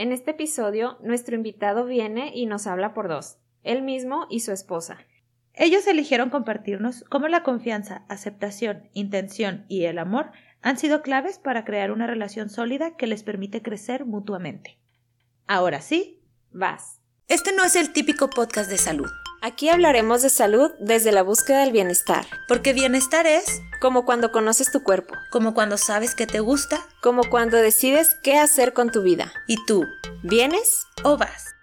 En 0.00 0.12
este 0.12 0.30
episodio, 0.30 0.96
nuestro 1.02 1.36
invitado 1.36 1.84
viene 1.84 2.32
y 2.34 2.46
nos 2.46 2.66
habla 2.66 2.94
por 2.94 3.06
dos, 3.06 3.36
él 3.62 3.82
mismo 3.82 4.26
y 4.30 4.40
su 4.40 4.50
esposa. 4.50 4.96
Ellos 5.52 5.86
eligieron 5.86 6.30
compartirnos 6.30 7.04
cómo 7.10 7.28
la 7.28 7.42
confianza, 7.42 8.06
aceptación, 8.08 8.88
intención 8.94 9.66
y 9.68 9.84
el 9.84 9.98
amor 9.98 10.30
han 10.62 10.78
sido 10.78 11.02
claves 11.02 11.38
para 11.38 11.66
crear 11.66 11.90
una 11.92 12.06
relación 12.06 12.48
sólida 12.48 12.96
que 12.96 13.06
les 13.06 13.22
permite 13.22 13.60
crecer 13.60 14.06
mutuamente. 14.06 14.78
Ahora 15.46 15.82
sí, 15.82 16.22
vas. 16.50 17.02
Este 17.28 17.52
no 17.54 17.62
es 17.62 17.76
el 17.76 17.92
típico 17.92 18.30
podcast 18.30 18.70
de 18.70 18.78
salud. 18.78 19.10
Aquí 19.42 19.70
hablaremos 19.70 20.20
de 20.20 20.28
salud 20.28 20.70
desde 20.80 21.12
la 21.12 21.22
búsqueda 21.22 21.60
del 21.60 21.72
bienestar. 21.72 22.26
Porque 22.46 22.74
bienestar 22.74 23.26
es 23.26 23.62
como 23.80 24.04
cuando 24.04 24.32
conoces 24.32 24.70
tu 24.70 24.82
cuerpo, 24.82 25.14
como 25.32 25.54
cuando 25.54 25.78
sabes 25.78 26.14
que 26.14 26.26
te 26.26 26.40
gusta, 26.40 26.76
como 27.02 27.22
cuando 27.30 27.56
decides 27.56 28.14
qué 28.22 28.36
hacer 28.36 28.74
con 28.74 28.90
tu 28.90 29.02
vida. 29.02 29.32
¿Y 29.46 29.56
tú? 29.64 29.86
¿Vienes 30.22 30.86
o 31.04 31.16
vas? 31.16 31.54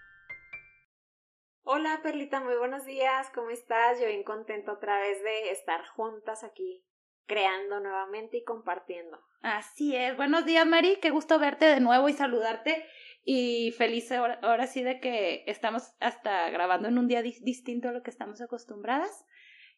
Hola 1.62 2.00
Perlita, 2.02 2.40
muy 2.40 2.56
buenos 2.56 2.84
días, 2.86 3.30
¿cómo 3.36 3.52
estás? 3.52 4.00
Yo 4.00 4.08
bien 4.08 4.24
contento 4.24 4.72
otra 4.72 5.00
vez 5.00 5.22
de 5.22 5.52
estar 5.52 5.86
juntas 5.90 6.44
aquí, 6.44 6.84
creando 7.28 7.80
nuevamente 7.80 8.38
y 8.38 8.44
compartiendo. 8.44 9.20
Así 9.44 9.96
es, 9.96 10.18
buenos 10.18 10.46
días 10.46 10.66
Mari, 10.66 10.98
qué 11.00 11.12
gusto 11.12 11.38
verte 11.38 11.66
de 11.66 11.80
nuevo 11.80 12.10
y 12.10 12.14
saludarte 12.14 12.88
y 13.30 13.72
feliz 13.74 14.10
ahora, 14.14 14.68
sí 14.68 14.84
de 14.84 15.02
que 15.02 15.44
estamos 15.48 15.92
hasta 16.00 16.50
grabando 16.50 16.88
en 16.88 16.98
un 16.98 17.10
día 17.10 17.22
distinto 17.22 17.90
a 17.90 17.92
lo 17.92 18.02
que 18.02 18.10
estamos 18.10 18.40
acostumbradas 18.40 19.26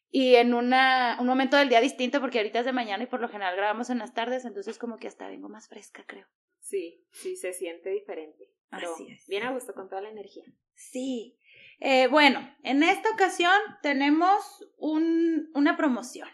y 0.08 0.36
en 0.36 0.54
una, 0.54 1.16
un 1.18 1.26
momento 1.26 1.56
del 1.56 1.68
día 1.68 1.80
distinto 1.80 2.20
porque 2.20 2.38
ahorita 2.38 2.60
es 2.60 2.64
de 2.64 2.72
mañana 2.72 3.02
y 3.02 3.06
por 3.08 3.20
lo 3.20 3.28
general 3.28 3.56
grabamos 3.56 3.90
en 3.90 3.98
las 3.98 4.14
tardes, 4.14 4.44
entonces 4.44 4.78
como 4.78 4.98
que 4.98 5.08
hasta 5.08 5.26
vengo 5.26 5.48
más 5.48 5.66
fresca, 5.66 6.04
creo. 6.06 6.28
Sí, 6.60 7.04
sí, 7.10 7.34
se 7.34 7.52
siente 7.52 7.90
diferente. 7.90 8.52
Así 8.70 9.08
es. 9.10 9.26
Bien 9.26 9.42
a 9.42 9.50
gusto 9.50 9.74
con 9.74 9.88
toda 9.88 10.02
la 10.02 10.10
energía. 10.10 10.44
Sí. 10.76 11.36
Eh, 11.80 12.06
bueno, 12.06 12.54
en 12.62 12.84
esta 12.84 13.10
ocasión 13.10 13.58
tenemos 13.82 14.64
un, 14.78 15.50
una 15.54 15.76
promoción. 15.76 16.28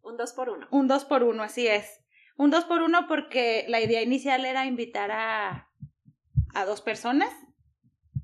Un 0.00 0.16
dos 0.16 0.32
por 0.32 0.48
uno. 0.48 0.66
Un 0.70 0.88
dos 0.88 1.04
por 1.04 1.22
uno, 1.22 1.42
así 1.42 1.66
es. 1.66 2.02
Un 2.38 2.48
dos 2.48 2.64
por 2.64 2.80
uno 2.80 3.06
porque 3.08 3.66
la 3.68 3.82
idea 3.82 4.00
inicial 4.00 4.46
era 4.46 4.64
invitar 4.64 5.10
a 5.10 5.69
a 6.54 6.64
dos 6.64 6.80
personas, 6.80 7.30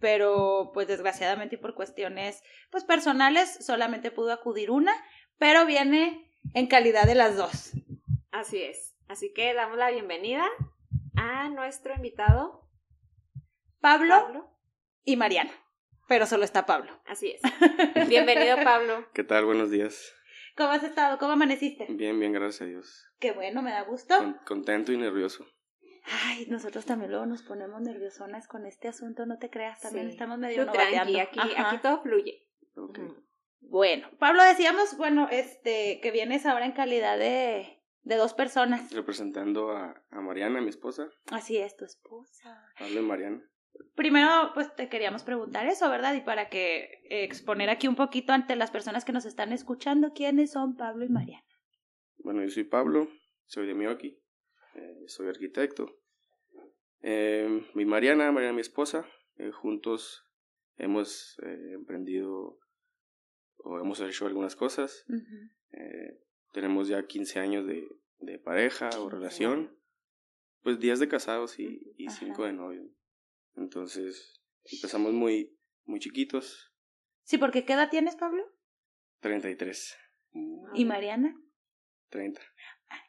pero 0.01 0.71
pues 0.75 0.89
desgraciadamente 0.89 1.57
y 1.57 1.59
por 1.59 1.75
cuestiones 1.75 2.43
pues 2.71 2.85
personales 2.85 3.65
solamente 3.65 4.11
pudo 4.11 4.33
acudir 4.33 4.71
una, 4.71 4.93
pero 5.39 5.67
viene 5.67 6.31
en 6.55 6.67
calidad 6.67 7.05
de 7.05 7.15
las 7.15 7.37
dos. 7.37 7.73
Así 8.31 8.63
es. 8.63 8.97
Así 9.09 9.33
que 9.33 9.55
damos 9.55 9.79
la 9.79 9.91
bienvenida 9.91 10.45
a 11.17 11.49
nuestro 11.49 11.95
invitado 11.95 12.69
Pablo, 13.81 14.51
y 15.05 15.17
Mariana. 15.17 15.53
Pero 16.09 16.27
solo 16.27 16.45
está 16.45 16.67
Pablo. 16.67 17.01
Así 17.07 17.33
es. 17.33 17.41
Bienvenido, 18.09 18.57
Pablo. 18.63 19.07
¿Qué 19.13 19.25
tal? 19.25 19.45
Buenos 19.45 19.71
días. 19.71 20.13
¿Cómo 20.57 20.71
has 20.71 20.83
estado? 20.83 21.19
¿Cómo 21.19 21.33
amaneciste? 21.33 21.87
Bien, 21.91 22.19
bien, 22.19 22.33
gracias 22.33 22.63
a 22.63 22.65
Dios. 22.65 23.07
Qué 23.21 23.33
bueno, 23.33 23.63
me 23.63 23.71
da 23.71 23.83
gusto. 23.83 24.15
contento 24.45 24.93
y 24.93 24.97
nervioso. 24.97 25.47
Ay, 26.07 26.47
nosotros 26.49 26.85
también 26.87 27.11
luego 27.11 27.27
nos 27.27 27.43
ponemos 27.43 27.81
nerviosonas 27.81 28.47
con 28.47 28.65
este 28.65 28.89
asunto, 28.89 29.27
no 29.27 29.39
te 29.39 29.51
creas, 29.51 29.81
también 29.81 30.09
estamos 30.09 30.39
medio 30.39 30.65
no 30.65 30.73
aquí, 30.73 31.19
aquí 31.19 31.79
todo 31.83 32.03
fluye. 32.03 32.47
Bueno, 33.61 34.09
Pablo, 34.19 34.45
decíamos, 34.45 34.97
bueno, 34.97 35.29
este, 35.31 36.01
que 36.01 36.13
vienes 36.13 36.47
ahora 36.47 36.67
en 36.67 36.73
calidad 36.73 37.19
de, 37.19 37.83
de 38.03 38.15
dos 38.15 38.35
personas. 38.35 38.93
Representando 38.93 39.73
a, 39.73 40.05
a 40.11 40.21
Mariana, 40.21 40.61
mi 40.61 40.69
esposa. 40.69 41.09
Así 41.33 41.57
es, 41.57 41.77
tu 41.77 41.85
esposa. 41.85 42.63
Pablo 42.79 43.01
y 43.01 43.03
Mariana. 43.03 43.43
Primero, 43.95 44.53
pues 44.55 44.75
te 44.75 44.89
queríamos 44.89 45.25
preguntar 45.25 45.67
eso, 45.67 45.91
¿verdad? 45.91 46.15
Y 46.15 46.21
para 46.21 46.49
que 46.49 47.03
exponer 47.11 47.69
aquí 47.69 47.89
un 47.89 47.97
poquito 47.97 48.33
ante 48.33 48.55
las 48.57 48.71
personas 48.71 49.05
que 49.05 49.13
nos 49.13 49.27
están 49.27 49.53
escuchando, 49.53 50.13
¿quiénes 50.15 50.53
son 50.53 50.77
Pablo 50.77 51.05
y 51.05 51.09
Mariana? 51.09 51.45
Bueno, 52.19 52.43
yo 52.43 52.51
soy 52.51 52.65
Pablo, 52.65 53.09
soy 53.47 53.67
de 53.67 53.75
Miyoki, 53.75 54.19
eh, 54.77 55.05
soy 55.09 55.29
arquitecto. 55.29 55.99
Eh, 57.03 57.65
mi 57.75 57.85
Mariana, 57.85 58.31
Mariana 58.33 58.55
mi 58.55 58.61
esposa, 58.61 59.07
eh, 59.37 59.51
juntos 59.51 60.25
hemos 60.77 61.37
emprendido 61.41 62.59
o 63.59 63.81
hemos 63.81 64.01
hecho 64.01 64.27
algunas 64.27 64.57
cosas. 64.57 65.07
tenemos 66.53 66.89
ya 66.89 67.07
15 67.07 67.39
años 67.39 67.67
de, 67.67 67.89
de 68.19 68.39
pareja 68.39 68.91
o 68.99 69.09
relación, 69.09 69.75
pues 70.63 70.79
días 70.79 71.01
de 71.01 71.09
casados 71.09 71.59
y, 71.59 71.95
y 71.97 72.11
cinco 72.11 72.45
de 72.45 72.53
novio. 72.53 72.91
Entonces 73.55 74.43
empezamos 74.65 75.13
muy, 75.13 75.59
muy 75.85 75.99
chiquitos. 75.99 76.73
Sí, 77.23 77.39
porque 77.39 77.65
¿qué 77.65 77.73
edad 77.73 77.91
tienes, 77.91 78.17
Pablo? 78.17 78.45
33. 79.21 79.97
¿Y 80.75 80.85
Mariana? 80.85 81.35
30. 82.11 82.41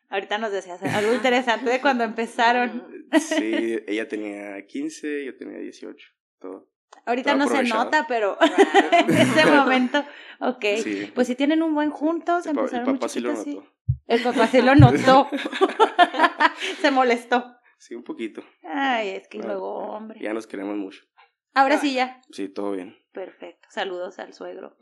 Ahorita 0.10 0.38
nos 0.38 0.52
decías 0.52 0.82
algo 0.84 1.14
interesante 1.14 1.70
de 1.70 1.82
cuando 1.82 2.04
empezaron. 2.04 2.96
Sí, 3.20 3.80
ella 3.88 4.06
tenía 4.10 4.66
15, 4.68 5.24
yo 5.24 5.38
tenía 5.38 5.60
18, 5.60 6.08
todo. 6.40 6.70
Ahorita 7.06 7.36
no 7.36 7.48
se 7.48 7.64
nota, 7.64 8.06
pero 8.06 8.38
en 8.92 9.18
ese 9.18 9.46
momento, 9.46 10.04
ok. 10.42 10.66
Pues 11.16 11.28
si 11.28 11.36
tienen 11.36 11.64
un 11.64 11.74
buen 11.74 11.90
juntos, 11.90 12.46
el, 12.46 12.58
empezaron 12.58 12.90
el 12.90 12.96
papá 12.96 13.08
sí 13.08 13.22
lo 13.22 13.34
notó. 13.34 13.66
El 14.08 14.22
papá 14.24 14.48
sí 14.48 14.62
lo 14.62 14.76
notó. 14.76 15.30
se 16.82 16.92
molestó. 16.92 17.56
Sí, 17.78 17.96
un 17.96 18.04
poquito. 18.04 18.44
Ay, 18.64 19.10
es 19.10 19.30
que 19.30 19.38
luego, 19.38 19.78
hombre. 19.78 20.20
Ya 20.22 20.34
nos 20.34 20.48
queremos 20.48 20.76
mucho. 20.76 21.06
Ahora 21.54 21.78
sí 21.78 21.94
ya. 21.94 22.22
Sí, 22.32 22.50
todo 22.50 22.72
bien. 22.72 22.98
Perfecto. 23.14 23.68
Saludos 23.72 24.20
al 24.20 24.34
suegro. 24.34 24.78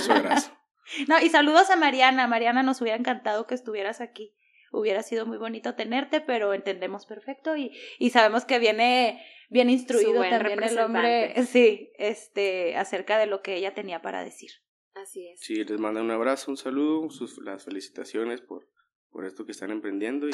suegrazo. 0.00 0.56
No, 1.06 1.20
y 1.20 1.28
saludos 1.28 1.70
a 1.70 1.76
Mariana. 1.76 2.26
Mariana, 2.26 2.64
nos 2.64 2.80
hubiera 2.80 2.98
encantado 2.98 3.46
que 3.46 3.54
estuvieras 3.54 4.00
aquí. 4.00 4.34
Hubiera 4.70 5.02
sido 5.02 5.26
muy 5.26 5.38
bonito 5.38 5.74
tenerte, 5.74 6.20
pero 6.20 6.54
entendemos 6.54 7.06
perfecto 7.06 7.56
y, 7.56 7.72
y 7.98 8.10
sabemos 8.10 8.44
que 8.44 8.58
viene 8.58 9.20
bien 9.50 9.68
instruido 9.68 10.22
también 10.22 10.62
el 10.62 10.78
hombre, 10.78 11.34
sí, 11.46 11.90
este, 11.98 12.76
acerca 12.76 13.18
de 13.18 13.26
lo 13.26 13.42
que 13.42 13.56
ella 13.56 13.74
tenía 13.74 14.00
para 14.00 14.24
decir. 14.24 14.50
Así 14.94 15.28
es. 15.28 15.40
Sí, 15.40 15.64
les 15.64 15.78
manda 15.78 16.00
un 16.00 16.10
abrazo, 16.10 16.50
un 16.50 16.56
saludo, 16.56 17.10
sus, 17.10 17.38
las 17.38 17.64
felicitaciones 17.64 18.40
por, 18.40 18.68
por 19.10 19.26
esto 19.26 19.44
que 19.44 19.52
están 19.52 19.70
emprendiendo 19.70 20.28
y 20.28 20.32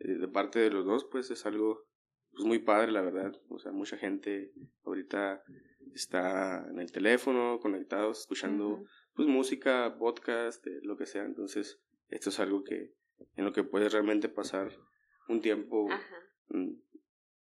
eh, 0.00 0.14
de 0.14 0.28
parte 0.28 0.58
de 0.58 0.70
los 0.70 0.84
dos, 0.84 1.06
pues 1.10 1.30
es 1.30 1.44
algo 1.46 1.86
pues, 2.32 2.44
muy 2.44 2.58
padre, 2.60 2.92
la 2.92 3.02
verdad. 3.02 3.32
O 3.48 3.58
sea, 3.58 3.72
mucha 3.72 3.96
gente 3.96 4.52
ahorita 4.84 5.42
está 5.94 6.66
en 6.70 6.80
el 6.80 6.92
teléfono, 6.92 7.58
conectados, 7.60 8.20
escuchando 8.20 8.84
pues 9.14 9.28
música, 9.28 9.96
podcast, 9.98 10.66
eh, 10.66 10.80
lo 10.82 10.96
que 10.96 11.06
sea. 11.06 11.24
Entonces, 11.24 11.80
esto 12.08 12.30
es 12.30 12.40
algo 12.40 12.64
que 12.64 12.94
en 13.36 13.44
lo 13.44 13.52
que 13.52 13.64
puedes 13.64 13.92
realmente 13.92 14.28
pasar 14.28 14.70
un 15.28 15.40
tiempo 15.40 15.88
mm, 16.48 16.72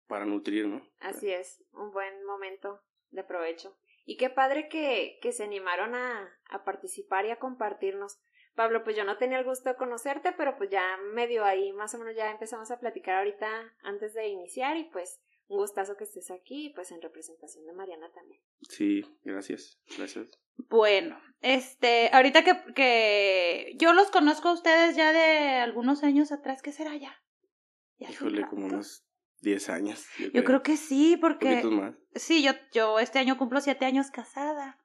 para 0.07 0.25
nutrir, 0.25 0.67
¿no? 0.67 0.81
Así 0.99 1.31
es, 1.31 1.63
un 1.73 1.91
buen 1.91 2.25
momento 2.25 2.81
de 3.09 3.23
provecho. 3.23 3.77
Y 4.05 4.17
qué 4.17 4.29
padre 4.29 4.69
que, 4.69 5.19
que 5.21 5.31
se 5.31 5.43
animaron 5.43 5.93
a, 5.95 6.29
a 6.49 6.63
participar 6.63 7.25
y 7.25 7.31
a 7.31 7.39
compartirnos. 7.39 8.19
Pablo, 8.55 8.83
pues 8.83 8.95
yo 8.95 9.03
no 9.03 9.17
tenía 9.17 9.37
el 9.37 9.45
gusto 9.45 9.69
de 9.69 9.75
conocerte, 9.75 10.31
pero 10.31 10.57
pues 10.57 10.69
ya 10.69 10.97
medio 11.13 11.43
ahí, 11.43 11.73
más 11.73 11.93
o 11.93 11.99
menos 11.99 12.15
ya 12.15 12.31
empezamos 12.31 12.71
a 12.71 12.79
platicar 12.79 13.15
ahorita 13.15 13.75
antes 13.81 14.13
de 14.13 14.27
iniciar 14.27 14.77
y 14.77 14.85
pues 14.85 15.21
un 15.47 15.57
gustazo 15.57 15.95
que 15.95 16.03
estés 16.03 16.31
aquí, 16.31 16.71
pues 16.75 16.91
en 16.91 17.01
representación 17.01 17.65
de 17.65 17.73
Mariana 17.73 18.11
también. 18.13 18.41
Sí, 18.69 19.05
gracias, 19.23 19.79
gracias. 19.97 20.27
Bueno, 20.69 21.19
este, 21.41 22.09
ahorita 22.11 22.43
que, 22.43 22.73
que 22.73 23.73
yo 23.77 23.93
los 23.93 24.09
conozco 24.09 24.49
a 24.49 24.53
ustedes 24.53 24.95
ya 24.95 25.13
de 25.13 25.55
algunos 25.59 26.03
años 26.03 26.31
atrás, 26.31 26.61
¿qué 26.61 26.71
será 26.71 26.95
ya? 26.95 27.15
Híjole, 27.99 28.45
como 28.47 28.65
unos 28.65 29.07
10 29.41 29.69
años. 29.69 30.05
Yo, 30.33 30.43
creo. 30.43 30.63
que 30.63 30.77
sí, 30.77 31.17
porque... 31.17 31.63
más. 31.63 31.95
Sí, 32.15 32.43
yo, 32.43 32.51
yo 32.73 32.99
este 32.99 33.19
año 33.19 33.37
cumplo 33.37 33.61
siete 33.61 33.85
años 33.85 34.11
casada. 34.11 34.79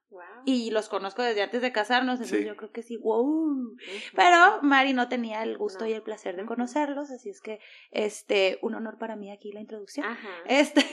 Y 0.45 0.71
los 0.71 0.89
conozco 0.89 1.21
desde 1.21 1.41
antes 1.41 1.61
de 1.61 1.71
casarnos, 1.71 2.15
entonces 2.15 2.45
yo 2.45 2.55
creo 2.55 2.71
que 2.71 2.83
sí, 2.83 2.97
wow. 2.97 3.75
Pero 4.15 4.61
Mari 4.61 4.93
no 4.93 5.09
tenía 5.09 5.43
el 5.43 5.57
gusto 5.57 5.85
y 5.85 5.93
el 5.93 6.01
placer 6.01 6.35
de 6.35 6.45
conocerlos, 6.45 7.11
así 7.11 7.29
es 7.29 7.41
que 7.41 7.59
este 7.91 8.59
un 8.61 8.75
honor 8.75 8.97
para 8.97 9.15
mí 9.15 9.31
aquí 9.31 9.51
la 9.51 9.61
introducción. 9.61 10.05
Ajá. 10.05 10.29
Este 10.45 10.83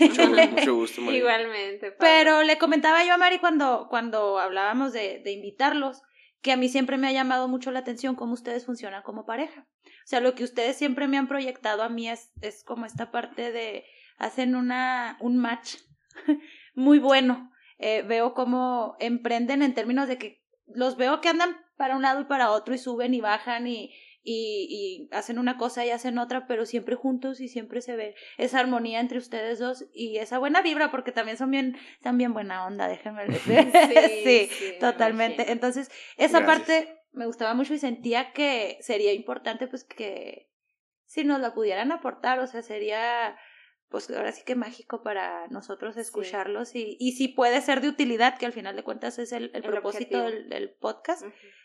mucho, 0.49 0.75
gusto, 0.75 1.01
Mari. 1.01 1.19
Igualmente. 1.19 1.93
Pero 1.93 2.43
le 2.43 2.59
comentaba 2.59 3.05
yo 3.05 3.15
a 3.15 3.19
Mari 3.19 3.39
cuando 3.39 3.87
cuando 3.89 4.39
hablábamos 4.39 4.93
de, 4.93 5.21
de 5.25 5.33
invitarlos 5.33 6.03
que 6.43 6.53
a 6.53 6.57
mí 6.57 6.69
siempre 6.69 6.97
me 6.97 7.09
ha 7.09 7.13
llamado 7.13 7.49
mucho 7.49 7.71
la 7.71 7.81
atención 7.81 8.15
cómo 8.15 8.33
ustedes 8.33 8.65
funcionan 8.65 9.03
como 9.03 9.27
pareja. 9.27 9.67
O 9.85 10.07
sea, 10.07 10.21
lo 10.21 10.35
que 10.35 10.45
ustedes 10.45 10.77
siempre 10.77 11.07
me 11.07 11.19
han 11.19 11.29
proyectado 11.29 11.83
a 11.83 11.89
mí 11.89 12.09
es, 12.09 12.33
es 12.41 12.65
como 12.65 12.87
esta 12.87 13.11
parte 13.11 13.53
de 13.53 13.85
hacen 14.17 14.55
una 14.55 15.17
un 15.21 15.39
match 15.39 15.77
muy 16.75 16.99
bueno 16.99 17.51
eh, 17.81 18.03
veo 18.03 18.35
cómo 18.35 18.97
emprenden 19.01 19.63
en 19.63 19.75
términos 19.75 20.07
de 20.07 20.19
que 20.19 20.45
los 20.67 20.97
veo 20.97 21.21
que 21.21 21.29
andan 21.29 21.57
para 21.77 21.97
un 21.97 22.03
lado 22.03 22.21
y 22.21 22.25
para 22.25 22.51
otro 22.51 22.75
y 22.75 22.79
suben 22.79 23.15
y 23.15 23.21
bajan 23.21 23.67
y, 23.67 23.93
y, 24.23 25.09
y 25.11 25.15
hacen 25.15 25.39
una 25.39 25.57
cosa 25.57 25.85
y 25.85 25.91
hacen 25.91 26.19
otra, 26.19 26.47
pero 26.47 26.67
siempre 26.67 26.95
juntos 26.95 27.41
y 27.41 27.49
siempre 27.49 27.81
se 27.81 27.97
ve 27.97 28.15
esa 28.37 28.61
armonía 28.61 29.01
entre 29.01 29.19
ustedes 29.19 29.59
dos 29.59 29.87
y 29.95 30.19
esa 30.19 30.39
buena 30.39 30.63
vibra, 30.63 30.91
porque 30.91 31.13
también 31.13 31.37
son 31.37 31.51
bien, 31.51 31.77
están 31.95 32.19
bien 32.19 32.33
buena 32.35 32.67
onda, 32.67 32.87
déjenme 32.87 33.25
decir. 33.27 33.73
sí, 34.25 34.49
sí, 34.53 34.65
me 34.73 34.79
totalmente. 34.79 35.51
Entonces, 35.51 35.91
esa 36.17 36.41
Gracias. 36.41 36.59
parte 36.59 36.99
me 37.13 37.27
gustaba 37.27 37.55
mucho 37.55 37.75
y 37.75 37.79
sentía 37.79 38.33
que 38.33 38.79
sería 38.83 39.13
importante, 39.13 39.67
pues, 39.67 39.85
que 39.85 40.51
si 41.07 41.25
nos 41.25 41.41
la 41.41 41.55
pudieran 41.55 41.91
aportar, 41.91 42.39
o 42.41 42.47
sea, 42.47 42.63
sería, 42.63 43.37
pues, 43.91 44.09
ahora 44.11 44.33
sí 44.33 44.43
que 44.45 44.55
mágico 44.55 45.03
para 45.03 45.47
nosotros 45.49 45.97
escucharlos 45.97 46.75
y, 46.75 46.97
y 47.01 47.13
si 47.13 47.29
puede 47.29 47.61
ser 47.61 47.81
de 47.81 47.89
utilidad, 47.89 48.39
que 48.39 48.47
al 48.47 48.53
final 48.53 48.77
de 48.77 48.83
cuentas 48.85 49.19
es 49.19 49.33
el, 49.33 49.45
el 49.55 49.57
El 49.57 49.63
propósito 49.63 50.23
del, 50.23 50.49
del 50.49 50.71
podcast. 50.71 51.23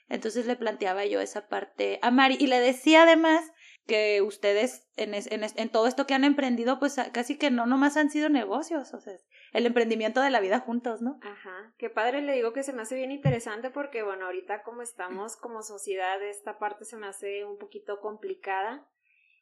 Entonces 0.10 0.46
le 0.46 0.56
planteaba 0.56 1.06
yo 1.06 1.20
esa 1.22 1.48
parte 1.48 2.00
a 2.02 2.12
Mari 2.12 2.38
y 2.40 2.48
le 2.48 2.60
decía 2.60 3.04
además 3.04 3.44
que 3.88 4.22
ustedes 4.22 4.88
en, 4.98 5.14
es- 5.14 5.32
en, 5.32 5.44
es- 5.44 5.56
en 5.58 5.70
todo 5.70 5.88
esto 5.88 6.06
que 6.08 6.14
han 6.14 6.24
emprendido, 6.24 6.80
pues 6.80 6.96
casi 7.14 7.38
que 7.38 7.50
no 7.52 7.66
nomás 7.68 7.98
han 7.98 8.10
sido 8.10 8.30
negocios, 8.30 8.94
o 8.94 9.00
sea, 9.00 9.14
el 9.54 9.66
emprendimiento 9.66 10.22
de 10.22 10.30
la 10.32 10.40
vida 10.42 10.60
juntos, 10.60 11.02
¿no? 11.02 11.20
Ajá, 11.24 11.74
qué 11.78 11.90
padre, 11.90 12.22
le 12.22 12.34
digo 12.34 12.52
que 12.54 12.64
se 12.64 12.74
me 12.74 12.82
hace 12.82 12.96
bien 12.96 13.12
interesante 13.12 13.70
porque, 13.70 14.04
bueno, 14.04 14.26
ahorita 14.26 14.64
como 14.64 14.82
estamos 14.82 15.38
como 15.38 15.62
sociedad, 15.62 16.22
esta 16.24 16.58
parte 16.60 16.86
se 16.86 16.98
me 16.98 17.08
hace 17.08 17.46
un 17.46 17.58
poquito 17.58 18.00
complicada. 18.00 18.88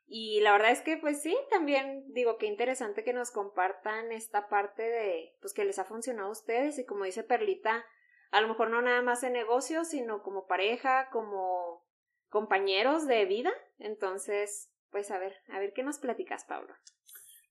Y 0.06 0.42
la 0.42 0.52
verdad 0.52 0.72
es 0.72 0.82
que, 0.82 0.98
pues 0.98 1.22
sí, 1.22 1.36
también 1.50 2.04
digo 2.14 2.38
que 2.38 2.46
interesante 2.46 3.04
que 3.04 3.14
nos 3.14 3.32
compartan 3.32 4.12
esta 4.12 4.50
parte 4.50 4.84
de, 4.84 5.36
pues 5.42 5.54
que 5.54 5.66
les 5.66 5.80
ha 5.80 5.86
funcionado 5.86 6.28
a 6.28 6.32
ustedes 6.32 6.78
y 6.78 6.86
como 6.86 7.06
dice 7.06 7.24
Perlita, 7.24 7.86
a 8.32 8.42
lo 8.42 8.48
mejor 8.48 8.70
no 8.70 8.82
nada 8.82 9.02
más 9.02 9.24
en 9.24 9.34
negocios, 9.34 9.90
sino 9.90 10.22
como 10.22 10.48
pareja, 10.48 11.10
como 11.12 11.86
compañeros 12.30 13.08
de 13.08 13.26
vida. 13.26 13.52
Entonces, 13.78 14.72
pues 14.92 15.10
a 15.12 15.20
ver, 15.20 15.36
a 15.50 15.60
ver 15.60 15.74
qué 15.74 15.84
nos 15.84 16.00
platicas, 16.00 16.46
Pablo. 16.46 16.74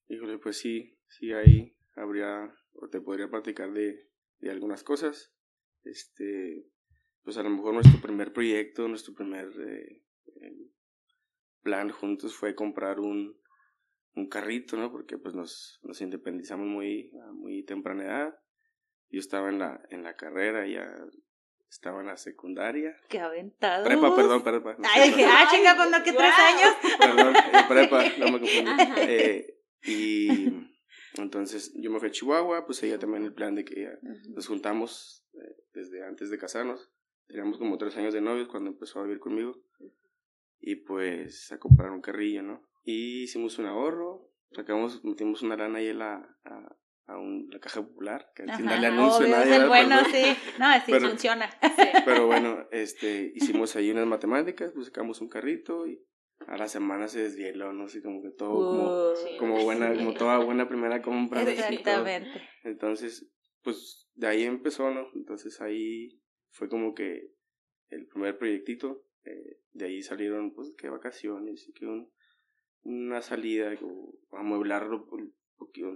Híjole, 0.08 0.38
pues 0.38 0.58
sí, 0.58 0.98
sí 1.08 1.32
ahí 1.32 1.76
habría, 1.94 2.52
o 2.74 2.88
te 2.88 3.00
podría 3.00 3.28
platicar 3.28 3.72
de, 3.72 4.08
de 4.40 4.50
algunas 4.50 4.82
cosas. 4.82 5.34
Este, 5.84 6.66
pues 7.22 7.36
a 7.36 7.42
lo 7.42 7.50
mejor 7.50 7.74
nuestro 7.74 8.00
primer 8.00 8.32
proyecto, 8.32 8.88
nuestro 8.88 9.14
primer 9.14 9.46
eh, 9.46 10.02
eh, 10.40 10.56
plan 11.62 11.90
juntos 11.90 12.34
fue 12.34 12.54
comprar 12.54 13.00
un, 13.00 13.36
un 14.14 14.28
carrito, 14.28 14.76
¿no? 14.76 14.90
Porque 14.90 15.18
pues 15.18 15.34
nos, 15.34 15.80
nos 15.82 16.00
independizamos 16.00 16.66
muy, 16.66 17.10
a 17.26 17.32
muy 17.32 17.64
temprana 17.64 18.04
edad. 18.04 18.38
Yo 19.10 19.20
estaba 19.20 19.48
en 19.50 19.58
la, 19.58 19.80
en 19.90 20.02
la 20.02 20.14
carrera, 20.16 20.66
ya 20.66 20.90
estaba 21.68 22.00
en 22.00 22.06
la 22.06 22.16
secundaria. 22.16 22.96
Qué 23.08 23.18
aventado. 23.18 23.84
Prepa, 23.84 24.14
perdón, 24.14 24.42
prepa. 24.42 24.74
no 24.78 24.88
Ay, 24.90 25.10
dije, 25.10 25.24
ah, 25.26 25.48
chinga, 25.50 25.74
pues 25.76 25.90
no, 25.90 25.98
que 26.02 26.12
tres 26.12 26.32
Guau. 26.36 26.56
años. 26.56 26.74
Perdón, 26.98 27.36
eh, 27.36 27.64
prepa, 27.68 28.04
no 28.18 28.32
me 28.32 28.40
confundí. 28.40 28.70
Eh, 28.98 29.58
y 29.84 30.48
entonces 31.14 31.72
yo 31.74 31.90
me 31.90 31.98
fui 31.98 32.08
a 32.08 32.12
Chihuahua, 32.12 32.66
pues 32.66 32.82
ella 32.82 32.98
también 32.98 33.24
el 33.24 33.34
plan 33.34 33.54
de 33.54 33.64
que 33.64 33.82
ya 33.82 33.98
nos 34.30 34.46
juntamos 34.46 35.26
eh, 35.34 35.56
desde 35.74 36.04
antes 36.04 36.30
de 36.30 36.38
casarnos. 36.38 36.90
Teníamos 37.26 37.58
como 37.58 37.78
tres 37.78 37.96
años 37.96 38.12
de 38.12 38.20
novios 38.20 38.48
cuando 38.48 38.70
empezó 38.70 39.00
a 39.00 39.04
vivir 39.04 39.18
conmigo. 39.18 39.56
Y 40.64 40.76
pues 40.76 41.50
a 41.52 41.58
comprar 41.58 41.90
un 41.90 42.00
carrillo, 42.00 42.42
¿no? 42.42 42.62
Y 42.84 43.24
hicimos 43.24 43.58
un 43.58 43.66
ahorro, 43.66 44.30
sacamos, 44.52 45.04
metimos 45.04 45.42
una 45.42 45.56
lana 45.56 45.78
ahí 45.78 45.88
a 45.88 45.94
la, 45.94 46.36
a, 46.44 46.76
a 47.06 47.18
un- 47.18 47.48
la 47.50 47.58
caja 47.58 47.82
popular, 47.82 48.30
que 48.34 48.42
sin 48.44 48.50
Ajá, 48.52 48.62
darle 48.70 48.86
anuncio 48.86 49.26
a 49.26 49.28
nadie. 49.28 49.56
es 49.56 49.66
bueno, 49.68 49.96
Pero- 50.04 50.10
sí. 50.24 50.36
No, 50.60 50.72
sí, 50.74 50.82
Pero- 50.92 51.08
funciona. 51.08 51.50
pero 52.04 52.26
bueno, 52.26 52.66
este, 52.70 53.32
hicimos 53.34 53.74
ahí 53.76 53.90
unas 53.90 54.06
matemáticas, 54.06 54.70
pues 54.72 54.86
sacamos 54.86 55.20
un 55.20 55.28
carrito 55.28 55.86
y 55.86 56.00
a 56.46 56.56
la 56.56 56.68
semana 56.68 57.08
se 57.08 57.22
desvieló, 57.22 57.72
¿no? 57.72 57.84
Así 57.86 58.00
como 58.00 58.22
que 58.22 58.30
todo 58.30 58.54
como, 58.54 59.14
Sí. 59.16 59.36
como 59.38 59.62
buena, 59.64 59.92
como 59.94 60.14
toda 60.14 60.38
buena 60.38 60.68
primera 60.68 61.02
compra. 61.02 61.40
Así. 61.42 61.50
Exactamente. 61.52 62.40
Entonces, 62.62 63.28
pues 63.62 64.08
de 64.14 64.26
ahí 64.28 64.42
empezó, 64.44 64.90
¿no? 64.92 65.06
Entonces 65.14 65.60
ahí 65.60 66.20
fue 66.50 66.68
como 66.68 66.94
que 66.94 67.30
el 67.90 68.06
primer 68.06 68.38
proyectito, 68.38 69.04
eh, 69.24 69.58
de 69.72 69.84
ahí 69.86 70.02
salieron 70.02 70.52
pues 70.54 70.74
que 70.76 70.88
vacaciones 70.88 71.68
y 71.68 71.72
que 71.72 71.86
un, 71.86 72.10
una 72.82 73.22
salida 73.22 73.72
o 73.82 74.18
amueblarlo 74.36 75.06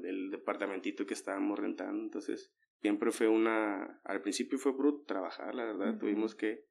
del 0.00 0.30
departamentito 0.30 1.06
que 1.06 1.14
estábamos 1.14 1.58
rentando. 1.58 2.02
Entonces, 2.02 2.52
siempre 2.80 3.10
fue 3.10 3.28
una, 3.28 4.00
al 4.04 4.22
principio 4.22 4.58
fue 4.58 4.72
bruto 4.72 5.04
trabajar, 5.06 5.54
la 5.54 5.64
verdad, 5.64 5.90
Ujú. 5.90 5.98
tuvimos 5.98 6.34
que 6.34 6.64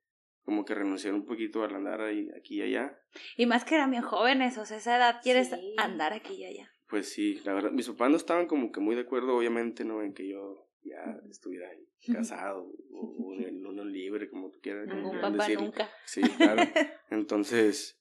como 0.44 0.64
que 0.64 0.76
renunciar 0.76 1.14
un 1.16 1.26
poquito 1.26 1.64
al 1.64 1.74
andar 1.76 2.02
ahí, 2.02 2.30
aquí 2.38 2.58
y 2.58 2.62
allá. 2.62 3.00
Y 3.36 3.48
más 3.48 3.66
que 3.66 3.76
eran 3.76 3.90
bien 3.92 4.04
jóvenes, 4.04 4.58
o 4.60 4.66
sea, 4.66 4.78
esa 4.78 4.98
edad 4.98 5.20
quieres 5.24 5.50
Sí. 5.50 5.76
andar 5.78 6.14
aquí 6.14 6.36
y 6.36 6.46
allá. 6.46 6.72
Pues 6.88 7.10
sí, 7.10 7.42
la 7.46 7.54
verdad, 7.54 7.72
mis 7.72 7.90
papás 7.90 8.12
no 8.12 8.18
estaban 8.18 8.46
como 8.46 8.72
que 8.72 8.80
muy 8.80 8.94
de 8.96 9.02
acuerdo, 9.02 9.36
obviamente, 9.36 9.84
¿no? 9.86 10.04
En 10.04 10.14
que 10.14 10.28
yo 10.28 10.65
ya 10.86 11.20
estuviera 11.30 11.70
ahí 11.70 11.88
casado 12.14 12.72
o, 12.92 13.00
o 13.30 13.34
en 13.34 13.66
unión 13.66 13.92
libre, 13.92 14.30
como 14.30 14.52
tú 14.52 14.60
quieras. 14.62 14.86
como 14.86 14.96
Ningún 14.98 15.12
quieran 15.14 15.32
papá 15.38 15.50
nunca. 15.60 15.90
Sí, 16.06 16.22
claro. 16.38 16.62
Entonces, 17.10 18.00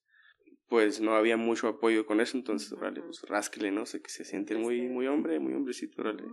pues 0.68 1.00
no 1.00 1.14
había 1.16 1.36
mucho 1.36 1.68
apoyo 1.68 2.06
con 2.06 2.20
eso, 2.20 2.36
entonces, 2.36 2.72
órale, 2.72 3.02
pues 3.02 3.22
rásquele, 3.22 3.70
¿no? 3.70 3.86
Sé 3.86 4.00
que 4.02 4.10
se 4.10 4.24
siente 4.24 4.56
muy, 4.56 4.80
Este. 4.80 4.92
muy 4.92 5.06
hombre, 5.06 5.38
muy 5.38 5.52
hombrecito, 5.54 6.00
órale. 6.02 6.24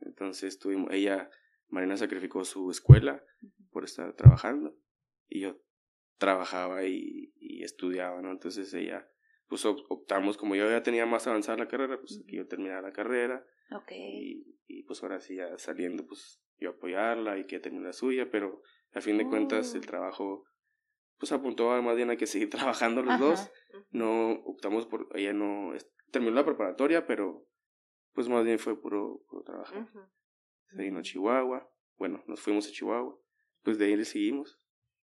Entonces 0.00 0.58
tuvimos, 0.58 0.92
ella, 0.92 1.30
Marina 1.68 1.96
sacrificó 1.96 2.44
su 2.44 2.70
escuela 2.70 3.22
por 3.70 3.84
estar 3.84 4.12
trabajando 4.14 4.76
y 5.28 5.40
yo 5.40 5.60
trabajaba 6.18 6.84
y, 6.84 7.32
y 7.36 7.62
estudiaba, 7.64 8.22
¿no? 8.22 8.30
Entonces 8.30 8.72
ella, 8.74 9.08
pues 9.48 9.64
op- 9.64 9.84
optamos, 9.90 10.36
como 10.36 10.54
yo 10.54 10.68
ya 10.70 10.82
tenía 10.82 11.04
más 11.06 11.26
avanzada 11.26 11.58
la 11.58 11.68
carrera, 11.68 11.98
pues 12.00 12.22
que 12.26 12.36
yo 12.36 12.46
terminara 12.46 12.80
la 12.82 12.92
carrera 12.92 13.44
Ok. 13.72 13.90
y, 13.92 14.57
y 14.68 14.82
pues 14.84 15.02
ahora 15.02 15.20
sí 15.20 15.36
ya 15.36 15.56
saliendo, 15.58 16.06
pues 16.06 16.40
yo 16.58 16.70
apoyarla 16.70 17.38
y 17.38 17.44
que 17.46 17.58
termine 17.58 17.86
la 17.86 17.92
suya, 17.92 18.30
pero 18.30 18.62
a 18.92 19.00
fin 19.00 19.18
de 19.18 19.26
cuentas 19.26 19.72
Oh. 19.74 19.76
el 19.76 19.86
trabajo, 19.86 20.44
pues 21.18 21.32
apuntó 21.32 21.72
a 21.72 21.82
más 21.82 21.96
bien 21.96 22.10
a 22.10 22.16
que 22.16 22.26
seguir 22.26 22.50
trabajando 22.76 23.02
los 23.02 23.14
Ajá. 23.14 23.24
dos, 23.24 23.50
no 23.90 24.32
optamos 24.44 24.86
por, 24.86 25.08
ella 25.14 25.32
no, 25.32 25.72
terminó 26.12 26.34
la 26.34 26.44
preparatoria, 26.44 27.06
pero 27.06 27.46
pues 28.12 28.28
más 28.28 28.44
bien 28.44 28.58
fue 28.58 28.80
puro, 28.80 29.22
puro 29.28 29.42
trabajar. 29.42 29.82
Ujú. 29.82 30.00
Se 30.70 30.82
vino 30.82 30.98
a 30.98 31.02
Chihuahua. 31.02 31.70
Bueno, 31.96 32.22
nos 32.26 32.40
fuimos 32.40 32.66
a 32.68 32.70
Chihuahua. 32.72 33.18
Pues 33.62 33.78
de 33.78 33.86
ahí 33.86 33.96
le 33.96 34.04
seguimos. 34.04 34.60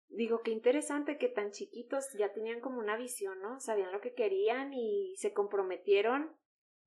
Digo, 0.07 0.41
qué 0.43 0.51
interesante 0.51 1.17
que 1.17 1.29
tan 1.29 1.51
chiquitos 1.51 2.05
ya 2.17 2.33
tenían 2.33 2.59
como 2.61 2.79
una 2.79 2.97
visión, 2.97 3.41
¿no? 3.41 3.59
Sabían 3.59 3.91
lo 3.91 4.01
que 4.01 4.13
querían 4.13 4.73
y 4.73 5.15
se 5.17 5.33
comprometieron 5.33 6.35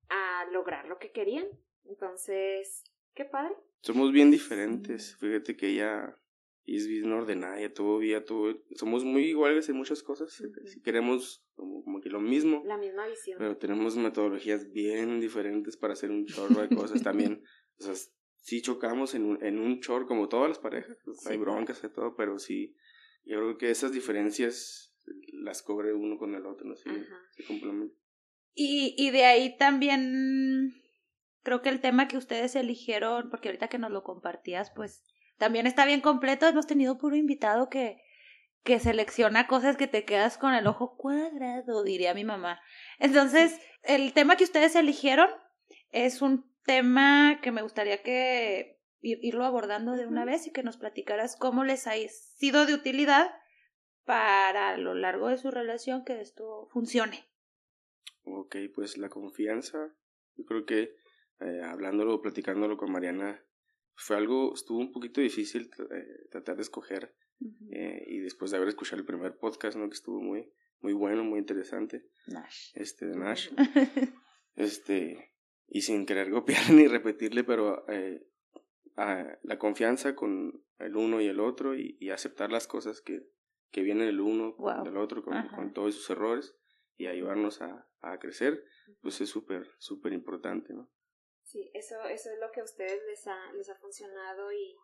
a 0.09 0.45
lograr 0.51 0.87
lo 0.87 0.97
que 0.99 1.11
querían. 1.11 1.47
Entonces, 1.85 2.83
qué 3.13 3.25
padre. 3.25 3.55
Somos 3.81 4.11
bien 4.11 4.31
diferentes. 4.31 5.15
Fíjate 5.17 5.55
que 5.55 5.69
ella 5.69 6.17
es 6.65 6.87
bien 6.87 7.11
ordenada, 7.11 7.59
ella 7.59 7.73
todo 7.73 7.99
bien, 7.99 8.23
todo. 8.25 8.57
Somos 8.75 9.03
muy 9.03 9.25
iguales 9.25 9.69
en 9.69 9.77
muchas 9.77 10.01
cosas. 10.01 10.33
Si 10.65 10.81
queremos 10.81 11.45
como, 11.55 11.83
como 11.83 12.01
que 12.01 12.09
lo 12.09 12.19
mismo, 12.19 12.63
La 12.65 12.77
misma 12.77 13.07
visión. 13.07 13.37
pero 13.37 13.57
tenemos 13.57 13.95
metodologías 13.97 14.71
bien 14.71 15.19
diferentes 15.19 15.77
para 15.77 15.93
hacer 15.93 16.09
un 16.11 16.25
chorro 16.25 16.61
de 16.61 16.75
cosas 16.75 17.01
también. 17.03 17.43
O 17.77 17.83
sea, 17.83 17.93
sí 18.37 18.61
chocamos 18.61 19.15
en 19.15 19.25
un, 19.25 19.43
en 19.43 19.59
un 19.59 19.81
chorro 19.81 20.07
como 20.07 20.29
todas 20.29 20.47
las 20.47 20.59
parejas. 20.59 20.97
Sí, 21.03 21.27
Hay 21.29 21.35
broncas 21.37 21.83
y 21.83 21.89
todo, 21.89 22.15
pero 22.15 22.39
sí. 22.39 22.73
Yo 23.25 23.37
creo 23.37 23.57
que 23.57 23.69
esas 23.69 23.91
diferencias 23.91 24.95
las 25.33 25.61
cobre 25.61 25.93
uno 25.93 26.17
con 26.17 26.35
el 26.35 26.45
otro, 26.45 26.65
¿no? 26.65 26.75
Sí, 26.77 26.89
se 27.31 27.43
complementan. 27.43 27.97
Y, 28.53 28.95
y 28.97 29.11
de 29.11 29.25
ahí 29.25 29.57
también 29.57 30.73
creo 31.45 31.61
que 31.61 31.69
el 31.69 31.79
tema 31.79 32.09
que 32.09 32.17
ustedes 32.17 32.55
eligieron, 32.57 33.29
porque 33.29 33.47
ahorita 33.47 33.69
que 33.69 33.77
nos 33.77 33.91
lo 33.91 34.03
compartías, 34.03 34.71
pues 34.75 35.05
también 35.37 35.67
está 35.67 35.85
bien 35.85 36.01
completo. 36.01 36.47
Hemos 36.47 36.65
tenido 36.67 36.97
puro 36.97 37.15
invitado 37.15 37.69
que, 37.69 38.01
que 38.63 38.79
selecciona 38.79 39.47
cosas 39.47 39.77
que 39.77 39.87
te 39.87 40.03
quedas 40.05 40.37
con 40.37 40.53
el 40.55 40.65
ojo 40.65 40.97
cuadrado, 40.97 41.83
diría 41.83 42.13
mi 42.15 42.23
mamá. 42.23 42.59
Entonces, 42.99 43.57
el 43.83 44.11
tema 44.13 44.35
que 44.35 44.43
ustedes 44.43 44.75
eligieron 44.75 45.29
es 45.91 46.21
un 46.23 46.51
tema 46.65 47.39
que 47.43 47.51
me 47.51 47.61
gustaría 47.61 48.01
que 48.01 48.79
ir- 49.01 49.19
irlo 49.21 49.45
abordando 49.45 49.93
de 49.93 50.07
una 50.07 50.25
vez 50.25 50.47
y 50.47 50.51
que 50.51 50.63
nos 50.63 50.77
platicaras 50.77 51.35
cómo 51.37 51.63
les 51.63 51.85
ha 51.85 51.93
sido 52.09 52.65
de 52.65 52.73
utilidad 52.73 53.29
para 54.03 54.69
a 54.71 54.77
lo 54.77 54.95
largo 54.95 55.27
de 55.29 55.37
su 55.37 55.51
relación 55.51 56.03
que 56.05 56.21
esto 56.21 56.67
funcione. 56.71 57.27
Ok, 58.23 58.55
pues 58.73 58.97
la 58.97 59.09
confianza, 59.09 59.77
yo 60.35 60.45
creo 60.45 60.65
que 60.65 60.89
eh, 61.39 61.61
hablándolo, 61.63 62.21
platicándolo 62.21 62.77
con 62.77 62.91
Mariana, 62.91 63.43
fue 63.95 64.17
algo, 64.17 64.53
estuvo 64.53 64.79
un 64.79 64.91
poquito 64.91 65.21
difícil 65.21 65.69
eh, 65.91 66.27
tratar 66.31 66.55
de 66.57 66.61
escoger 66.63 67.15
eh, 67.71 68.03
y 68.07 68.19
después 68.19 68.51
de 68.51 68.57
haber 68.57 68.69
escuchado 68.69 68.99
el 68.99 69.05
primer 69.05 69.37
podcast, 69.37 69.77
¿no? 69.77 69.87
Que 69.87 69.93
estuvo 69.95 70.21
muy, 70.21 70.51
muy 70.81 70.93
bueno, 70.93 71.23
muy 71.23 71.39
interesante, 71.39 72.05
Nash. 72.27 72.71
este, 72.75 73.05
de 73.07 73.15
Nash, 73.17 73.49
este, 74.55 75.33
y 75.67 75.81
sin 75.81 76.05
querer 76.05 76.29
copiar 76.31 76.59
ni 76.71 76.87
repetirle, 76.87 77.43
pero 77.43 77.87
eh, 77.89 78.25
a- 78.97 79.37
la 79.43 79.57
confianza 79.57 80.15
con 80.15 80.63
el 80.79 80.95
uno 80.95 81.21
y 81.21 81.27
el 81.27 81.39
otro 81.39 81.75
y, 81.75 81.97
y 81.99 82.09
aceptar 82.09 82.51
las 82.51 82.67
cosas 82.67 83.01
que, 83.01 83.21
que 83.71 83.81
viene 83.81 84.07
el 84.07 84.19
uno 84.19 84.55
Wow. 84.57 84.83
del 84.83 84.97
otro 84.97 85.23
con, 85.23 85.47
con 85.49 85.73
todos 85.73 85.95
sus 85.95 86.09
errores 86.09 86.55
y 86.97 87.07
ayudarnos 87.07 87.61
a, 87.61 87.87
a 88.01 88.17
crecer, 88.19 88.63
pues 89.01 89.19
es 89.21 89.29
súper, 89.29 89.67
súper 89.79 90.13
importante, 90.13 90.73
¿no? 90.73 90.89
Sí, 91.55 91.71
eso, 91.73 91.95
eso 92.09 92.29
es 92.33 92.39
lo 92.41 92.51
que 92.51 92.59
a 92.59 92.65
ustedes 92.65 93.01
les 93.07 93.25
ha, 93.27 93.53
les 93.53 93.69
ha 93.69 93.75
funcionado 93.75 94.51
y, 94.51 94.75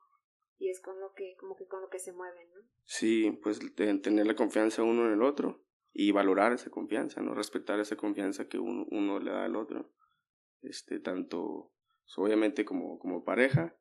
y 0.58 0.70
es 0.70 0.80
con 0.80 1.02
lo 1.02 1.12
que, 1.14 1.36
como 1.38 1.58
que 1.58 1.68
con 1.68 1.82
lo 1.82 1.90
que 1.90 2.00
se 2.00 2.14
mueven, 2.14 2.48
¿no? 2.54 2.62
Sí, 2.86 3.38
pues 3.44 3.60
te- 3.76 3.94
tener 3.98 4.26
la 4.26 4.38
confianza 4.38 4.82
uno 4.82 5.06
en 5.06 5.12
el 5.12 5.22
otro 5.22 5.66
y 5.92 6.14
valorar 6.14 6.54
esa 6.54 6.70
confianza, 6.70 7.22
¿no? 7.22 7.34
Respetar 7.34 7.82
esa 7.82 7.98
confianza 7.98 8.48
que 8.48 8.58
uno, 8.58 8.86
uno 8.90 9.20
le 9.20 9.32
da 9.32 9.44
al 9.44 9.58
otro. 9.58 9.92
Este, 10.62 11.02
tanto, 11.02 11.74
pues, 12.06 12.18
obviamente 12.18 12.64
como, 12.64 13.00
como 13.00 13.26
pareja, 13.26 13.76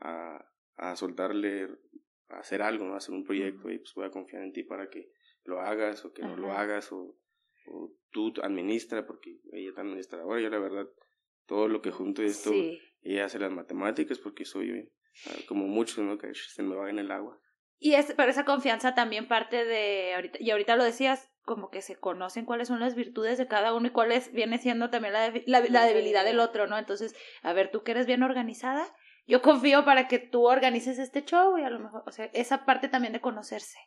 a, 0.00 0.50
a 0.76 0.96
soltarle, 0.96 1.68
a 2.28 2.38
hacer 2.38 2.62
algo, 2.62 2.86
¿no? 2.86 2.94
A 2.94 2.96
hacer 2.96 3.14
un 3.14 3.24
proyecto 3.24 3.68
y 3.68 3.80
pues 3.80 3.92
voy 3.94 4.06
a 4.06 4.10
confiar 4.10 4.44
en 4.44 4.54
ti 4.54 4.62
para 4.62 4.88
que 4.88 5.10
lo 5.42 5.60
hagas 5.60 6.06
o 6.06 6.14
que 6.14 6.22
no 6.22 6.36
lo 6.38 6.52
hagas 6.52 6.90
o, 6.90 7.18
o 7.66 7.92
tú 8.12 8.32
administra 8.42 9.06
porque 9.06 9.42
ella 9.52 9.72
es 9.72 9.76
administradora. 9.76 10.40
Yo 10.40 10.48
la 10.48 10.58
verdad, 10.58 10.86
todo 11.46 11.68
lo 11.68 11.80
que 11.82 11.90
junto 11.90 12.22
esto, 12.22 12.50
Sí. 12.50 12.80
ella 13.02 13.26
hace 13.26 13.38
las 13.38 13.52
matemáticas 13.52 14.18
porque 14.18 14.44
soy 14.44 14.90
ah, 15.26 15.30
como 15.48 15.66
muchos, 15.66 15.98
¿no? 16.04 16.18
Que 16.18 16.32
se 16.34 16.62
me 16.62 16.74
va 16.74 16.90
en 16.90 16.98
el 16.98 17.10
agua. 17.10 17.38
Y 17.78 17.94
es, 17.94 18.14
pero 18.16 18.30
esa 18.30 18.44
confianza 18.44 18.94
también 18.94 19.28
parte 19.28 19.64
de, 19.64 20.14
ahorita, 20.14 20.38
y 20.40 20.50
ahorita 20.50 20.76
lo 20.76 20.84
decías, 20.84 21.30
como 21.42 21.68
que 21.68 21.82
se 21.82 21.96
conocen 21.96 22.46
cuáles 22.46 22.68
son 22.68 22.80
las 22.80 22.94
virtudes 22.94 23.36
de 23.36 23.46
cada 23.46 23.74
uno 23.74 23.88
y 23.88 23.90
cuáles 23.90 24.32
viene 24.32 24.56
siendo 24.58 24.88
también 24.88 25.12
la, 25.12 25.28
debi- 25.30 25.42
la, 25.46 25.60
la 25.60 25.84
debilidad 25.84 26.24
del 26.24 26.40
otro, 26.40 26.66
¿no? 26.66 26.78
Entonces, 26.78 27.14
a 27.42 27.52
ver, 27.52 27.70
tú 27.70 27.82
que 27.82 27.90
eres 27.90 28.06
bien 28.06 28.22
organizada, 28.22 28.86
yo 29.26 29.42
confío 29.42 29.84
para 29.84 30.08
que 30.08 30.18
tú 30.18 30.46
organices 30.46 30.98
este 30.98 31.24
show 31.24 31.58
y 31.58 31.62
a 31.62 31.68
lo 31.70 31.80
mejor, 31.80 32.02
o 32.06 32.12
sea, 32.12 32.26
esa 32.32 32.64
parte 32.64 32.88
también 32.88 33.12
de 33.12 33.20
conocerse. 33.20 33.78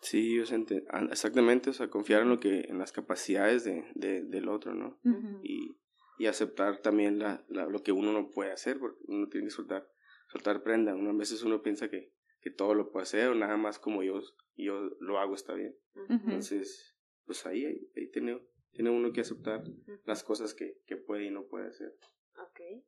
Sí, 0.00 0.38
o 0.38 0.46
sea, 0.46 0.56
ente- 0.58 0.84
exactamente, 1.10 1.70
o 1.70 1.72
sea, 1.72 1.88
confiar 1.88 2.22
en 2.22 2.28
lo 2.28 2.38
que, 2.40 2.60
en 2.68 2.78
las 2.78 2.92
capacidades 2.92 3.64
de, 3.64 3.84
de, 3.94 4.22
del 4.22 4.48
otro, 4.48 4.74
¿no? 4.74 4.98
Ujú. 5.04 5.40
Y, 5.42 5.76
y 6.18 6.26
aceptar 6.26 6.80
también 6.80 7.18
la, 7.18 7.44
la, 7.48 7.66
lo 7.66 7.82
que 7.82 7.92
uno 7.92 8.12
no 8.12 8.30
puede 8.30 8.52
hacer, 8.52 8.78
porque 8.78 9.00
uno 9.06 9.28
tiene 9.28 9.46
que 9.46 9.50
soltar, 9.50 9.88
soltar 10.28 10.62
prenda. 10.62 10.94
Uno, 10.94 11.10
a 11.10 11.14
veces 11.14 11.42
uno 11.42 11.62
piensa 11.62 11.88
que, 11.88 12.12
que 12.40 12.50
todo 12.50 12.74
lo 12.74 12.90
puede 12.90 13.04
hacer, 13.04 13.28
o 13.28 13.34
nada 13.34 13.56
más 13.56 13.78
como 13.78 14.02
yo, 14.02 14.20
yo 14.56 14.80
lo 15.00 15.18
hago 15.18 15.34
está 15.34 15.54
bien. 15.54 15.76
Entonces, 16.08 16.96
pues 17.24 17.46
ahí, 17.46 17.64
ahí, 17.64 17.90
ahí 17.96 18.10
tiene, 18.10 18.40
tiene 18.72 18.90
uno 18.90 19.12
que 19.12 19.22
aceptar 19.22 19.62
las 20.04 20.22
cosas 20.24 20.54
que, 20.54 20.80
que 20.86 20.96
puede 20.96 21.26
y 21.26 21.30
no 21.30 21.46
puede 21.46 21.68
hacer. 21.68 21.92
Ok. 22.36 22.84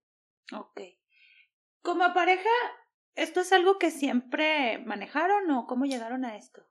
Ok. 0.52 0.80
Como 1.83 2.12
pareja, 2.14 2.50
¿esto 3.14 3.40
es 3.40 3.52
algo 3.52 3.78
que 3.78 3.90
siempre 3.90 4.78
manejaron 4.87 5.50
o 5.50 5.66
cómo 5.66 5.85
llegaron 5.87 6.25
a 6.25 6.37
esto? 6.37 6.66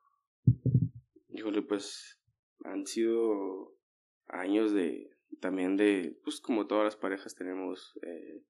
Híjole, 1.29 1.61
pues 1.61 2.21
han 2.63 2.85
sido 2.85 3.77
años 4.27 4.73
de 4.73 5.14
también 5.39 5.77
de, 5.77 6.19
pues 6.23 6.39
como 6.41 6.67
todas 6.67 6.83
las 6.85 6.95
parejas 6.95 7.35
tenemos 7.35 7.97
eh, 8.01 8.43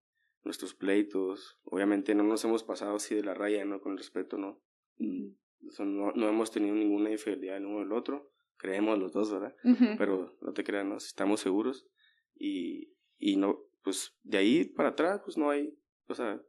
nuestros 0.44 0.74
pleitos. 0.74 1.60
Obviamente 1.64 2.16
no 2.16 2.24
nos 2.24 2.44
hemos 2.46 2.64
pasado 2.64 2.96
así 2.96 3.16
de 3.16 3.24
la 3.24 3.34
raya, 3.34 3.66
¿no? 3.66 3.82
Con 3.82 3.98
respeto, 3.98 4.38
¿no? 4.38 4.62
No, 4.98 6.12
no 6.12 6.30
hemos 6.30 6.52
tenido 6.52 6.76
ninguna 6.76 7.12
infidelidad 7.12 7.58
el 7.58 7.66
uno 7.66 7.80
del 7.80 7.92
otro. 7.92 8.32
Creemos 8.58 8.98
los 8.98 9.12
dos, 9.12 9.32
¿verdad? 9.32 9.56
Pero 9.98 10.38
no 10.42 10.54
te 10.54 10.64
creas, 10.64 10.86
¿no? 10.86 10.98
Estamos 10.98 11.42
seguros. 11.42 11.88
Y, 12.36 12.94
y 13.18 13.38
no, 13.38 13.60
pues 13.84 14.18
de 14.24 14.38
ahí 14.38 14.66
para 14.66 14.90
atrás, 14.90 15.22
pues 15.24 15.38
no 15.38 15.50
hay, 15.50 15.78
o 16.08 16.16
sea, 16.16 16.42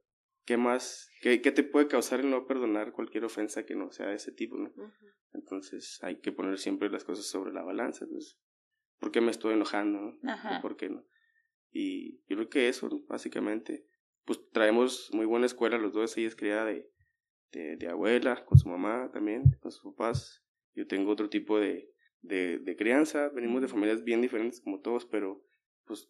¿qué 0.44 0.56
más? 0.56 1.10
¿Qué, 1.20 1.40
qué 1.40 1.52
te 1.52 1.64
puede 1.64 1.88
causar 1.88 2.20
el 2.20 2.30
no 2.30 2.46
perdonar 2.46 2.92
cualquier 2.92 3.24
ofensa 3.24 3.64
que 3.64 3.74
no 3.74 3.90
sea 3.90 4.08
de 4.08 4.16
ese 4.16 4.32
tipo, 4.32 4.56
¿no? 4.56 4.72
Entonces 5.32 5.98
hay 6.02 6.20
que 6.20 6.32
poner 6.32 6.58
siempre 6.58 6.90
las 6.90 7.04
cosas 7.04 7.26
sobre 7.26 7.52
la 7.52 7.62
balanza. 7.62 8.06
Pues, 8.10 8.38
¿Por 8.98 9.10
qué 9.12 9.20
me 9.20 9.30
estoy 9.30 9.54
enojando? 9.54 10.16
no? 10.22 10.30
Ajá. 10.30 10.58
¿O 10.58 10.62
¿Por 10.62 10.76
qué 10.76 10.88
no? 10.88 11.04
Y 11.70 12.18
yo 12.28 12.36
creo 12.36 12.48
que 12.48 12.68
eso, 12.68 12.88
básicamente, 13.08 13.86
pues 14.24 14.40
traemos 14.52 15.10
muy 15.12 15.26
buena 15.26 15.46
escuela 15.46 15.78
los 15.78 15.92
dos. 15.92 16.16
Ella 16.16 16.28
es 16.28 16.36
criada 16.36 16.64
de, 16.64 16.90
de, 17.52 17.76
de 17.76 17.88
abuela, 17.88 18.44
con 18.44 18.58
su 18.58 18.68
mamá 18.68 19.10
también, 19.12 19.42
con 19.60 19.70
sus 19.70 19.82
papás. 19.92 20.42
Yo 20.74 20.86
tengo 20.86 21.10
otro 21.12 21.28
tipo 21.28 21.58
de, 21.58 21.90
de, 22.22 22.58
de 22.58 22.76
crianza. 22.76 23.28
Venimos 23.30 23.60
de 23.62 23.68
familias 23.68 24.02
bien 24.04 24.22
diferentes 24.22 24.60
como 24.60 24.80
todos, 24.80 25.04
pero 25.06 25.42
pues 25.84 26.08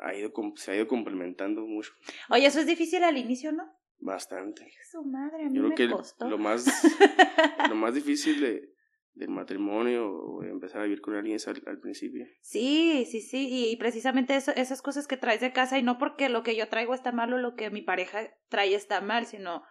ha 0.00 0.14
ido, 0.14 0.32
se 0.56 0.72
ha 0.72 0.76
ido 0.76 0.88
complementando 0.88 1.62
mucho, 1.64 1.92
Oye, 2.28 2.46
eso 2.46 2.58
es 2.58 2.66
difícil 2.66 3.04
al 3.04 3.16
inicio, 3.16 3.52
¿no? 3.52 3.64
bastante. 3.98 4.70
Su 4.90 5.04
madre, 5.04 5.44
a 5.44 5.48
mí 5.48 5.54
Yo 5.56 5.60
creo 5.62 5.68
me 5.70 5.74
que 5.74 5.88
costó. 5.88 6.28
lo 6.28 6.36
más 6.38 6.66
lo 7.70 7.74
más 7.76 7.94
difícil 7.94 8.40
de, 8.40 8.74
del 9.16 9.30
matrimonio 9.30 10.08
o 10.10 10.42
empezar 10.44 10.80
a 10.82 10.84
vivir 10.84 11.00
con 11.00 11.14
alguien 11.16 11.38
al, 11.46 11.62
al 11.66 11.80
principio. 11.80 12.26
Sí, 12.42 13.04
sí, 13.10 13.20
sí, 13.20 13.48
y, 13.48 13.70
y 13.72 13.76
precisamente 13.76 14.36
eso, 14.36 14.52
esas 14.54 14.82
cosas 14.82 15.06
que 15.08 15.16
traes 15.16 15.40
de 15.40 15.52
casa, 15.52 15.78
y 15.78 15.82
no 15.82 15.98
porque 15.98 16.28
lo 16.28 16.42
que 16.42 16.54
yo 16.54 16.68
traigo 16.68 16.94
está 16.94 17.12
mal 17.12 17.32
o 17.32 17.38
lo 17.38 17.54
que 17.56 17.70
mi 17.70 17.82
pareja 17.82 18.30
trae 18.48 18.74
está 18.74 19.00
mal, 19.00 19.26
sino 19.26 19.62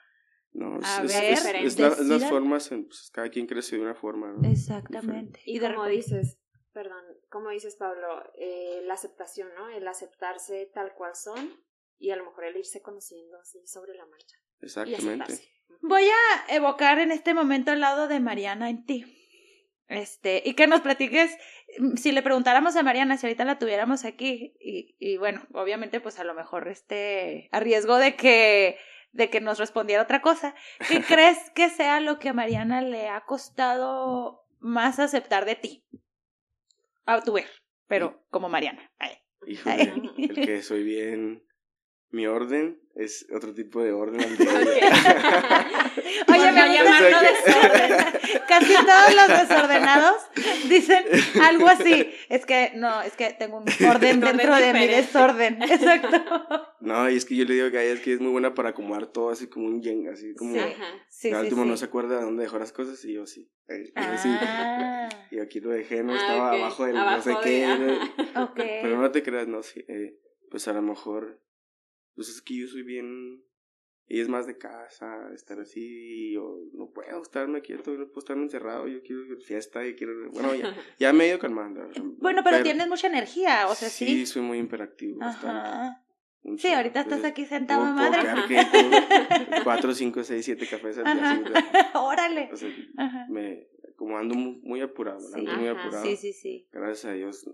No, 0.51 0.79
A 0.83 1.03
es, 1.03 1.13
ver, 1.13 1.23
es- 1.33 1.45
es 1.45 1.45
la- 1.79 1.87
es 1.89 1.97
las 1.99 2.07
decidan- 2.07 2.29
formas, 2.29 2.71
en- 2.71 2.85
pues, 2.85 3.09
cada 3.13 3.29
quien 3.29 3.45
crece 3.45 3.75
de 3.75 3.81
una 3.83 3.93
forma. 3.95 4.33
¿no? 4.33 4.49
exactamente. 4.49 5.39
Y 5.45 5.59
de 5.59 5.67
como 5.67 5.83
repente- 5.85 6.15
dices, 6.15 6.39
perdón, 6.73 7.03
como 7.29 7.49
dices 7.49 7.75
Pablo, 7.75 8.23
eh, 8.39 8.81
la 8.85 8.93
aceptación, 8.95 9.49
¿no? 9.55 9.69
El 9.69 9.87
aceptarse 9.87 10.71
tal 10.73 10.93
cual 10.93 11.13
son 11.15 11.53
y 11.99 12.09
a 12.11 12.15
lo 12.15 12.25
mejor 12.25 12.45
el 12.45 12.57
irse 12.57 12.81
conociendo 12.81 13.37
así 13.39 13.59
sobre 13.67 13.93
la 13.95 14.05
marcha. 14.07 14.37
Exactamente. 14.61 15.39
Voy 15.81 16.03
a 16.03 16.55
evocar 16.55 16.99
en 16.99 17.11
este 17.11 17.33
momento 17.33 17.71
el 17.73 17.81
lado 17.81 18.07
de 18.07 18.19
Mariana 18.19 18.69
en 18.69 18.85
ti. 18.85 19.03
Este, 19.87 20.41
y 20.43 20.53
que 20.55 20.67
nos 20.67 20.81
platiques, 20.81 21.37
mm, 21.77 21.95
si 21.97 22.11
le 22.11 22.23
preguntáramos 22.23 22.75
a 22.75 22.83
Mariana, 22.83 23.17
si 23.17 23.27
ahorita 23.27 23.45
la 23.45 23.59
tuviéramos 23.59 24.03
aquí, 24.03 24.53
y, 24.59 24.95
y 24.99 25.17
bueno, 25.17 25.45
obviamente, 25.53 25.99
pues 25.99 26.19
a 26.19 26.23
lo 26.23 26.33
mejor 26.33 26.67
este, 26.67 27.49
a 27.51 27.59
riesgo 27.59 27.97
de 27.97 28.15
que, 28.15 28.77
de 29.11 29.29
que 29.29 29.41
nos 29.41 29.59
respondiera 29.59 30.03
otra 30.03 30.21
cosa, 30.21 30.55
¿qué 30.87 31.01
crees 31.07 31.37
que 31.51 31.69
sea 31.69 31.99
lo 31.99 32.19
que 32.19 32.29
a 32.29 32.33
Mariana 32.33 32.81
le 32.81 33.09
ha 33.09 33.21
costado 33.21 34.45
más 34.59 34.99
aceptar 34.99 35.45
de 35.45 35.55
ti? 35.55 35.83
A 37.05 37.21
tu 37.21 37.33
ver, 37.33 37.47
pero 37.87 38.25
como 38.31 38.49
Mariana. 38.49 38.91
Ay. 38.97 39.11
Híjole, 39.47 39.93
el 40.17 40.33
que 40.33 40.63
soy 40.63 40.83
bien. 40.83 41.43
Mi 42.15 42.27
orden 42.27 42.79
es 42.95 43.27
otro 43.35 43.53
tipo 43.53 43.83
de 43.83 43.91
orden 43.91 44.21
al 44.23 44.31
ella. 44.31 44.47
Oye, 46.29 46.51
me 46.53 46.73
llamarlo 46.73 47.09
sea 47.09 47.19
que- 47.19 47.49
desorden. 47.49 47.91
Casi 48.47 48.73
todos 48.73 49.15
los 49.15 49.27
desordenados 49.49 50.15
dicen 50.69 51.03
algo 51.43 51.67
así. 51.67 52.09
Es 52.29 52.45
que, 52.45 52.71
no, 52.75 53.01
es 53.01 53.17
que 53.17 53.33
tengo 53.33 53.57
un 53.57 53.65
orden 53.85 54.21
dentro 54.21 54.55
de 54.55 54.71
mi 54.73 54.87
desorden. 54.87 55.61
Exacto. 55.69 56.23
No, 56.79 57.09
y 57.09 57.17
es 57.17 57.25
que 57.25 57.35
yo 57.35 57.43
le 57.43 57.55
digo 57.55 57.69
que 57.69 57.79
a 57.79 57.83
ella 57.83 57.93
es 57.95 57.99
que 57.99 58.13
es 58.13 58.21
muy 58.21 58.31
buena 58.31 58.53
para 58.53 58.69
acomodar 58.69 59.07
todo 59.07 59.29
así 59.29 59.47
como 59.47 59.67
un 59.67 59.81
yen, 59.81 60.07
así 60.07 60.33
como. 60.35 60.53
Sí. 60.53 60.59
Ajá. 60.59 60.85
Sí, 61.09 61.29
al 61.31 61.35
sí, 61.35 61.43
último 61.47 61.63
sí. 61.63 61.69
no 61.69 61.75
se 61.77 61.85
acuerda 61.85 62.17
de 62.19 62.23
dónde 62.23 62.43
dejó 62.43 62.59
las 62.59 62.71
cosas 62.71 63.03
y 63.03 63.13
yo 63.13 63.25
sí. 63.25 63.51
Eh. 63.67 63.91
Ah, 63.97 65.09
Y 65.31 65.39
aquí 65.39 65.59
lo 65.59 65.71
dejé, 65.71 66.01
no 66.01 66.13
Ah, 66.13 66.17
estaba 66.17 66.51
abajo 66.53 66.85
del 66.85 66.95
no 66.95 67.21
sé 67.21 67.29
de- 67.31 67.37
qué. 67.43 67.99
Pero 68.83 69.01
no 69.01 69.11
te 69.11 69.21
creas, 69.21 69.47
no, 69.49 69.63
sí. 69.63 69.83
eh, 69.89 70.15
pues 70.49 70.65
a 70.69 70.73
lo 70.73 70.81
mejor. 70.81 71.41
Pues 72.15 72.29
es 72.29 72.41
que 72.41 72.55
yo 72.57 72.67
soy 72.67 72.83
bien. 72.83 73.43
Ella 74.07 74.21
es 74.21 74.29
más 74.29 74.45
de 74.45 74.57
casa, 74.57 75.29
estar 75.33 75.59
así. 75.59 76.31
Yo 76.33 76.59
no 76.73 76.91
puedo 76.91 77.21
estarme 77.21 77.61
quieto, 77.61 77.91
no 77.91 78.05
puedo 78.07 78.19
estarme 78.19 78.43
encerrado. 78.43 78.87
Yo 78.87 79.01
quiero 79.01 79.23
fiesta, 79.41 79.83
yo 79.85 79.95
quiero. 79.95 80.29
Bueno, 80.31 80.53
ya, 80.55 80.75
ya 80.99 81.13
me 81.13 81.25
he 81.25 81.29
ido 81.29 81.39
calmando. 81.39 81.81
Bueno, 82.19 82.41
pero, 82.43 82.61
tienes 82.63 82.87
mucha 82.87 83.07
energía, 83.07 83.67
o 83.67 83.73
sea, 83.75 83.89
Sí, 83.89 84.05
sí. 84.05 84.25
soy 84.27 84.41
muy 84.43 84.59
imperactivo. 84.59 85.21
Ajá. 85.23 86.01
Sí, 86.57 86.67
ahorita 86.67 87.01
estás 87.01 87.23
aquí 87.23 87.43
sentado, 87.45 87.81
puedo 87.95 88.11
madre. 88.11 88.43
quieto, 88.47 88.77
Cuatro, 89.63 89.95
cinco, 89.95 90.23
seis, 90.23 90.45
siete 90.45 90.67
cafés 90.67 90.99
al 90.99 91.05
día. 91.17 91.91
Órale. 91.95 92.49
o 92.53 92.55
sea, 92.55 92.69
Ajá. 92.97 93.25
me, 93.31 93.67
como 93.95 94.15
ando 94.19 94.35
muy, 94.35 94.79
apurado, 94.81 95.19
Sí. 95.21 95.33
ando 95.39 95.51
muy 95.53 95.67
Ajá, 95.69 95.81
apurado. 95.81 96.05
Sí, 96.05 96.15
sí, 96.15 96.33
sí. 96.33 96.67
Gracias 96.71 97.05
a 97.05 97.13
Dios, 97.13 97.49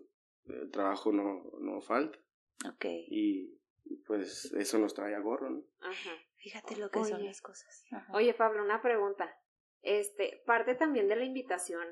el 0.48 0.70
trabajo 0.72 1.14
no, 1.14 1.42
no 1.62 1.80
falta. 1.80 2.20
Ok. 2.68 2.84
Y, 3.10 3.58
pues 4.08 4.52
eso 4.54 4.78
nos 4.78 4.94
trae 4.94 5.16
a 5.16 5.20
gorro, 5.20 5.50
¿no? 5.50 5.64
Ajá. 5.82 6.12
Fíjate 6.36 6.76
lo 6.78 6.90
que 6.90 7.04
son 7.06 7.24
las 7.26 7.42
cosas. 7.42 7.86
Ajá. 7.92 8.12
Oye, 8.14 8.34
Pablo, 8.34 8.64
una 8.64 8.82
pregunta. 8.82 9.38
Este, 9.82 10.44
parte 10.46 10.76
también 10.76 11.08
de 11.08 11.16
la 11.16 11.26
invitación 11.26 11.88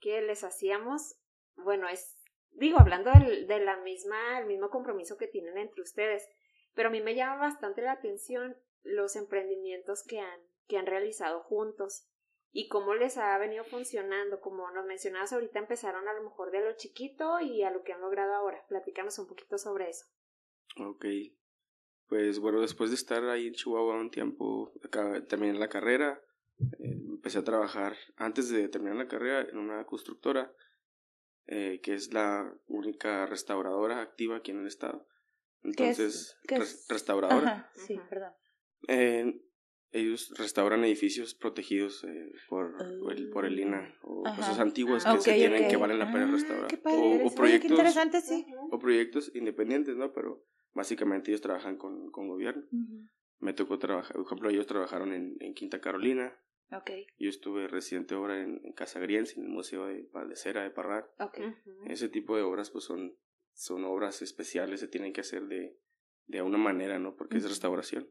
que 0.00 0.22
les 0.22 0.44
hacíamos, 0.44 1.16
bueno, 1.56 1.88
es, 1.88 2.16
digo, 2.52 2.78
hablando 2.78 3.10
del, 3.12 3.46
de 3.46 3.60
la 3.60 3.76
misma, 3.78 4.38
el 4.38 4.46
mismo 4.46 4.70
compromiso 4.70 5.16
que 5.16 5.26
tienen 5.26 5.58
entre 5.58 5.82
ustedes, 5.82 6.28
pero 6.74 6.88
a 6.88 6.92
mí 6.92 7.00
me 7.00 7.14
llama 7.14 7.36
bastante 7.36 7.82
la 7.82 7.92
atención 7.92 8.56
los 8.82 9.16
emprendimientos 9.16 10.04
que 10.04 10.20
han, 10.20 10.40
que 10.68 10.76
han 10.76 10.86
realizado 10.86 11.40
juntos 11.40 12.06
y 12.52 12.68
cómo 12.68 12.94
les 12.94 13.18
ha 13.18 13.36
venido 13.38 13.64
funcionando. 13.64 14.40
Como 14.40 14.70
nos 14.70 14.86
mencionabas 14.86 15.32
ahorita, 15.32 15.58
empezaron 15.58 16.06
a 16.08 16.12
lo 16.12 16.22
mejor 16.22 16.50
de 16.50 16.60
lo 16.60 16.76
chiquito 16.76 17.40
y 17.40 17.62
a 17.62 17.70
lo 17.70 17.82
que 17.82 17.92
han 17.92 18.00
logrado 18.00 18.34
ahora. 18.34 18.64
Platícanos 18.68 19.18
un 19.18 19.26
poquito 19.26 19.58
sobre 19.58 19.90
eso. 19.90 20.06
Ok. 20.78 21.06
Pues 22.06 22.38
bueno, 22.38 22.60
después 22.60 22.90
de 22.90 22.96
estar 22.96 23.24
ahí 23.24 23.46
en 23.46 23.54
Chihuahua 23.54 23.96
un 23.96 24.10
tiempo, 24.10 24.72
acá, 24.84 25.24
terminé 25.26 25.58
la 25.58 25.68
carrera, 25.68 26.20
eh, 26.78 26.98
empecé 27.08 27.38
a 27.38 27.44
trabajar 27.44 27.96
antes 28.16 28.50
de 28.50 28.68
terminar 28.68 28.96
la 28.96 29.08
carrera 29.08 29.42
en 29.48 29.56
una 29.58 29.84
constructora 29.86 30.52
eh, 31.46 31.80
que 31.82 31.94
es 31.94 32.12
la 32.12 32.54
única 32.66 33.26
restauradora 33.26 34.00
activa 34.00 34.36
aquí 34.36 34.50
en 34.50 34.60
el 34.60 34.66
estado. 34.66 35.06
¿Qué 35.62 35.68
es? 35.68 35.98
Entonces, 35.98 36.36
¿Qué 36.46 36.56
es? 36.56 36.86
restauradora. 36.88 37.52
Ajá, 37.52 37.70
sí, 37.74 37.96
Ajá. 37.96 38.08
perdón. 38.08 38.32
Eh, 38.88 39.40
ellos 39.92 40.34
restauran 40.36 40.84
edificios 40.84 41.34
protegidos 41.34 42.04
eh, 42.04 42.32
por, 42.48 42.76
el, 43.12 43.30
por 43.30 43.44
el 43.46 43.58
INA 43.58 43.94
o 44.02 44.26
Ajá. 44.26 44.36
cosas 44.36 44.58
antiguas 44.58 45.04
que 45.04 45.10
Ah, 45.10 45.20
se 45.20 45.34
tienen 45.34 45.68
que 45.68 45.76
valen 45.76 45.98
la 45.98 46.10
pena 46.12 46.26
Ah, 46.28 46.32
restaurar. 46.32 46.68
Qué 46.68 46.78
padre. 46.78 46.96
o, 46.98 47.00
o 47.00 47.04
Oye, 47.14 47.28
qué 47.28 47.34
proyectos 47.36 47.70
interesante, 47.70 48.20
sí. 48.20 48.44
Ujú. 48.48 48.74
o 48.74 48.78
proyectos 48.78 49.30
independientes, 49.34 49.96
¿no? 49.96 50.12
Pero 50.12 50.44
básicamente 50.74 51.30
ellos 51.30 51.40
trabajan 51.40 51.76
con, 51.76 52.10
con 52.10 52.28
gobierno. 52.28 52.64
Me 53.40 53.52
tocó 53.52 53.78
trabajar, 53.78 54.14
por 54.16 54.26
ejemplo, 54.26 54.50
ellos 54.50 54.66
trabajaron 54.66 55.12
en, 55.12 55.36
en 55.40 55.54
Quinta 55.54 55.80
Carolina. 55.80 56.38
Ok, 56.72 56.90
Yo 57.18 57.28
estuve 57.28 57.68
residente 57.68 58.14
ahora 58.14 58.40
en, 58.42 58.60
en 58.64 58.72
en 59.36 59.42
el 59.44 59.48
Museo 59.50 59.86
de, 59.86 60.08
de 60.28 60.36
Cera 60.36 60.62
de 60.62 60.70
Parral. 60.70 61.04
ok. 61.18 61.38
Ujú. 61.38 61.84
Ese 61.86 62.08
tipo 62.08 62.36
de 62.36 62.42
obras, 62.42 62.70
pues 62.70 62.84
son, 62.84 63.14
son 63.52 63.84
obras 63.84 64.22
especiales, 64.22 64.80
se 64.80 64.88
tienen 64.88 65.12
que 65.12 65.20
hacer 65.20 65.46
de, 65.46 65.78
de 66.26 66.42
una 66.42 66.58
manera, 66.58 66.98
¿no? 66.98 67.14
Porque 67.16 67.36
es 67.36 67.48
restauración. 67.48 68.08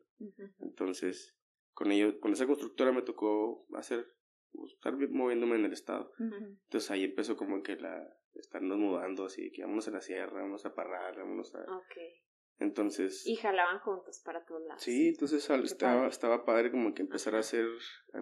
Entonces, 0.59 1.35
con 1.73 1.91
ellos, 1.91 2.15
con 2.21 2.31
esa 2.31 2.45
constructora 2.45 2.91
me 2.91 3.01
tocó 3.01 3.65
hacer, 3.75 4.05
pues, 4.51 4.73
estar 4.73 4.95
vi- 4.95 5.07
moviéndome 5.07 5.55
en 5.55 5.65
el 5.65 5.73
estado. 5.73 6.11
Entonces 6.19 6.91
ahí 6.91 7.03
empezó 7.03 7.35
como 7.35 7.63
que 7.63 7.75
la, 7.75 8.07
estarnos 8.35 8.77
mudando, 8.77 9.25
así 9.25 9.51
que 9.51 9.63
vámonos 9.63 9.87
a 9.87 9.91
la 9.91 10.01
sierra, 10.01 10.33
vámonos 10.41 10.65
a 10.65 10.75
Parral, 10.75 11.15
vámonos 11.17 11.53
a... 11.55 11.65
Entonces... 12.59 13.25
Y 13.27 13.35
jalaban 13.35 13.79
juntos 13.79 14.21
para 14.23 14.45
todos 14.45 14.61
lados. 14.65 14.81
Sí, 14.81 15.09
entonces 15.09 15.49
al- 15.49 15.63
estaba, 15.65 15.95
padre. 15.95 16.09
estaba 16.09 16.45
padre 16.45 16.71
como 16.71 16.93
que 16.93 17.01
empezar 17.01 17.35
a 17.35 17.43
ser 17.43 17.65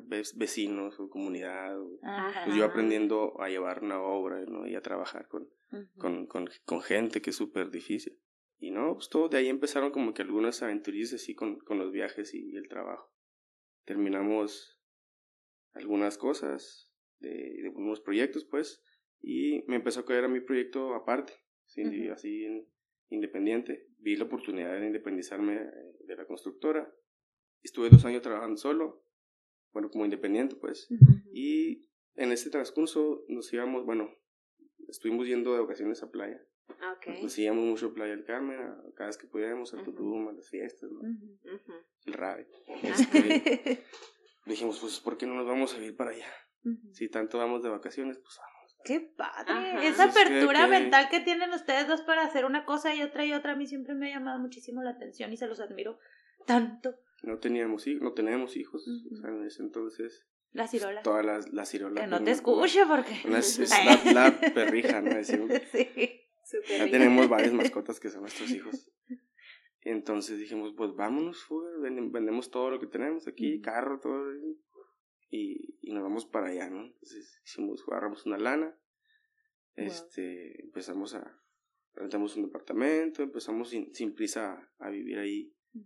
ve- 0.04 0.24
vecinos 0.36 1.00
o 1.00 1.10
comunidad. 1.10 1.80
o- 1.80 2.00
pues 2.46 2.56
yo 2.56 2.66
aprendiendo 2.66 3.40
a 3.42 3.50
llevar 3.50 3.84
una 3.84 4.02
obra 4.02 4.40
¿no? 4.48 4.66
y 4.68 4.76
a 4.76 4.82
trabajar 4.82 5.28
con, 5.28 5.50
con, 5.98 6.26
con, 6.28 6.50
con 6.66 6.82
gente 6.82 7.22
que 7.22 7.30
es 7.32 7.36
súper 7.36 7.70
difícil. 7.70 8.20
Y 8.58 8.72
no, 8.72 8.94
pues 8.94 9.10
todo 9.10 9.28
de 9.28 9.38
ahí 9.38 9.50
empezaron 9.50 9.92
como 9.92 10.14
que 10.14 10.22
algunas 10.22 10.62
aventurillas 10.64 11.14
así 11.14 11.34
con, 11.36 11.58
con 11.60 11.78
los 11.80 11.92
viajes 11.92 12.34
y, 12.34 12.56
el 12.56 12.68
trabajo. 12.68 13.12
Terminamos 13.86 14.80
algunas 15.74 16.18
cosas 16.18 16.90
de, 17.20 17.30
de 17.30 17.70
unos 17.74 18.02
proyectos, 18.02 18.46
pues, 18.46 18.84
y 19.20 19.64
me 19.68 19.76
empezó 19.78 20.02
a 20.02 20.06
caer 20.06 20.26
a 20.26 20.28
mi 20.30 20.42
proyecto 20.42 20.94
aparte, 20.96 21.34
así 22.12 22.46
en- 22.46 22.68
independiente. 23.12 23.88
Vi 24.00 24.16
la 24.16 24.26
oportunidad 24.26 24.80
de 24.80 24.88
independizarme 24.88 25.56
eh, 25.62 25.70
de 26.06 26.16
la 26.16 26.26
constructora. 26.26 26.92
Estuve 27.62 27.90
dos 27.90 28.04
años 28.06 28.22
trabajando 28.22 28.58
solo, 28.58 29.06
bueno, 29.72 29.90
como 29.92 30.06
independiente, 30.06 30.56
pues. 30.56 30.90
Ujú. 30.90 31.22
Y 31.34 31.90
en 32.16 32.32
ese 32.32 32.50
transcurso 32.50 33.24
nos 33.28 33.52
íbamos, 33.54 33.86
bueno, 33.86 34.10
estuvimos 34.88 35.28
yendo 35.28 35.54
de 35.54 35.62
vacaciones 35.62 36.02
a 36.04 36.10
playa. 36.10 36.42
Ok. 36.70 37.22
Nos 37.22 37.38
íbamos 37.38 37.66
mucho 37.66 37.88
a 37.88 37.94
Playa 37.94 38.16
del 38.16 38.24
Carmen, 38.24 38.58
a, 38.60 38.82
cada 38.96 39.08
vez 39.08 39.18
que 39.18 39.28
podíamos, 39.28 39.74
a 39.74 39.78
Ujú. 39.82 39.94
Tulum, 39.94 40.30
a 40.30 40.32
las 40.34 40.50
fiestas, 40.50 40.90
¿no? 40.90 41.00
Ujú. 41.00 41.56
Ujú. 41.56 41.74
el 42.06 42.14
rave. 42.14 42.48
Ajá. 42.68 42.88
Este, 42.88 43.84
dijimos, 44.46 44.80
pues, 44.80 45.00
¿por 45.00 45.18
qué 45.18 45.26
no 45.28 45.36
nos 45.36 45.46
vamos 45.46 45.76
a 45.76 45.84
ir 45.84 45.96
para 45.96 46.12
allá? 46.12 46.32
Ujú. 46.64 46.94
Si 46.94 47.10
tanto 47.10 47.38
vamos 47.38 47.62
de 47.62 47.70
vacaciones, 47.70 48.18
pues 48.20 48.38
vamos. 48.38 48.51
Qué 48.84 49.00
padre. 49.16 49.52
Ajá. 49.52 49.84
Esa 49.84 50.04
Pues 50.06 50.16
es 50.16 50.16
que- 50.16 50.22
apertura 50.36 50.64
que- 50.66 50.70
mental 50.70 51.10
que 51.10 51.20
tienen 51.20 51.52
ustedes 51.54 51.88
dos 51.88 52.02
para 52.02 52.24
hacer 52.24 52.46
una 52.46 52.66
cosa 52.66 52.94
y 52.96 53.02
otra 53.02 53.26
y 53.26 53.34
otra 53.34 53.54
a 53.54 53.56
mí 53.56 53.68
siempre 53.68 53.94
me 53.96 54.08
ha 54.12 54.18
llamado 54.18 54.40
muchísimo 54.40 54.82
la 54.84 54.92
atención 54.92 55.32
y 55.34 55.38
se 55.38 55.48
los 55.48 55.60
admiro 55.60 56.00
tanto. 56.46 56.96
No 57.24 57.38
teníamos 57.40 57.86
hijos, 57.88 58.02
no 58.02 58.14
tenemos 58.14 58.58
hijos, 58.58 58.88
o 59.12 59.16
sea, 59.16 59.30
en 59.30 59.46
ese 59.46 59.62
entonces, 59.62 60.26
La 60.54 60.68
cirola. 60.68 61.04
todas 61.04 61.24
las, 61.26 61.54
las 61.54 61.70
cirolas. 61.70 62.04
Que 62.04 62.08
no 62.10 62.18
pues, 62.18 62.26
te 62.26 62.32
escuche 62.32 62.86
porque... 62.88 63.22
una- 63.26 63.40
es, 63.40 63.60
es 63.60 63.70
la, 64.06 64.30
la 64.30 64.54
perrija, 64.54 65.02
¿no? 65.02 65.12
Decimos. 65.14 65.50
sí. 65.72 65.88
Súper 66.44 66.78
Ya 66.86 66.92
tenemos 66.92 67.30
varias 67.30 67.54
mascotas 67.54 68.00
que 68.00 68.10
son 68.10 68.22
nuestros 68.22 68.50
hijos. 68.52 68.92
Entonces 69.84 70.38
dijimos, 70.38 70.74
pues 70.78 70.94
vámonos, 70.96 71.44
fuga, 71.44 71.70
ven- 71.82 72.12
vendemos 72.12 72.52
todo 72.52 72.70
lo 72.70 72.80
que 72.80 72.88
tenemos 72.88 73.28
aquí, 73.28 73.62
carro, 73.62 74.00
todo, 74.00 74.32
y, 74.36 74.60
y 75.32 75.92
nos 75.92 76.04
vamos 76.04 76.26
para 76.26 76.48
allá, 76.48 76.70
¿no? 76.70 76.86
Entonces 76.86 77.42
hicimos, 77.46 77.84
agarramos 77.88 78.26
una 78.26 78.38
lana, 78.38 78.78
Wow. 79.78 79.86
este, 79.88 80.62
empezamos 80.64 81.16
a, 81.16 81.42
rentamos 81.94 82.36
un 82.36 82.44
departamento, 82.44 83.24
empezamos 83.24 83.70
sin, 83.70 83.94
sin 83.96 84.14
prisa 84.14 84.70
a, 84.80 84.88
a 84.88 84.90
vivir 84.90 85.18
ahí 85.18 85.54
Mm. 85.74 85.82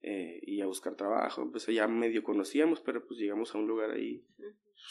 eh, 0.00 0.40
y 0.42 0.60
a 0.62 0.66
buscar 0.66 0.94
trabajo, 0.96 1.42
empecé 1.42 1.74
ya 1.74 1.86
medio 1.86 2.22
conocíamos, 2.22 2.80
pero 2.80 3.06
pues 3.06 3.20
llegamos 3.20 3.54
a 3.54 3.58
un 3.58 3.66
lugar 3.66 3.90
ahí 3.90 4.24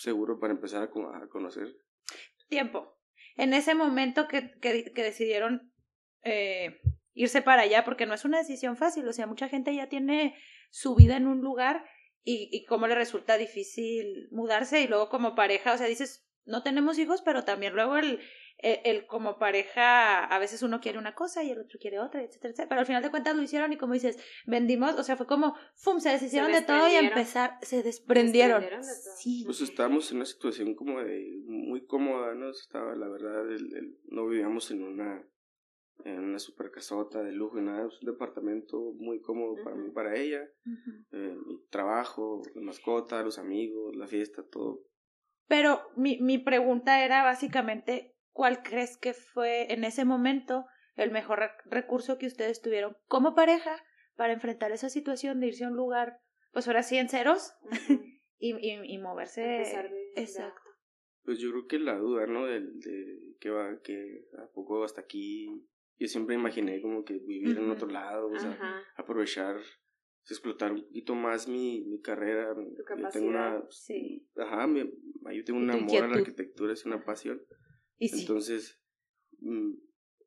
seguro 0.01 0.39
para 0.39 0.53
empezar 0.53 0.83
a, 0.83 0.89
co- 0.91 1.09
a 1.11 1.27
conocer. 1.29 1.75
Tiempo. 2.47 2.99
En 3.35 3.53
ese 3.53 3.73
momento 3.73 4.27
que, 4.27 4.51
que, 4.61 4.91
que 4.93 5.03
decidieron 5.03 5.71
eh, 6.23 6.79
irse 7.13 7.41
para 7.41 7.63
allá, 7.63 7.83
porque 7.83 8.05
no 8.05 8.13
es 8.13 8.25
una 8.25 8.37
decisión 8.37 8.77
fácil, 8.77 9.07
o 9.07 9.13
sea, 9.13 9.25
mucha 9.25 9.49
gente 9.49 9.73
ya 9.75 9.89
tiene 9.89 10.35
su 10.69 10.95
vida 10.95 11.17
en 11.17 11.25
un 11.27 11.41
lugar 11.41 11.83
y, 12.25 12.49
y 12.51 12.65
cómo 12.65 12.87
le 12.87 12.95
resulta 12.95 13.37
difícil 13.37 14.27
mudarse 14.31 14.81
y 14.81 14.87
luego 14.87 15.07
como 15.09 15.35
pareja, 15.35 15.73
o 15.73 15.77
sea, 15.77 15.87
dices, 15.87 16.27
no 16.45 16.63
tenemos 16.63 16.99
hijos, 16.99 17.21
pero 17.21 17.43
también 17.45 17.73
luego 17.73 17.95
el, 17.97 18.19
el, 18.57 18.79
el 18.83 19.05
como 19.05 19.37
pareja, 19.37 20.23
a 20.25 20.39
veces 20.39 20.61
uno 20.63 20.79
quiere 20.81 20.97
una 20.97 21.13
cosa 21.15 21.43
y 21.43 21.51
el 21.51 21.59
otro 21.59 21.77
quiere 21.79 21.99
otra, 21.99 22.21
etcétera, 22.23 22.49
etcétera, 22.51 22.69
pero 22.69 22.81
al 22.81 22.87
final 22.87 23.03
de 23.03 23.09
cuentas 23.11 23.35
lo 23.35 23.41
hicieron 23.43 23.71
y 23.73 23.77
como 23.77 23.93
dices, 23.93 24.17
vendimos, 24.45 24.95
o 24.95 25.03
sea, 25.03 25.17
fue 25.17 25.27
como, 25.27 25.55
¡fum!, 25.75 25.99
se 25.99 26.09
deshicieron 26.09 26.51
de 26.51 26.61
todo 26.61 26.87
y 26.87 26.95
empezar, 26.95 27.57
se 27.61 27.83
desprendieron. 27.83 28.61
Desprendieron 28.61 28.81
de 28.81 29.03
todo. 29.03 29.15
Sí. 29.17 29.43
Pues 29.45 29.61
estábamos 29.61 30.09
en 30.11 30.17
una 30.17 30.25
situación 30.25 30.75
como 30.75 30.99
de 31.01 31.41
muy 31.47 31.85
cómoda, 31.85 32.33
¿no? 32.35 32.49
Estaba, 32.49 32.95
la 32.95 33.07
verdad, 33.07 33.49
el, 33.51 33.73
el- 33.75 33.97
no 34.05 34.27
vivíamos 34.27 34.71
en 34.71 34.83
una 34.83 35.23
en 36.03 36.19
una 36.19 36.39
super 36.39 36.69
casota 36.71 37.23
de 37.23 37.31
lujo 37.31 37.57
y 37.57 37.61
nada, 37.61 37.87
es 37.87 37.99
un 38.01 38.11
departamento 38.11 38.79
muy 38.97 39.21
cómodo 39.21 39.55
para 39.63 39.75
mí, 39.75 39.89
para 39.91 40.15
ella, 40.15 40.41
Ujú. 40.65 40.91
eh, 41.11 41.37
mi 41.45 41.65
trabajo, 41.69 42.41
la 42.53 42.61
mascota, 42.61 43.23
los 43.23 43.39
amigos, 43.39 43.95
la 43.95 44.07
fiesta, 44.07 44.43
todo. 44.51 44.81
Pero 45.47 45.81
mi, 45.95 46.19
mi 46.21 46.37
pregunta 46.37 47.03
era 47.03 47.23
básicamente, 47.23 48.15
¿cuál 48.31 48.61
crees 48.63 48.97
que 48.97 49.13
fue 49.13 49.71
en 49.71 49.83
ese 49.83 50.03
momento 50.05 50.65
el 50.95 51.11
mejor 51.11 51.39
rec- 51.39 51.61
recurso 51.65 52.17
que 52.17 52.25
ustedes 52.27 52.61
tuvieron 52.61 52.97
como 53.07 53.35
pareja 53.35 53.75
para 54.15 54.33
enfrentar 54.33 54.71
esa 54.71 54.89
situación 54.89 55.39
de 55.39 55.47
irse 55.47 55.65
a 55.65 55.69
un 55.69 55.75
lugar, 55.75 56.19
pues 56.51 56.67
ahora 56.67 56.83
sí 56.83 56.97
en 56.97 57.09
ceros 57.09 57.53
Ujú. 57.63 58.01
y, 58.39 58.55
y, 58.57 58.93
y 58.95 58.97
moverse? 58.97 59.41
De- 59.41 59.57
de 59.57 60.13
Exacto. 60.15 60.61
Pues 61.23 61.39
yo 61.39 61.49
creo 61.51 61.67
que 61.67 61.79
la 61.79 61.97
duda, 61.97 62.27
¿no? 62.27 62.45
Del, 62.45 62.79
de 62.79 63.35
que 63.39 63.49
va, 63.49 63.79
que 63.81 64.25
a 64.37 64.47
poco 64.53 64.83
hasta 64.83 65.01
aquí. 65.01 65.67
Yo 65.97 66.07
siempre 66.07 66.35
imaginé 66.35 66.81
como 66.81 67.03
que 67.05 67.13
vivir 67.19 67.57
en 67.57 67.69
otro 67.69 67.87
lado, 67.87 68.27
o 68.27 68.37
sea, 68.39 68.51
Ajá. 68.51 68.81
aprovechar, 68.97 69.57
explotar 70.29 70.71
un 70.73 70.81
poquito 70.83 71.15
más 71.15 71.47
mi, 71.47 71.85
mi 71.85 72.01
carrera. 72.01 72.53
Yo 72.55 73.09
tengo 73.09 73.27
una, 73.29 73.63
Sí. 73.69 74.27
ajá, 74.35 74.67
me, 74.67 74.91
yo 75.33 75.43
tengo 75.45 75.59
un 75.59 75.67
tu 75.69 75.77
amor 75.77 76.03
a 76.03 76.07
la 76.07 76.15
arquitectura, 76.15 76.73
es 76.73 76.85
una 76.85 77.03
pasión. 77.05 77.41
Y. 77.97 78.13
Entonces, 78.19 78.81
mm, 79.39 79.73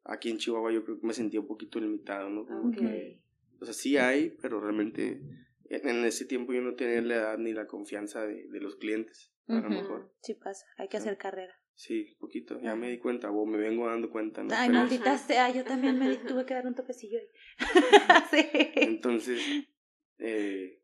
aquí 0.05 0.31
en 0.31 0.39
Chihuahua 0.39 0.73
yo 0.73 0.85
creo 0.85 0.99
que 1.01 1.07
me 1.07 1.13
sentía 1.13 1.41
un 1.41 1.47
poquito 1.47 1.79
limitado, 1.81 2.31
¿no? 2.31 2.47
Como 2.47 2.71
que- 2.71 3.21
o 3.61 3.65
sea, 3.65 3.75
sí 3.75 3.97
hay, 3.99 4.37
pero 4.41 4.61
realmente 4.61 5.21
en, 5.65 5.89
en 5.89 6.05
ese 6.05 6.25
tiempo 6.25 6.53
yo 6.53 6.63
no 6.63 6.77
tenía 6.77 7.03
la 7.03 7.15
edad 7.17 7.39
ni 7.39 7.53
la 7.53 7.67
confianza 7.67 8.25
de, 8.25 8.47
de 8.49 8.61
los 8.61 8.77
clientes, 8.77 9.33
a 9.49 9.61
lo 9.61 9.69
mejor. 9.69 10.15
Sí 10.23 10.35
pasa, 10.35 10.65
hay 10.79 10.89
que 10.89 10.97
hacer 10.97 11.19
carrera. 11.19 11.58
Sí, 11.81 12.17
poquito, 12.19 12.59
ya 12.61 12.75
me 12.75 12.91
di 12.91 12.99
cuenta, 12.99 13.31
o 13.31 13.47
me 13.47 13.57
vengo 13.57 13.87
dando 13.87 14.11
cuenta, 14.11 14.43
¿no? 14.43 14.53
Ay, 14.53 14.69
maldita 14.69 15.17
sea, 15.17 15.49
yo 15.55 15.63
también 15.63 15.97
me 15.97 16.11
di- 16.11 16.17
tuve 16.27 16.45
que 16.45 16.55
dar 16.55 16.67
un 16.67 16.75
toquecillo 16.75 17.19
ahí. 17.21 17.29
sí. 18.33 18.49
Entonces, 18.75 19.41
eh, 20.19 20.83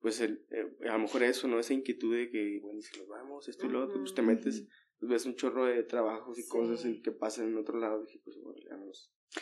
pues 0.00 0.22
el, 0.22 0.46
eh, 0.50 0.88
a 0.88 0.92
lo 0.94 1.00
mejor 1.00 1.22
eso, 1.24 1.48
¿no? 1.48 1.58
Esa 1.58 1.74
inquietud 1.74 2.16
de 2.16 2.30
que, 2.30 2.60
bueno, 2.62 2.80
si 2.80 2.98
nos 2.98 3.08
vamos, 3.08 3.46
esto 3.48 3.66
y 3.66 3.68
lo 3.68 3.84
otro, 3.84 3.98
pues 4.00 4.14
te 4.14 4.22
metes, 4.22 4.66
pues 4.98 5.10
ves 5.10 5.26
un 5.26 5.34
chorro 5.36 5.66
de 5.66 5.82
trabajos 5.82 6.38
y 6.38 6.44
Sí. 6.44 6.48
cosas 6.48 6.82
en- 6.86 7.02
que 7.02 7.12
pasan 7.12 7.48
en 7.48 7.58
otro 7.58 7.78
lado. 7.78 8.02
Dije, 8.02 8.20
pues 8.24 8.38
bueno, 8.42 8.58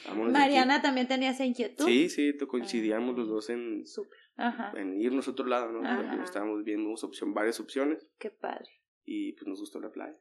vámonos. 0.09 0.33
Mariana 0.33 0.83
también 0.83 1.07
tenía 1.07 1.31
esa 1.31 1.45
inquietud. 1.47 1.85
Sí, 1.85 2.09
sí, 2.09 2.37
to- 2.37 2.49
coincidíamos 2.49 3.15
Ah. 3.15 3.19
los 3.19 3.29
dos 3.29 3.49
en. 3.51 3.85
Ajá. 4.41 4.73
en 4.77 5.01
irnos 5.01 5.27
a 5.29 5.33
otro 5.33 5.47
lado, 5.47 5.71
¿no? 5.73 6.23
Estábamos 6.25 6.63
viendo 6.65 6.91
opción, 6.91 7.35
varias 7.35 7.59
opciones 7.61 8.09
Qué 8.19 8.31
padre. 8.31 8.71
y 9.05 9.33
pues 9.35 9.47
nos 9.49 9.59
gustó 9.61 9.81
la 9.81 9.91
playa. 9.91 10.17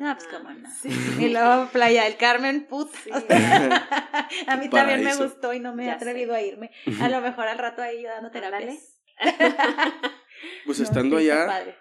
Ah, 0.00 0.16
pues, 0.18 0.28
cómo 0.28 0.50
no. 0.50 0.68
Sí. 0.70 0.88
Y 1.18 1.28
luego 1.30 1.68
Playa 1.72 2.04
del 2.04 2.16
Carmen, 2.16 2.66
puta. 2.68 2.92
Sí. 3.02 3.10
o 3.14 3.20
sea, 3.20 3.88
a 4.46 4.56
mí 4.56 4.68
también 4.70 5.00
me 5.00 5.04
Paraíso. 5.06 5.24
gustó 5.24 5.52
y 5.52 5.60
no 5.60 5.74
me 5.74 5.86
he 5.86 5.90
atrevido 5.90 6.32
sé. 6.34 6.38
a 6.38 6.42
irme. 6.42 6.70
A 7.00 7.08
lo 7.08 7.20
mejor 7.20 7.46
al 7.48 7.58
rato 7.58 7.82
ahí 7.82 8.02
yo 8.02 8.08
dando 8.08 8.30
terapias. 8.30 9.00
Pues 10.64 10.78
No, 10.78 10.84
estando 10.84 11.18
sí, 11.18 11.30
allá, 11.30 11.46
padre. 11.46 11.76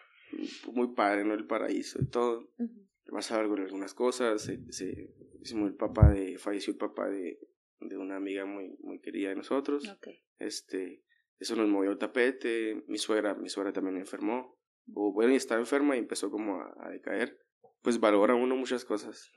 muy 0.74 0.94
padre, 0.94 1.24
¿no? 1.24 1.34
El 1.34 1.46
paraíso 1.46 2.00
y 2.02 2.08
todo. 2.10 2.50
Ujú. 2.58 2.88
Vas 3.12 3.32
a 3.32 3.38
ver 3.42 3.46
algunas 3.62 3.94
cosas. 3.94 4.42
Se, 4.42 4.60
se, 4.72 5.14
el 5.44 5.76
papá 5.76 6.10
de, 6.10 6.38
falleció 6.38 6.74
el 6.74 6.78
papá 6.78 7.08
de, 7.10 7.40
de 7.80 7.98
una 7.98 8.18
amiga 8.18 8.46
muy, 8.46 8.76
muy 8.82 9.00
querida 9.00 9.30
de 9.30 9.36
nosotros. 9.36 9.88
Ok. 9.88 10.08
Este, 10.40 11.04
eso 11.40 11.56
nos 11.56 11.70
movió 11.70 11.92
el 11.92 11.98
tapete. 11.98 12.84
Mi 12.88 12.98
suegra, 12.98 13.34
mi 13.36 13.50
suegra 13.50 13.72
también 13.72 13.98
enfermó. 13.98 14.58
o 14.94 15.14
bueno, 15.14 15.32
y 15.34 15.38
estaba 15.38 15.62
enferma 15.62 15.96
y 15.96 16.00
empezó 16.00 16.30
como 16.30 16.60
a, 16.62 16.74
a 16.86 16.90
decaer, 16.90 17.40
pues 17.90 18.00
valora 18.00 18.36
uno 18.36 18.56
muchas 18.56 18.86
cosas. 18.86 19.32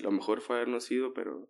Lo 0.00 0.10
mejor 0.10 0.40
fue 0.40 0.56
habernos 0.56 0.90
ido, 0.90 1.12
pero 1.12 1.48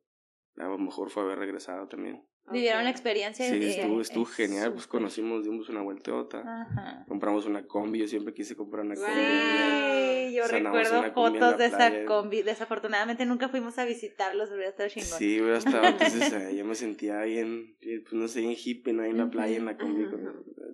a 0.57 0.65
lo 0.65 0.79
mejor 0.79 1.11
fue 1.11 1.23
haber 1.23 1.39
regresado 1.39 1.87
también. 1.87 2.25
Vivieron 2.51 2.83
la 2.83 2.91
experiencia 2.91 3.45
Sí, 3.47 3.63
estuvo, 3.63 3.99
eh, 3.99 4.03
estuvo 4.03 4.25
es 4.25 4.31
genial, 4.35 4.73
pues 4.73 4.85
súper. 4.85 5.01
conocimos, 5.01 5.45
dimos 5.45 5.69
una 5.69 5.83
vuelteota, 5.83 6.41
Ajá. 6.41 7.05
compramos 7.07 7.45
una 7.45 7.67
combi, 7.67 7.99
yo 8.01 8.09
siempre 8.09 8.33
quise 8.33 8.57
comprar 8.57 8.87
una 8.87 8.95
combi. 8.95 9.11
Sí, 9.11 10.35
yo 10.35 10.49
recuerdo 10.49 11.05
en 11.05 11.13
fotos 11.13 11.59
de 11.59 11.67
esa 11.67 12.05
combi. 12.07 12.43
Desafortunadamente 12.43 13.25
nunca 13.27 13.49
fuimos 13.51 13.79
a 13.79 13.85
visitarlos, 13.85 14.51
hubiera 14.51 14.71
estado 14.71 14.89
chingón. 14.89 15.19
Sí, 15.19 15.41
hubiera 15.41 15.59
estado, 15.59 15.89
entonces 15.89 16.33
eh, 16.33 16.57
yo 16.57 16.65
me 16.65 16.75
sentía 16.75 17.21
bien, 17.23 17.77
bien, 17.81 18.03
pues 18.03 18.15
no 18.15 18.27
sé, 18.29 18.41
bien 18.41 18.57
hippie, 18.57 18.95
¿no? 18.95 19.03
ahí 19.03 19.11
en 19.11 19.19
la 19.19 19.31
playa, 19.31 19.57
en 19.57 19.67
la 19.67 19.77
combi, 19.77 20.07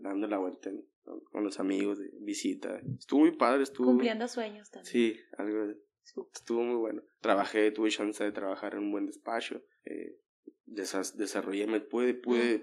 dando 0.01 0.29
la 0.29 0.39
vuelta 0.39 0.71
en- 0.71 0.85
con 1.31 1.45
los 1.45 1.61
amigos 1.61 1.99
de 1.99 2.11
visita. 2.21 2.81
Estuvo 2.99 3.21
muy 3.21 3.37
padre, 3.37 3.63
estuvo... 3.63 3.87
Cumpliendo 3.89 4.27
sueños 4.29 4.71
también. 4.71 4.91
Sí, 4.93 5.17
algo 5.39 5.67
de- 5.67 5.77
estuvo 6.35 6.63
muy 6.63 6.77
bueno. 6.77 7.03
Trabajé, 7.21 7.71
tuve 7.71 7.91
chance 7.91 8.23
de 8.23 8.33
trabajar 8.33 8.75
en 8.75 8.81
un 8.81 8.93
buen 8.93 9.07
despacho, 9.07 9.63
eh, 9.85 10.19
desarrollé, 10.67 11.67
me 11.67 11.81
pude, 11.81 12.15
pude 12.15 12.61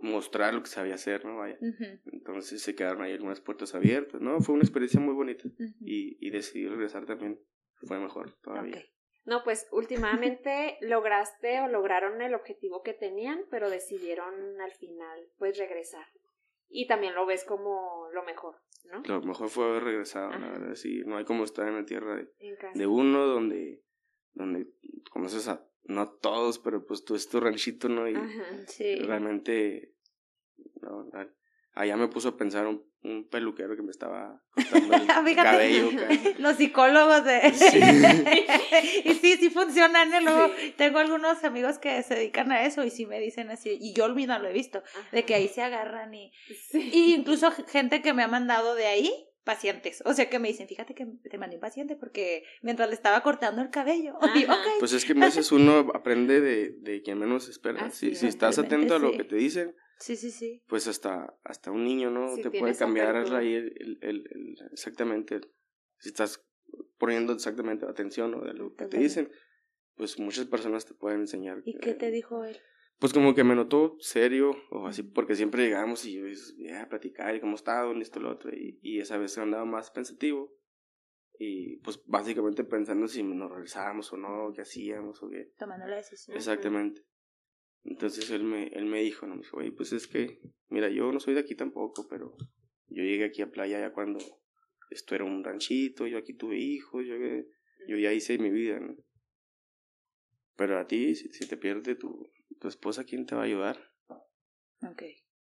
mostrar 0.00 0.54
lo 0.54 0.62
que 0.62 0.68
sabía 0.68 0.94
hacer, 0.94 1.24
¿no? 1.24 1.36
Vaya. 1.38 1.58
Entonces 2.12 2.62
se 2.62 2.74
quedaron 2.74 3.02
ahí 3.02 3.12
algunas 3.12 3.40
puertas 3.40 3.74
abiertas, 3.74 4.20
¿no? 4.20 4.40
Fue 4.40 4.54
una 4.54 4.64
experiencia 4.64 5.00
muy 5.00 5.14
bonita 5.14 5.48
y, 5.80 6.16
y 6.20 6.30
decidí 6.30 6.66
regresar 6.68 7.06
también. 7.06 7.40
Fue 7.86 7.98
mejor 7.98 8.34
todavía. 8.42 8.82
No, 9.24 9.42
pues 9.42 9.66
últimamente 9.72 10.76
lograste 10.82 11.60
o 11.60 11.68
lograron 11.68 12.22
el 12.22 12.34
objetivo 12.34 12.82
que 12.82 12.94
tenían, 12.94 13.40
pero 13.50 13.68
decidieron 13.70 14.60
al 14.60 14.72
final 14.72 15.28
pues 15.38 15.58
regresar. 15.58 16.06
Y 16.68 16.86
también 16.86 17.14
lo 17.14 17.26
ves 17.26 17.44
como 17.44 18.08
lo 18.12 18.22
mejor, 18.24 18.56
¿no? 18.84 19.02
Lo 19.06 19.22
mejor 19.22 19.48
fue 19.48 19.64
haber 19.66 19.84
regresado, 19.84 20.30
la 20.30 20.50
verdad, 20.50 20.74
sí. 20.74 21.02
No 21.06 21.16
hay 21.16 21.24
como 21.24 21.44
estar 21.44 21.68
en 21.68 21.76
la 21.76 21.84
tierra 21.84 22.16
de, 22.74 22.86
uno 22.86 23.26
donde, 23.26 23.82
donde 24.32 24.66
conoces 25.10 25.48
a, 25.48 25.64
no 25.84 26.00
a 26.02 26.18
todos, 26.18 26.58
pero 26.58 26.84
pues 26.84 27.04
tú 27.04 27.14
es 27.14 27.28
tu 27.28 27.40
ranchito, 27.40 27.88
¿no? 27.88 28.08
Y 28.08 28.14
Ajá. 28.14 28.66
Sí. 28.66 28.96
realmente, 28.96 29.94
no, 30.82 31.08
la- 31.12 31.32
allá 31.76 31.96
me 31.96 32.08
puso 32.08 32.30
a 32.30 32.36
pensar 32.36 32.66
un, 32.66 32.82
un 33.04 33.28
peluquero 33.28 33.76
que 33.76 33.82
me 33.82 33.90
estaba 33.92 34.42
cortando 34.54 34.94
el 34.96 35.02
Ah, 35.10 35.22
Fíjate. 35.24 35.34
cabello. 35.34 35.90
ca- 35.96 36.30
Los 36.38 36.56
psicólogos 36.56 37.24
de... 37.24 37.52
Sí. 37.52 37.78
y 39.04 39.14
sí, 39.14 39.36
sí 39.36 39.50
funcionan. 39.50 40.12
¿eh? 40.12 40.20
Luego, 40.22 40.50
Tengo 40.76 40.98
algunos 40.98 41.44
amigos 41.44 41.78
que 41.78 42.02
se 42.02 42.14
dedican 42.16 42.50
a 42.52 42.64
eso 42.64 42.84
y 42.84 42.90
sí 42.90 43.06
me 43.06 43.20
dicen 43.20 43.50
así, 43.50 43.76
y 43.80 43.92
yo 43.94 44.08
misma 44.14 44.38
lo 44.38 44.48
he 44.48 44.52
visto, 44.52 44.82
de 45.12 45.24
que 45.24 45.34
ahí 45.34 45.48
se 45.48 45.62
agarran 45.62 46.12
y... 46.14 46.32
Sí. 46.70 46.90
Y 46.92 47.14
incluso 47.14 47.50
gente 47.68 48.02
que 48.02 48.12
me 48.14 48.22
ha 48.24 48.28
mandado 48.28 48.74
de 48.74 48.86
ahí, 48.86 49.12
pacientes. 49.44 50.02
O 50.04 50.12
sea, 50.12 50.28
que 50.28 50.38
me 50.40 50.48
dicen, 50.48 50.66
fíjate 50.66 50.94
que 50.94 51.06
te 51.30 51.38
mandé 51.38 51.54
un 51.56 51.60
paciente 51.60 51.94
porque 51.94 52.42
mientras 52.62 52.88
le 52.88 52.94
estaba 52.96 53.22
cortando 53.22 53.62
el 53.62 53.70
cabello. 53.70 54.14
Y. 54.34 54.44
Pues 54.80 54.92
es 54.92 55.04
que 55.04 55.12
a 55.12 55.16
veces 55.16 55.52
uno 55.52 55.86
aprende 55.94 56.40
de, 56.40 56.70
de 56.80 57.00
quien 57.02 57.18
menos 57.18 57.48
espera. 57.48 57.84
Así 57.84 58.08
Si, 58.08 58.14
si 58.16 58.26
es. 58.26 58.34
estás 58.34 58.58
atento 58.58 58.96
a 58.96 58.98
lo 58.98 59.12
sí. 59.12 59.18
que 59.18 59.24
te 59.24 59.36
dicen, 59.36 59.76
sí, 59.98 60.16
sí, 60.16 60.30
sí. 60.30 60.62
pues 60.66 60.86
hasta, 60.88 61.36
hasta 61.44 61.70
un 61.70 61.84
niño, 61.84 62.10
¿no? 62.10 62.34
Sí, 62.34 62.42
te 62.42 62.50
puede 62.50 62.76
cambiar 62.76 63.16
ahí 63.16 63.54
el, 63.54 63.98
el, 64.00 64.26
el- 64.30 64.56
exactamente, 64.72 65.40
si 65.98 66.08
estás 66.08 66.44
poniendo 66.98 67.32
exactamente 67.32 67.86
atención 67.86 68.30
¿no? 68.32 68.40
de 68.44 68.54
lo 68.54 68.74
que 68.74 68.86
te 68.86 68.98
dicen, 68.98 69.30
pues 69.94 70.18
muchas 70.18 70.46
personas 70.46 70.84
te 70.86 70.94
pueden 70.94 71.20
enseñar. 71.20 71.62
¿Y 71.64 71.76
eh, 71.76 71.78
qué 71.80 71.94
te 71.94 72.10
dijo 72.10 72.44
él? 72.44 72.56
Pues 72.98 73.12
como 73.12 73.34
que 73.34 73.44
me 73.44 73.54
notó 73.54 73.96
serio, 74.00 74.52
o 74.70 74.86
así, 74.86 75.02
porque 75.02 75.34
siempre 75.34 75.62
llegamos 75.64 76.04
y 76.06 76.14
yo 76.14 76.24
ya 76.56 76.82
a 76.82 76.88
platicar 76.88 77.34
y 77.34 77.40
cómo 77.40 77.54
está, 77.54 77.82
dónde 77.82 78.02
esto, 78.02 78.20
lo 78.20 78.30
otro, 78.30 78.50
y, 78.54 78.78
y 78.82 79.00
esa 79.00 79.18
vez 79.18 79.36
andaba 79.38 79.64
más 79.66 79.90
pensativo. 79.90 80.50
Y 81.38 81.76
pues 81.80 82.00
básicamente 82.06 82.64
pensando 82.64 83.06
si 83.08 83.22
nos 83.22 83.50
regresábamos 83.50 84.10
o 84.14 84.16
no, 84.16 84.50
qué 84.54 84.62
hacíamos 84.62 85.22
o 85.22 85.28
qué. 85.28 85.52
Tomando 85.58 85.86
la 85.86 85.96
decisión. 85.96 86.34
Exactamente. 86.34 87.02
Entonces 87.86 88.30
él 88.30 88.42
me, 88.42 88.66
él 88.68 88.84
me 88.86 89.00
dijo, 89.00 89.26
¿no? 89.26 89.36
Me 89.36 89.42
dijo, 89.42 89.58
oye, 89.58 89.72
pues 89.72 89.92
es 89.92 90.06
que, 90.06 90.40
mira, 90.68 90.88
yo 90.88 91.12
no 91.12 91.20
soy 91.20 91.34
de 91.34 91.40
aquí 91.40 91.54
tampoco, 91.54 92.06
pero 92.08 92.36
yo 92.88 93.02
llegué 93.02 93.24
aquí 93.24 93.42
a 93.42 93.50
playa 93.50 93.80
ya 93.80 93.92
cuando 93.92 94.18
esto 94.90 95.14
era 95.14 95.24
un 95.24 95.44
ranchito, 95.44 96.06
yo 96.06 96.18
aquí 96.18 96.34
tuve 96.34 96.58
hijos, 96.58 97.04
yo, 97.06 97.14
yo 97.88 97.96
ya 97.96 98.12
hice 98.12 98.38
mi 98.38 98.50
vida, 98.50 98.80
¿no? 98.80 98.96
Pero 100.56 100.78
a 100.78 100.86
ti, 100.86 101.14
si, 101.14 101.28
si 101.32 101.46
te 101.46 101.56
pierde 101.56 101.94
tu, 101.94 102.30
tu 102.58 102.68
esposa, 102.68 103.04
¿quién 103.04 103.26
te 103.26 103.34
va 103.34 103.42
a 103.42 103.44
ayudar? 103.44 103.78
Ok. 104.82 105.02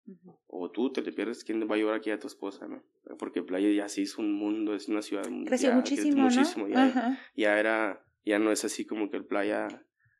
Ujú. 0.07 0.39
O 0.47 0.71
tú 0.71 0.91
te 0.91 1.01
le 1.01 1.11
pierdes, 1.11 1.43
¿quién 1.43 1.59
te 1.59 1.65
va 1.65 1.75
a 1.75 1.77
ayudar 1.77 1.95
aquí 1.95 2.11
a 2.11 2.19
tu 2.19 2.27
esposa, 2.27 2.67
no? 2.67 2.83
Porque 3.17 3.43
playa 3.43 3.69
ya 3.71 3.87
sí 3.87 4.03
es 4.03 4.17
un 4.17 4.33
mundo, 4.33 4.75
es 4.75 4.87
una 4.87 5.01
ciudad 5.01 5.27
Creció 5.45 5.71
muchísimo, 5.73 6.23
muchísimo, 6.23 6.67
¿no? 6.67 6.73
ya, 6.73 6.85
Ajá. 6.85 7.19
ya 7.35 7.59
era, 7.59 8.05
ya 8.23 8.39
no 8.39 8.51
es 8.51 8.65
así 8.65 8.85
como 8.85 9.09
que 9.09 9.17
el 9.17 9.25
playa 9.25 9.67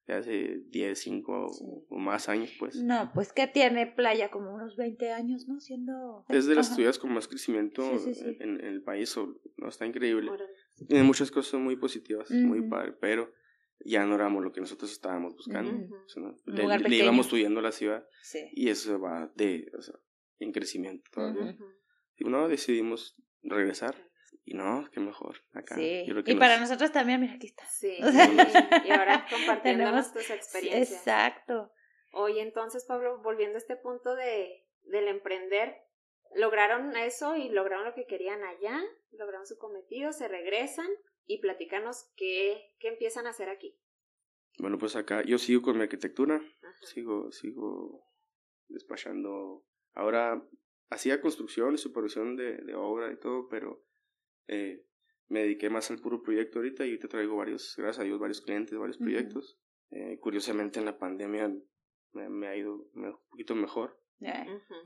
de 0.07 0.13
hace 0.13 0.61
10, 0.69 0.99
5 0.99 1.49
Sí. 1.51 1.63
o 1.89 1.97
más 1.97 2.29
años, 2.29 2.51
pues. 2.59 2.75
No, 2.75 3.11
pues 3.13 3.33
que 3.33 3.47
tiene 3.47 3.87
playa 3.87 4.29
como 4.29 4.53
unos 4.53 4.75
20 4.75 5.11
años, 5.11 5.47
¿no? 5.47 5.59
Siendo... 5.59 6.25
Es 6.29 6.45
de 6.45 6.55
las 6.55 6.67
Ajá. 6.67 6.75
ciudades 6.75 6.99
con 6.99 7.11
más 7.13 7.27
crecimiento 7.27 7.97
Sí, 7.99 8.13
sí. 8.13 8.37
En, 8.39 8.59
en 8.59 8.65
el 8.65 8.83
país, 8.83 9.15
o- 9.17 9.39
no 9.57 9.67
está 9.69 9.85
increíble. 9.85 10.29
Órale. 10.29 10.51
Tiene 10.87 11.03
muchas 11.03 11.31
cosas 11.31 11.59
muy 11.59 11.75
positivas, 11.75 12.29
muy 12.31 12.59
Ujú. 12.59 12.69
padre, 12.69 12.93
pero 12.99 13.31
ya 13.79 14.05
no 14.05 14.15
éramos 14.15 14.43
lo 14.43 14.51
que 14.51 14.61
nosotros 14.61 14.91
estábamos 14.91 15.33
buscando. 15.35 15.71
Ujú. 15.71 15.95
o 15.95 16.09
sea, 16.09 16.23
¿no? 16.23 16.35
Le, 16.45 16.79
le 16.79 16.95
íbamos 16.97 17.25
subiendo 17.27 17.59
a 17.59 17.63
la 17.63 17.71
ciudad 17.71 18.07
y 18.53 18.69
eso 18.69 18.99
va 18.99 19.31
de, 19.35 19.71
o 19.77 19.81
sea, 19.81 19.95
en 20.39 20.51
crecimiento 20.51 21.09
todavía. 21.11 21.51
Ujú. 21.53 21.65
Y 22.17 22.25
no, 22.25 22.47
decidimos 22.47 23.15
regresar 23.41 23.95
y 24.45 24.53
no, 24.53 24.87
qué 24.91 24.99
mejor 24.99 25.37
acá. 25.53 25.75
Sí. 25.75 26.03
Yo 26.05 26.13
creo 26.13 26.23
que 26.23 26.31
Y 26.31 26.35
nos- 26.35 26.39
para 26.39 26.59
nosotros 26.59 26.91
también, 26.91 27.19
mira, 27.19 27.33
aquí 27.33 27.47
está. 27.47 27.65
Sí. 27.67 27.97
O 28.01 28.11
sea, 28.11 28.83
y 28.85 28.91
ahora 28.91 29.25
compartiéndonos 29.29 30.11
tenemos- 30.11 30.13
tus 30.13 30.29
experiencias. 30.29 30.91
Exacto. 30.99 31.71
Oye, 32.13 32.41
entonces, 32.41 32.85
Pablo, 32.87 33.21
volviendo 33.23 33.55
a 33.55 33.57
este 33.59 33.75
punto 33.75 34.15
de, 34.15 34.65
del 34.83 35.07
emprender, 35.07 35.75
lograron 36.35 36.95
eso 36.95 37.35
y 37.35 37.49
lograron 37.49 37.85
lo 37.85 37.93
que 37.93 38.05
querían 38.05 38.43
allá, 38.43 38.81
lograron 39.11 39.45
su 39.45 39.57
cometido, 39.57 40.13
se 40.13 40.27
regresan 40.27 40.87
y 41.25 41.39
platícanos 41.41 42.11
qué, 42.15 42.73
qué 42.79 42.89
empiezan 42.89 43.25
a 43.27 43.31
hacer 43.31 43.49
aquí. 43.49 43.77
Bueno, 44.59 44.77
pues 44.77 44.95
acá 44.95 45.23
yo 45.23 45.37
sigo 45.37 45.61
con 45.61 45.75
mi 45.77 45.83
arquitectura, 45.83 46.35
Ajá. 46.35 46.85
sigo, 46.85 47.31
sigo 47.31 48.05
despachando. 48.69 49.65
Ahora 49.93 50.41
hacía 50.89 51.21
construcción 51.21 51.73
y 51.75 51.77
supervisión 51.77 52.35
de, 52.35 52.57
de 52.57 52.75
obra 52.75 53.11
y 53.11 53.17
todo, 53.17 53.47
pero 53.49 53.83
eh, 54.47 54.83
me 55.27 55.41
dediqué 55.41 55.69
más 55.69 55.89
al 55.91 55.99
puro 55.99 56.21
proyecto 56.21 56.59
ahorita 56.59 56.85
y 56.85 56.89
ahorita 56.89 57.07
traigo 57.07 57.35
varios, 57.35 57.73
gracias 57.77 57.99
a 58.01 58.03
Dios, 58.03 58.19
varios 58.19 58.41
clientes, 58.41 58.77
varios 58.77 58.97
proyectos. 58.97 59.57
Eh, 59.91 60.17
curiosamente 60.19 60.79
en 60.79 60.85
la 60.85 60.97
pandemia 60.97 61.51
me, 62.13 62.29
me 62.29 62.47
ha 62.47 62.55
ido 62.55 62.87
me- 62.93 63.09
un 63.09 63.19
poquito 63.29 63.55
mejor. 63.55 63.99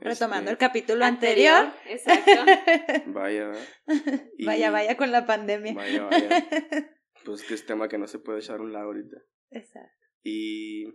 Retomando 0.00 0.50
Este, 0.50 0.52
el 0.52 0.58
capítulo 0.58 1.04
anterior. 1.04 1.68
Exacto. 1.86 2.30
Vaya. 3.06 3.52
y- 4.36 4.44
vaya, 4.44 4.70
vaya 4.70 4.96
con 4.96 5.10
la 5.12 5.26
pandemia. 5.26 5.74
Vaya, 5.74 6.04
vaya. 6.04 6.28
Pues 7.24 7.42
que 7.44 7.52
es 7.52 7.66
tema 7.66 7.86
que 7.88 7.98
no 7.98 8.06
se 8.06 8.18
puede 8.18 8.38
echar 8.38 8.60
a 8.60 8.62
un 8.62 8.72
lado 8.72 8.86
ahorita. 8.86 9.18
Exacto. 9.50 9.90
Y 10.22 10.86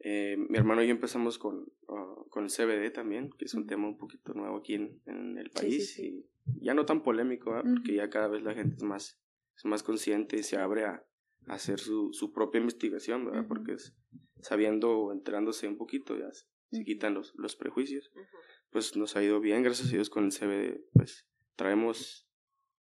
eh, 0.00 0.36
mi 0.36 0.56
hermano 0.58 0.82
y 0.82 0.86
yo 0.88 0.92
empezamos 0.92 1.38
con, 1.38 1.66
ah, 1.88 2.14
con 2.30 2.44
el 2.44 2.50
CBD 2.50 2.92
también, 2.92 3.30
que 3.38 3.44
es 3.46 3.54
un 3.54 3.66
tema 3.66 3.86
un 3.88 3.96
poquito 3.98 4.34
nuevo 4.34 4.56
aquí 4.58 4.74
en, 4.74 5.00
en 5.06 5.38
el 5.38 5.50
Sí, 5.50 5.52
sí, 5.54 5.60
país. 5.60 5.92
sí. 5.94 6.26
Y 6.60 6.64
ya 6.66 6.74
no 6.74 6.84
tan 6.84 7.02
polémico, 7.02 7.52
¿verdad? 7.52 7.70
porque 7.74 7.94
ya 7.94 8.10
cada 8.10 8.28
vez 8.28 8.42
la 8.42 8.54
gente 8.54 8.76
es 8.76 8.82
más, 8.82 9.18
es 9.56 9.64
más 9.64 9.82
consciente 9.82 10.36
y 10.36 10.42
se 10.42 10.58
abre 10.58 10.84
a, 10.84 11.04
a 11.46 11.54
hacer 11.54 11.78
su, 11.80 12.12
su 12.12 12.32
propia 12.32 12.60
investigación, 12.60 13.24
¿verdad? 13.24 13.46
Porque 13.48 13.72
es, 13.72 13.96
sabiendo 14.40 14.90
o 14.98 15.12
enterándose 15.12 15.66
un 15.68 15.78
poquito 15.78 16.18
ya 16.18 16.30
se, 16.32 16.84
quitan 16.84 17.14
los, 17.14 17.34
los 17.36 17.56
prejuicios. 17.56 18.12
Pues 18.70 18.96
nos 18.96 19.16
ha 19.16 19.22
ido 19.22 19.40
bien, 19.40 19.62
gracias 19.62 19.88
a 19.88 19.92
Dios, 19.92 20.10
con 20.10 20.24
el 20.24 20.32
CBD. 20.32 20.84
Pues 20.92 21.26
traemos, 21.56 22.28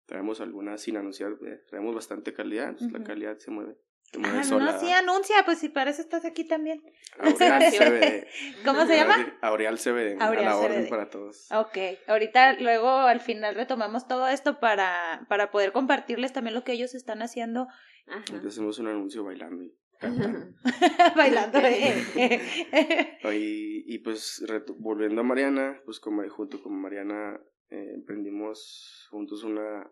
traemos 0.06 0.40
algunas 0.40 0.80
sin 0.80 0.96
anunciar, 0.96 1.32
eh, 1.44 1.60
traemos 1.68 1.94
bastante 1.94 2.32
calidad, 2.32 2.68
entonces 2.70 2.92
la 2.92 3.04
calidad 3.04 3.36
se 3.38 3.50
mueve. 3.50 3.76
Ah, 4.24 4.42
sola. 4.42 4.72
no, 4.72 4.80
sí, 4.80 4.90
anuncia, 4.90 5.36
pues 5.44 5.58
si 5.58 5.68
para 5.68 5.90
eso 5.90 6.02
estás 6.02 6.24
aquí 6.24 6.44
también. 6.44 6.82
Aureal 7.18 7.62
CBD. 7.72 8.26
¿Cómo 8.64 8.84
se 8.86 8.96
llama? 8.96 9.38
Aureal 9.40 9.78
CBD. 9.78 10.20
Aureal 10.20 10.46
a 10.46 10.50
la 10.50 10.56
orden 10.56 10.82
CBD. 10.82 10.88
para 10.90 11.10
todos. 11.10 11.46
Ok, 11.52 11.78
ahorita 12.08 12.54
luego 12.54 12.88
al 12.88 13.20
final 13.20 13.54
retomamos 13.54 14.08
todo 14.08 14.26
esto 14.26 14.58
para, 14.58 15.26
para 15.28 15.50
poder 15.52 15.72
compartirles 15.72 16.32
también 16.32 16.54
lo 16.54 16.64
que 16.64 16.72
ellos 16.72 16.94
están 16.94 17.22
haciendo 17.22 17.68
Ajá. 18.06 18.46
Hacemos 18.46 18.78
un 18.78 18.88
anuncio 18.88 19.24
bailando 19.24 19.62
y 19.62 19.72
cantando. 19.98 20.54
bailando. 21.16 21.58
y, 23.32 23.94
y 23.94 23.98
pues 23.98 24.44
volviendo 24.78 25.20
a 25.20 25.24
Mariana, 25.24 25.80
pues 25.84 26.00
como 26.00 26.28
junto 26.28 26.62
con 26.62 26.80
Mariana 26.80 27.40
eh, 27.68 27.92
emprendimos 27.94 29.06
juntos 29.10 29.44
una 29.44 29.88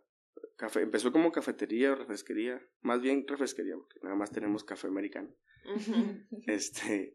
café, 0.56 0.80
empezó 0.82 1.12
como 1.12 1.32
cafetería 1.32 1.92
o 1.92 1.94
refresquería, 1.96 2.60
más 2.80 3.00
bien 3.00 3.26
refresquería, 3.26 3.76
porque 3.76 3.98
nada 4.02 4.14
más 4.16 4.30
tenemos 4.30 4.64
café 4.64 4.86
americano. 4.88 5.34
Este, 6.46 7.14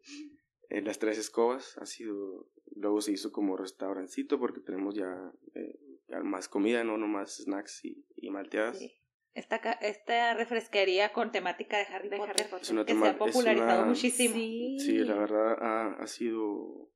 en 0.70 0.86
las 0.86 1.00
tres 1.00 1.18
escobas 1.18 1.78
ha 1.78 1.86
sido, 1.86 2.50
luego 2.76 3.02
se 3.02 3.12
hizo 3.12 3.32
como 3.32 3.58
restaurancito 3.58 4.40
porque 4.40 4.62
tenemos 4.62 4.96
ya, 4.96 5.32
eh, 5.56 5.80
más 6.24 6.48
comida, 6.50 6.84
no 6.84 6.98
nomás 6.98 7.38
snacks 7.38 7.84
y, 7.86 8.06
y 8.18 8.30
malteadas. 8.30 8.80
Sí. 8.80 9.00
Esta, 9.34 9.60
ca- 9.62 9.72
esta 9.82 10.36
refresquería 10.36 11.12
con 11.12 11.32
temática 11.32 11.78
de 11.80 11.86
Harry, 11.86 12.08
De 12.10 12.18
Potter, 12.18 12.36
Harry 12.42 12.50
Potter. 12.52 12.62
Es 12.62 12.70
una 12.70 12.86
que 12.86 12.94
se 12.94 13.08
ha 13.08 13.18
popularizado 13.18 13.80
una- 13.80 13.86
muchísimo. 13.90 14.36
Sí. 14.36 14.78
Sí, 14.80 14.98
la 15.00 15.16
verdad 15.16 15.58
ha, 15.60 15.94
ha 15.96 16.06
sido, 16.08 16.92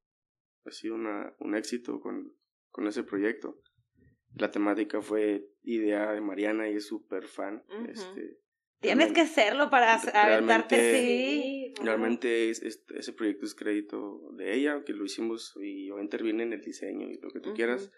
ha 0.65 0.71
sido 0.71 0.93
una, 0.95 1.33
un 1.39 1.55
éxito 1.55 1.99
con, 1.99 2.31
con 2.69 2.85
ese 2.87 3.03
proyecto. 3.03 3.59
La 4.37 4.51
temática 4.51 5.01
fue 5.01 5.49
idea 5.63 6.11
de 6.13 6.21
Mariana 6.21 6.69
y 6.69 6.75
es 6.75 6.87
súper 6.87 7.27
fan. 7.27 7.63
Este, 7.89 8.39
Tienes 8.79 9.11
que 9.11 9.25
serlo 9.25 9.69
para 9.71 9.95
aventarte, 9.95 10.75
sí. 11.01 11.73
Realmente 11.81 12.49
es, 12.51 12.61
es- 12.61 12.83
ese 12.95 13.13
proyecto 13.13 13.45
es 13.45 13.55
crédito 13.55 14.29
de 14.33 14.53
ella, 14.53 14.83
que 14.85 14.93
lo 14.93 15.03
hicimos 15.05 15.55
y 15.59 15.87
yo 15.87 15.99
intervine 15.99 16.43
en 16.43 16.53
el 16.53 16.61
diseño 16.61 17.09
y 17.09 17.17
lo 17.19 17.29
que 17.31 17.39
tú 17.39 17.53
quieras. 17.55 17.91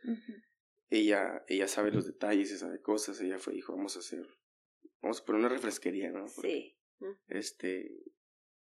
Ella, 0.89 1.43
ella 1.47 1.67
sabe 1.67 1.91
los 1.91 2.05
detalles, 2.05 2.49
ella 2.49 2.59
sabe 2.59 2.81
cosas. 2.81 3.19
Ella 3.21 3.37
fue, 3.37 3.53
dijo, 3.53 3.75
vamos 3.75 3.95
a 3.95 3.99
hacer, 3.99 4.25
vamos 5.01 5.21
a 5.21 5.25
poner 5.25 5.39
una 5.41 5.49
refresquería, 5.49 6.11
¿no? 6.11 6.25
Porque, 6.33 6.49
Sí. 6.49 6.75
Este, 7.27 7.91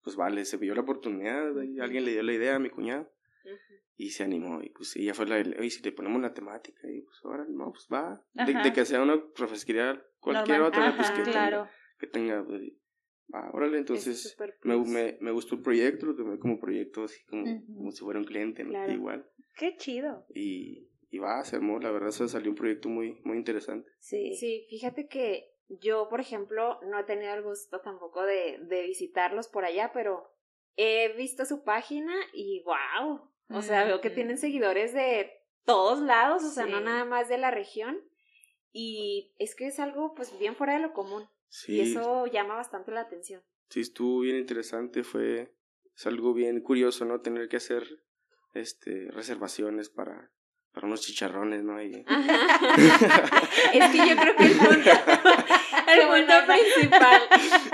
pues 0.01 0.15
vale, 0.15 0.45
se 0.45 0.57
vio 0.57 0.75
la 0.75 0.81
oportunidad, 0.81 1.53
y 1.63 1.79
alguien 1.79 2.05
le 2.05 2.11
dio 2.11 2.23
la 2.23 2.33
idea 2.33 2.55
a 2.55 2.59
mi 2.59 2.69
cuñado 2.69 3.11
Ujú. 3.45 3.73
y 3.95 4.09
se 4.11 4.23
animó. 4.23 4.61
Y 4.61 4.69
pues 4.69 4.95
ella 4.95 5.13
fue 5.13 5.25
la, 5.25 5.35
oye, 5.37 5.69
si 5.69 5.81
le 5.83 5.91
ponemos 5.91 6.21
la 6.21 6.33
temática, 6.33 6.87
y 6.89 7.01
pues 7.01 7.17
ahora, 7.23 7.45
no, 7.49 7.71
pues 7.71 7.87
va. 7.91 8.23
De, 8.33 8.53
de 8.53 8.73
que 8.73 8.85
sea 8.85 9.01
una 9.01 9.21
refresquería 9.35 10.01
cualquier 10.19 10.59
Normal. 10.59 10.69
otra, 10.83 10.95
pues 10.95 11.09
Ajá, 11.09 11.17
que 11.17 11.23
tenga, 11.23 11.49
claro. 11.49 11.69
que 11.99 12.07
tenga, 12.07 12.45
pues, 12.45 12.61
va, 13.33 13.49
órale, 13.53 13.77
entonces 13.79 14.35
me, 14.39 14.75
plus. 14.75 14.87
me, 14.87 15.17
me 15.21 15.31
gustó 15.31 15.55
el 15.55 15.61
proyecto, 15.61 16.05
lo 16.05 16.15
tomé 16.15 16.37
como 16.39 16.59
proyecto 16.59 17.03
así 17.03 17.23
como, 17.25 17.43
Ujú. 17.43 17.75
como 17.77 17.91
si 17.91 17.99
fuera 18.03 18.19
un 18.19 18.25
cliente, 18.25 18.63
¿no? 18.63 18.69
Claro. 18.69 18.93
Igual. 18.93 19.29
Qué 19.57 19.75
chido. 19.77 20.25
Y, 20.33 20.89
y 21.09 21.17
va, 21.17 21.43
se 21.43 21.55
armó, 21.55 21.79
la 21.79 21.91
verdad, 21.91 22.11
se 22.11 22.27
salió 22.27 22.51
un 22.51 22.55
proyecto 22.57 22.89
muy, 22.89 23.19
muy 23.23 23.37
interesante. 23.37 23.89
Sí. 23.99 24.35
Sí, 24.35 24.67
fíjate 24.69 25.07
que 25.07 25.53
yo, 25.69 26.07
por 26.09 26.21
ejemplo, 26.21 26.79
no 26.83 26.99
he 26.99 27.03
tenido 27.03 27.33
el 27.33 27.41
gusto 27.41 27.81
tampoco 27.81 28.23
de, 28.23 28.59
de 28.61 28.83
visitarlos 28.83 29.47
por 29.47 29.65
allá, 29.65 29.91
pero 29.93 30.31
he 30.77 31.13
visto 31.13 31.45
su 31.45 31.63
página 31.63 32.13
y 32.33 32.63
wow. 32.63 33.29
O 33.49 33.61
sea, 33.61 33.83
veo 33.85 34.01
que 34.01 34.09
tienen 34.09 34.37
seguidores 34.37 34.93
de 34.93 35.31
todos 35.65 35.99
lados, 35.99 36.43
o 36.43 36.49
sea, 36.49 36.65
no 36.65 36.79
nada 36.79 37.05
más 37.05 37.27
de 37.29 37.37
la 37.37 37.51
región. 37.51 37.99
Y 38.71 39.33
es 39.39 39.55
que 39.55 39.67
es 39.67 39.79
algo 39.79 40.13
pues 40.15 40.37
bien 40.37 40.55
fuera 40.55 40.73
de 40.73 40.79
lo 40.79 40.93
común. 40.93 41.27
Sí, 41.49 41.75
Y 41.75 41.81
eso 41.81 42.27
llama 42.27 42.55
bastante 42.55 42.91
la 42.91 43.01
atención. 43.01 43.41
sí 43.69 43.79
estuvo 43.81 44.19
bien 44.21 44.37
interesante, 44.37 45.03
fue 45.03 45.53
es 45.95 46.05
algo 46.05 46.33
bien 46.33 46.61
curioso, 46.61 47.05
¿no? 47.05 47.21
Tener 47.21 47.47
que 47.47 47.57
hacer 47.57 47.83
este 48.53 49.09
reservaciones 49.11 49.89
para, 49.89 50.31
para 50.77 50.85
unos 50.87 51.01
chicharrones, 51.01 51.63
¿no? 51.63 51.81
Y- 51.81 52.05
es 53.73 53.85
que 53.91 53.97
yo 53.97 54.15
creo 54.15 54.35
que 54.35 54.45
el 54.45 54.51
punto, 54.57 54.89
el 55.87 56.07
punto 56.07 56.33
principal 56.45 57.21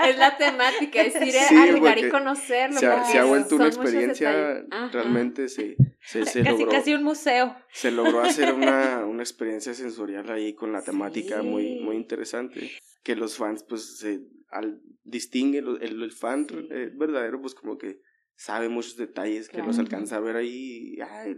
es 0.08 0.18
la 0.18 0.36
temática, 0.38 1.02
es 1.02 1.14
ir 1.16 1.32
Sí, 1.34 1.54
a 1.54 1.66
llegar 1.66 1.98
y 1.98 2.08
conocerlo. 2.08 2.78
se, 2.80 2.86
ha, 2.86 3.04
se 3.04 3.18
ha 3.18 3.24
vuelto 3.24 3.56
una 3.56 3.66
experiencia, 3.66 4.64
realmente 4.90 5.50
se, 5.50 5.76
se, 6.00 6.24
se 6.24 6.42
casi, 6.42 6.58
logró, 6.62 6.68
casi 6.70 6.94
un 6.94 7.02
museo. 7.04 7.54
se 7.72 7.90
logró 7.90 8.22
hacer 8.22 8.54
una, 8.54 9.04
una 9.06 9.22
experiencia 9.22 9.74
sensorial 9.74 10.30
ahí 10.30 10.54
con 10.54 10.72
la 10.72 10.82
temática 10.82 11.42
muy, 11.42 11.80
muy 11.80 11.96
interesante. 11.96 12.70
Que 13.02 13.16
los 13.16 13.36
fans, 13.36 13.64
pues, 13.68 13.98
se, 13.98 14.20
al 14.50 14.80
distingue 15.02 15.58
el, 15.58 15.82
el, 16.02 16.10
fan 16.12 16.46
Sí. 16.48 16.56
eh, 16.70 16.90
verdadero, 16.94 17.38
pues, 17.42 17.54
como 17.54 17.76
que 17.76 18.00
sabe 18.34 18.70
muchos 18.70 18.96
detalles 18.96 19.50
que 19.50 19.58
los 19.58 19.76
Claro. 19.76 19.82
alcanza 19.82 20.16
a 20.16 20.20
ver 20.20 20.36
ahí. 20.36 20.94
y, 20.96 21.00
ay, 21.02 21.36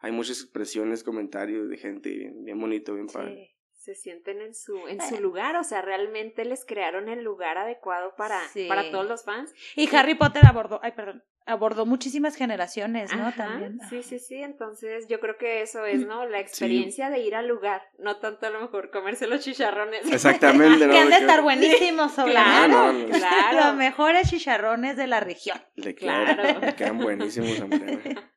hay 0.00 0.12
muchas 0.12 0.40
expresiones, 0.40 1.04
comentarios 1.04 1.68
de 1.68 1.76
gente 1.76 2.10
bien, 2.10 2.44
bien 2.44 2.60
bonito, 2.60 2.94
bien 2.94 3.06
padre. 3.06 3.54
se 3.72 3.94
sienten 3.94 4.42
en 4.42 4.54
su 4.54 4.86
en 4.88 5.00
su 5.00 5.20
lugar, 5.22 5.56
o 5.56 5.64
sea, 5.64 5.80
realmente 5.80 6.44
les 6.44 6.66
crearon 6.66 7.08
el 7.08 7.22
lugar 7.24 7.56
adecuado 7.56 8.14
para 8.16 8.38
Sí. 8.48 8.66
para 8.68 8.90
todos 8.90 9.06
los 9.08 9.24
fans. 9.24 9.54
Y 9.74 9.88
Harry 9.96 10.14
Potter 10.14 10.44
abordó, 10.46 10.80
ay, 10.82 10.92
perdón, 10.92 11.24
abordó 11.46 11.86
muchísimas 11.86 12.36
generaciones, 12.36 13.10
¿no? 13.16 13.28
Ajá, 13.28 13.36
También. 13.48 13.80
Sí, 13.88 14.02
sí, 14.02 14.18
sí, 14.18 14.36
entonces 14.42 15.08
yo 15.08 15.18
creo 15.18 15.38
que 15.38 15.62
eso 15.62 15.86
es, 15.86 16.06
¿no? 16.06 16.26
La 16.26 16.40
experiencia 16.40 17.08
de 17.08 17.20
ir 17.20 17.34
al 17.34 17.48
lugar, 17.48 17.80
no 17.98 18.18
tanto 18.18 18.44
a 18.46 18.50
lo 18.50 18.60
mejor 18.60 18.90
comerse 18.90 19.26
los 19.26 19.40
chicharrones. 19.40 20.12
Exactamente, 20.12 20.86
¿no? 20.86 20.92
Que 20.92 20.98
han 20.98 21.08
de 21.08 21.16
estar 21.16 21.40
buenísimos, 21.42 22.12
sobre 22.12 22.32
Claro, 22.32 22.76
Ah, 22.76 22.92
no, 22.92 22.92
no. 22.92 23.06
claro. 23.08 23.56
Los 23.68 23.76
mejores 23.76 24.28
chicharrones 24.28 24.98
de 24.98 25.06
la 25.06 25.20
región. 25.20 25.58
Le 25.76 25.94
Claro. 25.94 26.60
quedan, 26.76 26.98
buenísimos 26.98 27.58
a 27.60 27.66
Mariana. 27.66 28.30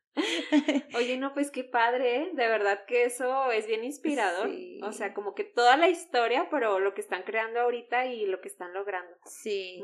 Oye, 0.95 1.17
no, 1.17 1.33
pues 1.33 1.51
qué 1.51 1.63
padre, 1.63 2.17
¿eh? 2.17 2.29
De 2.33 2.47
verdad 2.47 2.85
que 2.85 3.05
eso 3.05 3.51
es 3.51 3.67
bien 3.67 3.83
inspirador. 3.83 4.49
Sí. 4.49 4.79
O 4.83 4.91
sea, 4.91 5.13
como 5.13 5.33
que 5.33 5.43
toda 5.43 5.77
la 5.77 5.89
historia, 5.89 6.47
pero 6.49 6.79
lo 6.79 6.93
que 6.93 7.01
están 7.01 7.23
creando 7.23 7.59
ahorita 7.59 8.05
y 8.05 8.25
lo 8.25 8.41
que 8.41 8.47
están 8.47 8.73
logrando. 8.73 9.15
Sí. 9.25 9.83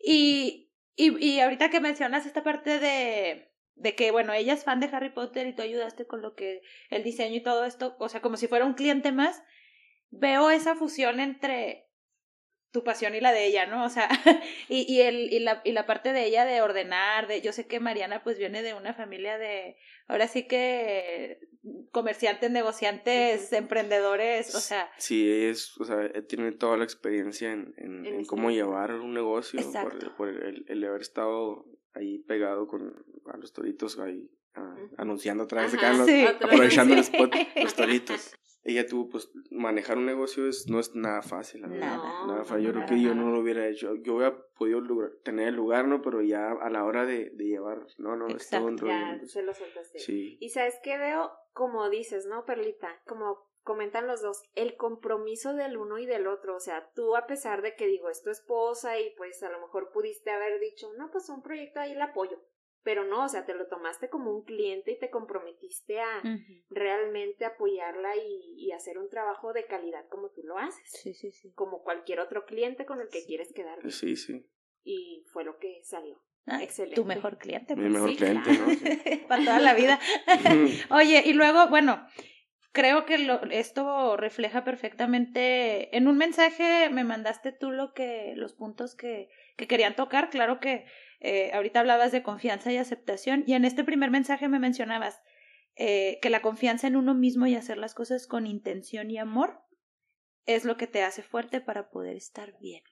Y, 0.00 0.70
y, 0.96 1.24
y 1.24 1.40
ahorita 1.40 1.70
que 1.70 1.80
mencionas 1.80 2.26
esta 2.26 2.42
parte 2.42 2.78
de, 2.78 3.52
de 3.74 3.94
que, 3.94 4.10
bueno, 4.10 4.32
ella 4.32 4.54
es 4.54 4.64
fan 4.64 4.80
de 4.80 4.90
Harry 4.92 5.10
Potter 5.10 5.46
y 5.46 5.54
tú 5.54 5.62
ayudaste 5.62 6.06
con 6.06 6.22
lo 6.22 6.34
que, 6.34 6.62
el 6.90 7.04
diseño 7.04 7.36
y 7.36 7.42
todo 7.42 7.64
esto, 7.64 7.96
o 7.98 8.08
sea, 8.08 8.20
como 8.20 8.36
si 8.36 8.48
fuera 8.48 8.64
un 8.64 8.74
cliente 8.74 9.12
más, 9.12 9.42
veo 10.10 10.50
esa 10.50 10.74
fusión 10.74 11.20
entre 11.20 11.87
tu 12.70 12.84
pasión 12.84 13.14
y 13.14 13.20
la 13.20 13.32
de 13.32 13.46
ella, 13.46 13.66
¿no? 13.66 13.84
O 13.84 13.88
sea, 13.88 14.08
y, 14.68 14.92
y, 14.92 15.00
el, 15.00 15.32
y, 15.32 15.38
la, 15.40 15.62
y 15.64 15.72
la 15.72 15.86
parte 15.86 16.12
de 16.12 16.24
ella 16.26 16.44
de 16.44 16.60
ordenar, 16.60 17.26
de, 17.26 17.40
yo 17.40 17.52
sé 17.52 17.66
que 17.66 17.80
Mariana 17.80 18.22
pues 18.22 18.38
viene 18.38 18.62
de 18.62 18.74
una 18.74 18.94
familia 18.94 19.38
de, 19.38 19.76
ahora 20.06 20.28
sí 20.28 20.46
que 20.46 21.40
comerciantes, 21.90 22.50
negociantes, 22.50 23.52
emprendedores, 23.52 24.54
o 24.54 24.60
sea, 24.60 24.90
Sí, 24.98 25.30
es, 25.30 25.78
o 25.78 25.84
sea, 25.84 26.04
eh, 26.04 26.22
tiene 26.22 26.52
toda 26.52 26.76
la 26.76 26.84
experiencia 26.84 27.52
en, 27.52 27.74
en, 27.78 28.06
En 28.06 28.14
ese 28.20 28.26
cómo 28.26 28.50
llevar 28.50 28.92
un 28.92 29.14
negocio, 29.14 29.60
Exacto. 29.60 29.98
por, 29.98 30.16
por 30.16 30.28
el, 30.28 30.64
el 30.68 30.84
haber 30.84 31.00
estado 31.00 31.66
ahí 31.94 32.18
pegado 32.18 32.66
con 32.66 33.04
a 33.32 33.36
los 33.36 33.52
toritos 33.52 33.98
ahí 33.98 34.30
ah, 34.58 34.76
anunciando 34.96 35.44
otra 35.44 35.62
vez 35.62 35.74
acá, 35.74 35.94
Sí. 36.04 36.26
aprovechando 36.26 36.94
el 36.94 37.00
spot, 37.00 37.34
los 37.62 37.74
toritos. 37.76 38.34
Ella 38.64 38.86
tuvo, 38.86 39.08
pues, 39.08 39.30
manejar 39.50 39.96
un 39.96 40.04
negocio 40.04 40.46
es, 40.46 40.66
no 40.68 40.78
es 40.78 40.94
nada 40.94 41.22
fácil, 41.22 41.62
la 41.62 41.68
verdad. 41.68 41.86
Nada. 41.96 42.20
No, 42.20 42.26
Nada 42.26 42.38
no, 42.40 42.44
fácil. 42.44 42.66
Yo 42.66 42.72
creo 42.72 42.86
que 42.86 43.00
yo 43.00 43.14
no 43.14 43.30
lo 43.30 43.40
hubiera 43.40 43.66
hecho. 43.66 43.94
Yo 43.94 44.16
hubiera 44.16 44.36
podido 44.58 44.82
tener 45.24 45.48
el 45.48 45.54
lugar, 45.54 45.86
¿no? 45.88 46.02
Pero 46.02 46.20
ya 46.20 46.50
a 46.50 46.68
la 46.68 46.84
hora 46.84 47.06
de, 47.06 47.30
de 47.30 47.44
llevar, 47.44 47.86
no, 47.96 48.16
no, 48.16 48.26
es 48.26 48.50
todo 48.50 48.66
un 48.66 48.74
Exacto. 48.74 48.86
rollo. 48.92 49.20
Ya 49.22 49.26
se 49.26 49.42
lo 49.42 49.54
soltaste. 49.54 49.98
Sí. 50.00 50.36
Y 50.40 50.50
sabes 50.50 50.74
qué 50.82 50.98
veo, 50.98 51.30
como 51.54 51.88
dices, 51.88 52.26
¿no, 52.26 52.44
Perlita? 52.44 53.00
Como 53.06 53.48
comentan 53.62 54.06
los 54.06 54.20
dos, 54.22 54.42
el 54.54 54.76
compromiso 54.76 55.54
del 55.54 55.76
uno 55.78 55.98
y 55.98 56.04
del 56.06 56.26
otro. 56.26 56.56
O 56.56 56.60
sea, 56.60 56.90
tú 56.94 57.16
a 57.16 57.26
pesar 57.26 57.62
de 57.62 57.74
que 57.74 57.86
digo, 57.86 58.10
es 58.10 58.22
tu 58.22 58.28
esposa 58.30 58.98
y 58.98 59.14
pues 59.16 59.42
a 59.42 59.50
lo 59.50 59.60
mejor 59.60 59.90
pudiste 59.92 60.30
haber 60.30 60.60
dicho, 60.60 60.90
no, 60.98 61.10
pues 61.10 61.28
un 61.30 61.42
proyecto 61.42 61.80
ahí 61.80 61.92
el 61.92 62.02
apoyo. 62.02 62.38
Pero 62.84 63.04
no, 63.04 63.24
o 63.24 63.28
sea, 63.28 63.44
te 63.44 63.54
lo 63.54 63.66
tomaste 63.66 64.08
como 64.08 64.30
un 64.32 64.44
cliente 64.44 64.92
y 64.92 64.98
te 64.98 65.10
comprometiste 65.10 66.00
a 66.00 66.22
realmente 66.70 67.44
apoyarla 67.44 68.16
y, 68.16 68.54
y 68.56 68.72
hacer 68.72 68.98
un 68.98 69.10
trabajo 69.10 69.52
de 69.52 69.66
calidad 69.66 70.08
como 70.08 70.30
tú 70.30 70.42
lo 70.42 70.56
haces. 70.58 70.90
Sí, 70.90 71.12
sí, 71.12 71.32
sí. 71.32 71.52
Como 71.54 71.82
cualquier 71.82 72.20
otro 72.20 72.46
cliente 72.46 72.86
con 72.86 73.00
el 73.00 73.08
que 73.08 73.24
quieres 73.26 73.52
quedar. 73.52 73.78
Sí, 73.90 74.16
sí. 74.16 74.46
Y 74.84 75.24
fue 75.32 75.44
lo 75.44 75.58
que 75.58 75.82
salió. 75.82 76.22
Ah, 76.48 76.62
Excelente. 76.62 76.96
Tu 76.96 77.04
mejor 77.04 77.36
cliente. 77.36 77.76
Mi 77.76 77.82
pues. 77.82 77.92
mejor 77.92 78.10
sí, 78.10 78.16
cliente, 78.16 78.50
claro. 78.50 78.66
¿no? 78.66 78.74
Sí. 78.74 79.16
Para 79.28 79.44
toda 79.44 79.60
la 79.60 79.74
vida. 79.74 80.00
Oye, 80.90 81.22
y 81.26 81.34
luego, 81.34 81.68
bueno, 81.68 82.06
creo 82.72 83.04
que 83.04 83.18
lo, 83.18 83.42
esto 83.50 84.16
refleja 84.16 84.64
perfectamente. 84.64 85.94
En 85.96 86.08
un 86.08 86.16
mensaje 86.16 86.88
me 86.90 87.04
mandaste 87.04 87.52
tú 87.52 87.70
lo 87.70 87.92
que, 87.92 88.32
los 88.36 88.54
puntos 88.54 88.94
que, 88.94 89.28
que 89.56 89.66
querían 89.66 89.94
tocar. 89.94 90.30
Claro 90.30 90.58
que 90.58 90.86
eh, 91.20 91.50
ahorita 91.52 91.80
hablabas 91.80 92.12
de 92.12 92.22
confianza 92.22 92.72
y 92.72 92.76
aceptación. 92.76 93.44
Y 93.46 93.54
en 93.54 93.64
este 93.64 93.84
primer 93.84 94.10
mensaje 94.10 94.48
me 94.48 94.58
mencionabas 94.58 95.20
eh, 95.76 96.18
que 96.22 96.30
la 96.30 96.42
confianza 96.42 96.86
en 96.86 96.96
uno 96.96 97.14
mismo 97.14 97.46
y 97.46 97.54
hacer 97.54 97.78
las 97.78 97.94
cosas 97.94 98.26
con 98.26 98.46
intención 98.46 99.10
y 99.10 99.18
amor 99.18 99.60
es 100.46 100.64
lo 100.64 100.76
que 100.76 100.86
te 100.86 101.02
hace 101.02 101.22
fuerte 101.22 101.60
para 101.60 101.90
poder 101.90 102.16
estar 102.16 102.54
bien. 102.60 102.82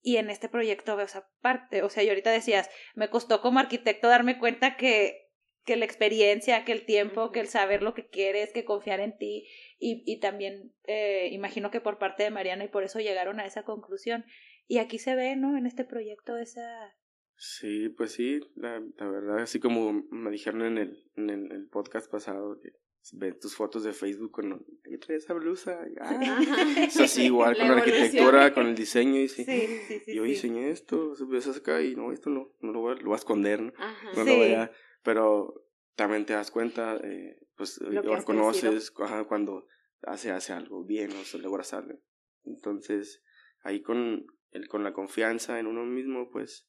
Y 0.00 0.16
en 0.16 0.30
este 0.30 0.48
proyecto 0.48 0.96
veo 0.96 1.06
esa 1.06 1.28
parte. 1.40 1.82
O 1.82 1.90
sea, 1.90 2.02
y 2.02 2.08
ahorita 2.08 2.30
decías, 2.30 2.70
me 2.94 3.10
costó 3.10 3.40
como 3.40 3.58
arquitecto 3.58 4.08
darme 4.08 4.38
cuenta 4.38 4.76
que 4.76 5.28
que 5.68 5.76
la 5.76 5.84
experiencia, 5.84 6.64
que 6.64 6.72
el 6.72 6.86
tiempo, 6.86 7.30
que 7.30 7.40
el 7.40 7.46
saber 7.46 7.82
lo 7.82 7.92
que 7.92 8.08
quieres, 8.08 8.54
que 8.54 8.64
confiar 8.64 9.00
en 9.00 9.18
ti 9.18 9.46
y, 9.78 10.02
y 10.06 10.18
también 10.18 10.72
eh, 10.86 11.28
imagino 11.30 11.70
que 11.70 11.82
por 11.82 11.98
parte 11.98 12.22
de 12.22 12.30
Mariana 12.30 12.64
y 12.64 12.68
por 12.68 12.84
eso 12.84 13.00
llegaron 13.00 13.38
a 13.38 13.44
esa 13.44 13.64
conclusión. 13.64 14.24
Y 14.66 14.78
aquí 14.78 14.98
se 14.98 15.14
ve, 15.14 15.36
¿no? 15.36 15.58
En 15.58 15.66
este 15.66 15.84
proyecto 15.84 16.38
esa... 16.38 16.96
Sí, 17.40 17.88
pues 17.88 18.12
sí, 18.12 18.40
la, 18.56 18.82
la 18.96 19.08
verdad, 19.08 19.38
así 19.38 19.60
como 19.60 19.92
me 20.10 20.30
dijeron 20.32 20.62
en 20.62 20.78
el, 20.78 21.10
en 21.14 21.30
el, 21.30 21.52
el 21.52 21.68
podcast 21.68 22.10
pasado, 22.10 22.58
que 22.60 22.72
ven 23.12 23.38
tus 23.38 23.54
fotos 23.54 23.84
de 23.84 23.92
Facebook 23.92 24.32
con, 24.32 24.66
yo 24.84 24.98
traía 24.98 25.18
esa 25.18 25.34
blusa, 25.34 25.78
ah, 26.00 26.18
es 26.88 26.98
así 26.98 27.26
igual 27.26 27.56
La 27.56 27.58
con 27.58 27.76
la 27.76 27.82
arquitectura, 27.82 28.52
con 28.52 28.66
el 28.66 28.74
diseño, 28.74 29.20
y 29.20 29.28
sí. 29.28 29.44
sí, 29.44 30.00
sí, 30.04 30.14
yo 30.14 30.24
diseñé 30.24 30.70
esto, 30.70 31.14
acá 31.56 31.80
y 31.80 31.94
no, 31.94 32.12
esto 32.12 32.28
no, 32.28 32.52
no 32.60 32.72
lo 32.72 32.80
voy 32.80 32.92
a, 32.92 32.96
lo 32.96 33.04
voy 33.04 33.14
a 33.14 33.16
esconder, 33.16 33.62
¿no? 33.62 33.72
Ajá. 33.78 34.10
No 34.16 34.24
lo 34.24 34.36
voy 34.36 34.54
a, 34.54 34.72
pero 35.04 35.64
también 35.94 36.26
te 36.26 36.32
das 36.32 36.50
cuenta, 36.50 36.96
eh, 37.04 37.38
pues 37.56 37.80
Lo 37.80 38.02
que 38.02 38.08
o 38.08 38.14
has 38.14 38.24
conoces, 38.24 38.92
ajá, 38.98 39.24
cuando 39.24 39.66
hace, 40.02 40.32
hace 40.32 40.52
algo 40.52 40.84
bien 40.84 41.12
o 41.12 41.24
se 41.24 41.38
logra 41.38 41.62
algo. 41.70 42.00
Entonces, 42.44 43.22
ahí 43.62 43.80
con, 43.80 44.26
el, 44.50 44.68
con 44.68 44.82
la 44.82 44.92
confianza 44.92 45.60
en 45.60 45.68
uno 45.68 45.84
mismo, 45.84 46.30
pues 46.30 46.68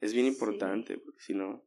es 0.00 0.12
bien 0.12 0.26
importante, 0.26 0.98
porque 0.98 1.20
si 1.20 1.34
no, 1.34 1.64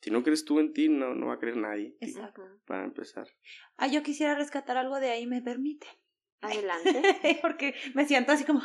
si 0.00 0.10
no 0.10 0.22
crees 0.22 0.44
tú 0.44 0.58
en 0.60 0.72
ti, 0.72 0.88
no, 0.88 1.14
no 1.14 1.26
va 1.28 1.34
a 1.34 1.38
creer 1.38 1.56
nadie. 1.56 1.96
Exacto. 2.00 2.42
Para 2.66 2.84
empezar. 2.84 3.28
Ah, 3.76 3.86
yo 3.86 4.02
quisiera 4.02 4.34
rescatar 4.34 4.76
algo 4.76 5.00
de 5.00 5.10
ahí, 5.10 5.26
¿me 5.26 5.42
permite? 5.42 5.86
Adelante. 6.40 6.92
porque 7.42 7.74
me 7.94 8.06
siento 8.06 8.32
así 8.32 8.44
como, 8.44 8.60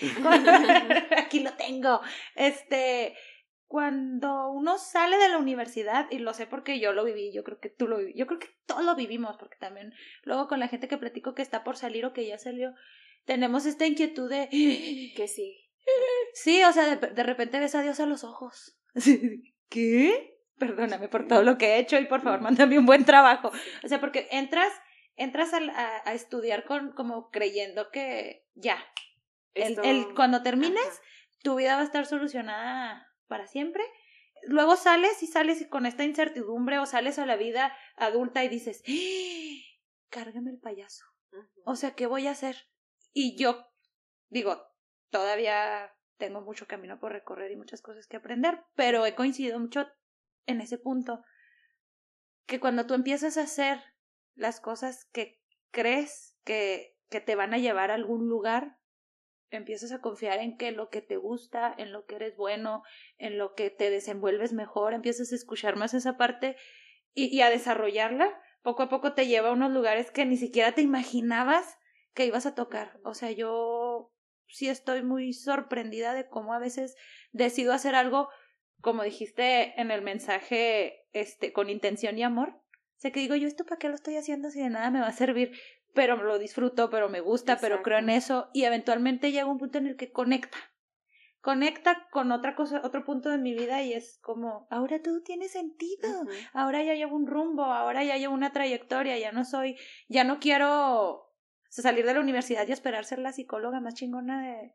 aquí 1.16 1.40
lo 1.40 1.52
tengo. 1.54 2.00
Este, 2.36 3.16
cuando 3.66 4.50
uno 4.50 4.78
sale 4.78 5.18
de 5.18 5.28
la 5.28 5.38
universidad, 5.38 6.06
y 6.10 6.20
lo 6.20 6.32
sé 6.32 6.46
porque 6.46 6.78
yo 6.78 6.92
lo 6.92 7.04
viví, 7.04 7.32
yo 7.32 7.42
creo 7.44 7.58
que 7.58 7.70
tú 7.70 7.88
lo 7.88 7.98
viví, 7.98 8.14
yo 8.16 8.26
creo 8.26 8.38
que 8.38 8.48
todos 8.66 8.84
lo 8.84 8.94
vivimos, 8.94 9.36
porque 9.36 9.56
también 9.58 9.92
luego 10.22 10.46
con 10.48 10.60
la 10.60 10.68
gente 10.68 10.88
que 10.88 10.96
platico 10.96 11.34
que 11.34 11.42
está 11.42 11.64
por 11.64 11.76
salir 11.76 12.06
o 12.06 12.12
que 12.12 12.26
ya 12.26 12.38
salió, 12.38 12.72
tenemos 13.24 13.66
esta 13.66 13.86
inquietud 13.86 14.30
de... 14.30 14.48
Que 15.14 15.28
sí. 15.28 15.64
Sí, 16.34 16.62
o 16.64 16.72
sea, 16.72 16.96
de, 16.96 17.06
de 17.08 17.22
repente 17.22 17.58
ves 17.58 17.74
a 17.74 17.82
Dios 17.82 18.00
a 18.00 18.06
los 18.06 18.24
ojos. 18.24 18.78
¿Qué? 19.68 20.38
Perdóname 20.58 21.08
por 21.08 21.28
todo 21.28 21.42
lo 21.42 21.56
que 21.56 21.74
he 21.74 21.78
hecho 21.78 21.98
y 21.98 22.06
por 22.06 22.20
favor 22.20 22.40
mándame 22.40 22.78
un 22.78 22.86
buen 22.86 23.04
trabajo. 23.04 23.52
O 23.84 23.88
sea, 23.88 24.00
porque 24.00 24.28
entras, 24.30 24.72
entras 25.16 25.52
a, 25.54 25.58
a, 26.04 26.14
estudiar 26.14 26.64
con, 26.64 26.92
como 26.92 27.30
creyendo 27.30 27.90
que 27.90 28.46
ya, 28.54 28.84
el, 29.54 29.78
el, 29.84 30.14
cuando 30.14 30.42
termines, 30.42 31.00
tu 31.42 31.56
vida 31.56 31.76
va 31.76 31.82
a 31.82 31.84
estar 31.84 32.06
solucionada 32.06 33.06
para 33.28 33.46
siempre. 33.46 33.84
Luego 34.44 34.76
sales 34.76 35.22
y 35.22 35.26
sales 35.26 35.66
con 35.68 35.86
esta 35.86 36.04
incertidumbre 36.04 36.78
o 36.78 36.86
sales 36.86 37.18
a 37.18 37.26
la 37.26 37.36
vida 37.36 37.76
adulta 37.96 38.42
y 38.44 38.48
dices, 38.48 38.82
¡Ah! 38.88 39.68
cárgame 40.08 40.50
el 40.50 40.58
payaso. 40.58 41.04
O 41.64 41.76
sea, 41.76 41.94
¿qué 41.94 42.06
voy 42.06 42.26
a 42.26 42.32
hacer? 42.32 42.68
Y 43.12 43.36
yo 43.36 43.66
digo, 44.28 44.62
todavía 45.10 45.92
tengo 46.18 46.40
mucho 46.40 46.66
camino 46.66 46.98
por 46.98 47.12
recorrer 47.12 47.50
y 47.52 47.56
muchas 47.56 47.80
cosas 47.80 48.06
que 48.06 48.16
aprender, 48.16 48.62
pero 48.74 49.06
he 49.06 49.14
coincidido 49.14 49.58
mucho 49.58 49.86
en 50.46 50.60
ese 50.60 50.78
punto 50.78 51.22
que 52.46 52.60
cuando 52.60 52.86
tú 52.86 52.94
empiezas 52.94 53.36
a 53.36 53.42
hacer 53.42 53.80
las 54.34 54.60
cosas 54.60 55.06
que 55.12 55.40
crees 55.70 56.36
que, 56.44 56.96
que 57.08 57.20
te 57.20 57.34
van 57.34 57.54
a 57.54 57.58
llevar 57.58 57.90
a 57.90 57.94
algún 57.94 58.28
lugar, 58.28 58.78
empiezas 59.50 59.92
a 59.92 60.00
confiar 60.00 60.38
en 60.40 60.56
que 60.56 60.72
lo 60.72 60.88
que 60.90 61.02
te 61.02 61.16
gusta, 61.16 61.74
en 61.76 61.92
lo 61.92 62.04
que 62.06 62.16
eres 62.16 62.36
bueno, 62.36 62.82
en 63.18 63.38
lo 63.38 63.54
que 63.54 63.70
te 63.70 63.90
desenvuelves 63.90 64.52
mejor, 64.52 64.94
empiezas 64.94 65.32
a 65.32 65.36
escuchar 65.36 65.76
más 65.76 65.94
esa 65.94 66.16
parte 66.16 66.56
y, 67.14 67.26
y 67.34 67.42
a 67.42 67.50
desarrollarla, 67.50 68.40
poco 68.62 68.82
a 68.82 68.88
poco 68.88 69.14
te 69.14 69.26
lleva 69.26 69.48
a 69.48 69.52
unos 69.52 69.70
lugares 69.70 70.10
que 70.10 70.26
ni 70.26 70.36
siquiera 70.36 70.72
te 70.72 70.82
imaginabas 70.82 71.78
que 72.14 72.26
ibas 72.26 72.46
a 72.46 72.54
tocar. 72.54 72.98
O 73.04 73.14
sea, 73.14 73.30
yo 73.30 74.12
sí 74.48 74.68
estoy 74.68 75.02
muy 75.02 75.32
sorprendida 75.32 76.14
de 76.14 76.28
cómo 76.28 76.52
a 76.52 76.58
veces 76.58 76.96
decido 77.32 77.72
hacer 77.72 77.94
algo, 77.94 78.28
como 78.80 79.02
dijiste 79.02 79.80
en 79.80 79.90
el 79.90 80.02
mensaje, 80.02 81.06
este, 81.12 81.52
con 81.52 81.70
intención 81.70 82.18
y 82.18 82.22
amor. 82.22 82.50
O 82.50 83.00
sea, 83.00 83.12
que 83.12 83.20
digo, 83.20 83.36
yo 83.36 83.46
esto 83.46 83.64
para 83.64 83.78
qué 83.78 83.88
lo 83.88 83.94
estoy 83.94 84.16
haciendo 84.16 84.50
si 84.50 84.60
de 84.60 84.70
nada 84.70 84.90
me 84.90 85.00
va 85.00 85.08
a 85.08 85.12
servir, 85.12 85.52
pero 85.94 86.16
lo 86.16 86.38
disfruto, 86.38 86.90
pero 86.90 87.08
me 87.08 87.20
gusta, 87.20 87.58
pero 87.60 87.82
creo 87.82 87.98
en 87.98 88.10
eso 88.10 88.50
y 88.52 88.64
eventualmente 88.64 89.32
llega 89.32 89.46
un 89.46 89.58
punto 89.58 89.78
en 89.78 89.86
el 89.86 89.96
que 89.96 90.10
conecta. 90.10 90.58
Conecta 91.40 92.08
con 92.10 92.32
otra 92.32 92.56
cosa, 92.56 92.82
otro 92.84 93.04
punto 93.04 93.30
de 93.30 93.38
mi 93.38 93.54
vida 93.54 93.82
y 93.82 93.92
es 93.92 94.18
como, 94.22 94.66
ahora 94.70 95.00
todo 95.00 95.22
tiene 95.22 95.48
sentido, 95.48 96.26
ahora 96.52 96.82
ya 96.82 96.94
llevo 96.94 97.14
un 97.14 97.28
rumbo, 97.28 97.64
ahora 97.64 98.02
ya 98.02 98.16
llevo 98.16 98.34
una 98.34 98.52
trayectoria, 98.52 99.16
ya 99.18 99.30
no 99.30 99.44
soy, 99.44 99.76
ya 100.08 100.24
no 100.24 100.40
quiero 100.40 101.27
salir 101.82 102.04
de 102.06 102.14
la 102.14 102.20
universidad 102.20 102.66
y 102.66 102.72
esperar 102.72 103.04
ser 103.04 103.18
la 103.18 103.32
psicóloga 103.32 103.80
más 103.80 103.94
chingona 103.94 104.72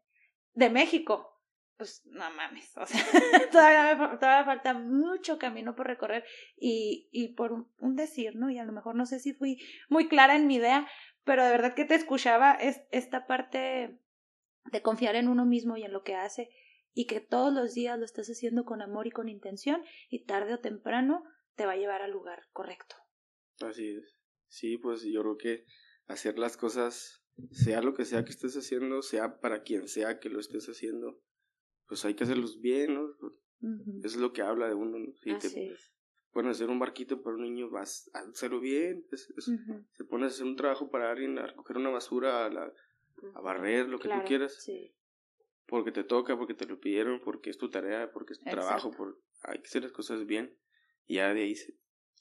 de, 0.54 0.70
México. 0.70 1.30
Pues 1.78 2.06
no 2.06 2.30
mames, 2.32 2.78
o 2.78 2.86
sea, 2.86 3.02
todavía, 3.52 4.18
todavía 4.20 4.46
falta 4.46 4.74
mucho 4.74 5.40
camino 5.40 5.76
por 5.76 5.88
recorrer 5.88 6.24
y, 6.56 7.10
y 7.12 7.30
por 7.30 7.52
un, 7.52 7.96
decir, 7.96 8.36
¿no? 8.36 8.52
Y 8.52 8.60
a 8.60 8.64
lo 8.64 8.72
mejor 8.72 8.96
no 8.96 9.06
sé 9.06 9.20
si 9.20 9.34
fui 9.34 9.58
muy 9.90 10.08
clara 10.08 10.36
en 10.36 10.46
mi 10.46 10.56
idea, 10.56 10.88
pero 11.24 11.44
de 11.44 11.52
verdad 11.52 11.74
que 11.74 11.86
te 11.86 11.96
escuchaba 11.96 12.54
es 12.54 12.82
esta 12.92 13.26
parte 13.26 14.00
de 14.72 14.82
confiar 14.82 15.16
en 15.16 15.28
uno 15.28 15.46
mismo 15.46 15.76
y 15.76 15.84
en 15.84 15.94
lo 15.94 16.04
que 16.04 16.16
hace 16.16 16.50
y 16.94 17.08
que 17.08 17.20
todos 17.20 17.52
los 17.54 17.74
días 17.74 17.98
lo 17.98 18.06
estás 18.06 18.28
haciendo 18.28 18.66
con 18.66 18.82
amor 18.82 19.08
y 19.08 19.12
con 19.12 19.28
intención 19.28 19.84
y 20.10 20.26
tarde 20.26 20.54
o 20.54 20.60
temprano 20.60 21.24
te 21.56 21.66
va 21.66 21.74
a 21.74 21.78
llevar 21.78 22.02
al 22.02 22.12
lugar 22.12 22.44
correcto. 22.52 22.96
Así 23.62 23.90
es. 23.90 24.16
Sí, 24.48 24.78
pues 24.78 25.04
yo 25.04 25.22
creo 25.22 25.38
que 25.38 25.66
hacer 26.08 26.38
las 26.38 26.58
cosas, 26.58 27.24
sea 27.52 27.82
lo 27.82 27.94
que 27.94 28.06
sea 28.06 28.24
que 28.24 28.32
estés 28.32 28.56
haciendo, 28.56 29.02
sea 29.02 29.40
para 29.40 29.64
quien 29.64 29.88
sea 29.88 30.20
que 30.20 30.30
lo 30.30 30.40
estés 30.40 30.68
haciendo, 30.68 31.20
pues 31.88 32.06
hay 32.06 32.16
que 32.16 32.24
hacerlos 32.24 32.60
bien, 32.62 32.96
¿no? 32.96 33.10
Eso 34.04 34.16
es 34.16 34.18
lo 34.18 34.34
que 34.34 34.42
habla 34.42 34.68
de 34.68 34.74
uno, 34.74 35.00
¿no? 35.00 35.14
Si 35.16 35.38
te 35.38 35.78
pones 36.32 36.50
a 36.50 36.52
hacer 36.52 36.70
un 36.70 36.80
barquito 36.80 37.22
para 37.22 37.36
un 37.38 37.44
niño, 37.44 37.70
vas 37.70 38.10
a 38.14 38.20
hacerlo 38.20 38.60
bien. 38.60 39.06
Se 39.10 40.04
pone 40.04 40.26
a 40.26 40.28
hacer 40.28 40.46
un 40.46 40.56
trabajo 40.56 40.90
para 40.90 41.12
alguien, 41.12 41.38
a 41.40 41.48
recoger 41.48 41.78
una 41.78 41.90
basura, 41.90 42.46
a, 42.46 42.50
la, 42.50 42.74
a 43.36 43.42
barrer, 43.42 43.88
lo 43.88 44.00
que 44.00 44.10
tú 44.10 44.16
quieras. 44.26 44.58
Porque 45.66 45.92
te 45.92 46.04
toca, 46.04 46.38
porque 46.38 46.54
te 46.54 46.66
lo 46.66 46.80
pidieron, 46.80 47.22
porque 47.22 47.50
es 47.50 47.58
tu 47.58 47.70
tarea, 47.70 48.12
porque 48.12 48.34
es 48.34 48.40
tu 48.40 48.50
trabajo, 48.50 48.92
por, 48.92 49.22
hay 49.44 49.60
que 49.60 49.68
hacer 49.68 49.84
las 49.84 49.94
cosas 49.94 50.26
bien. 50.26 50.58
Y 51.06 51.16
ya 51.16 51.34
de 51.34 51.44
ahí 51.44 51.56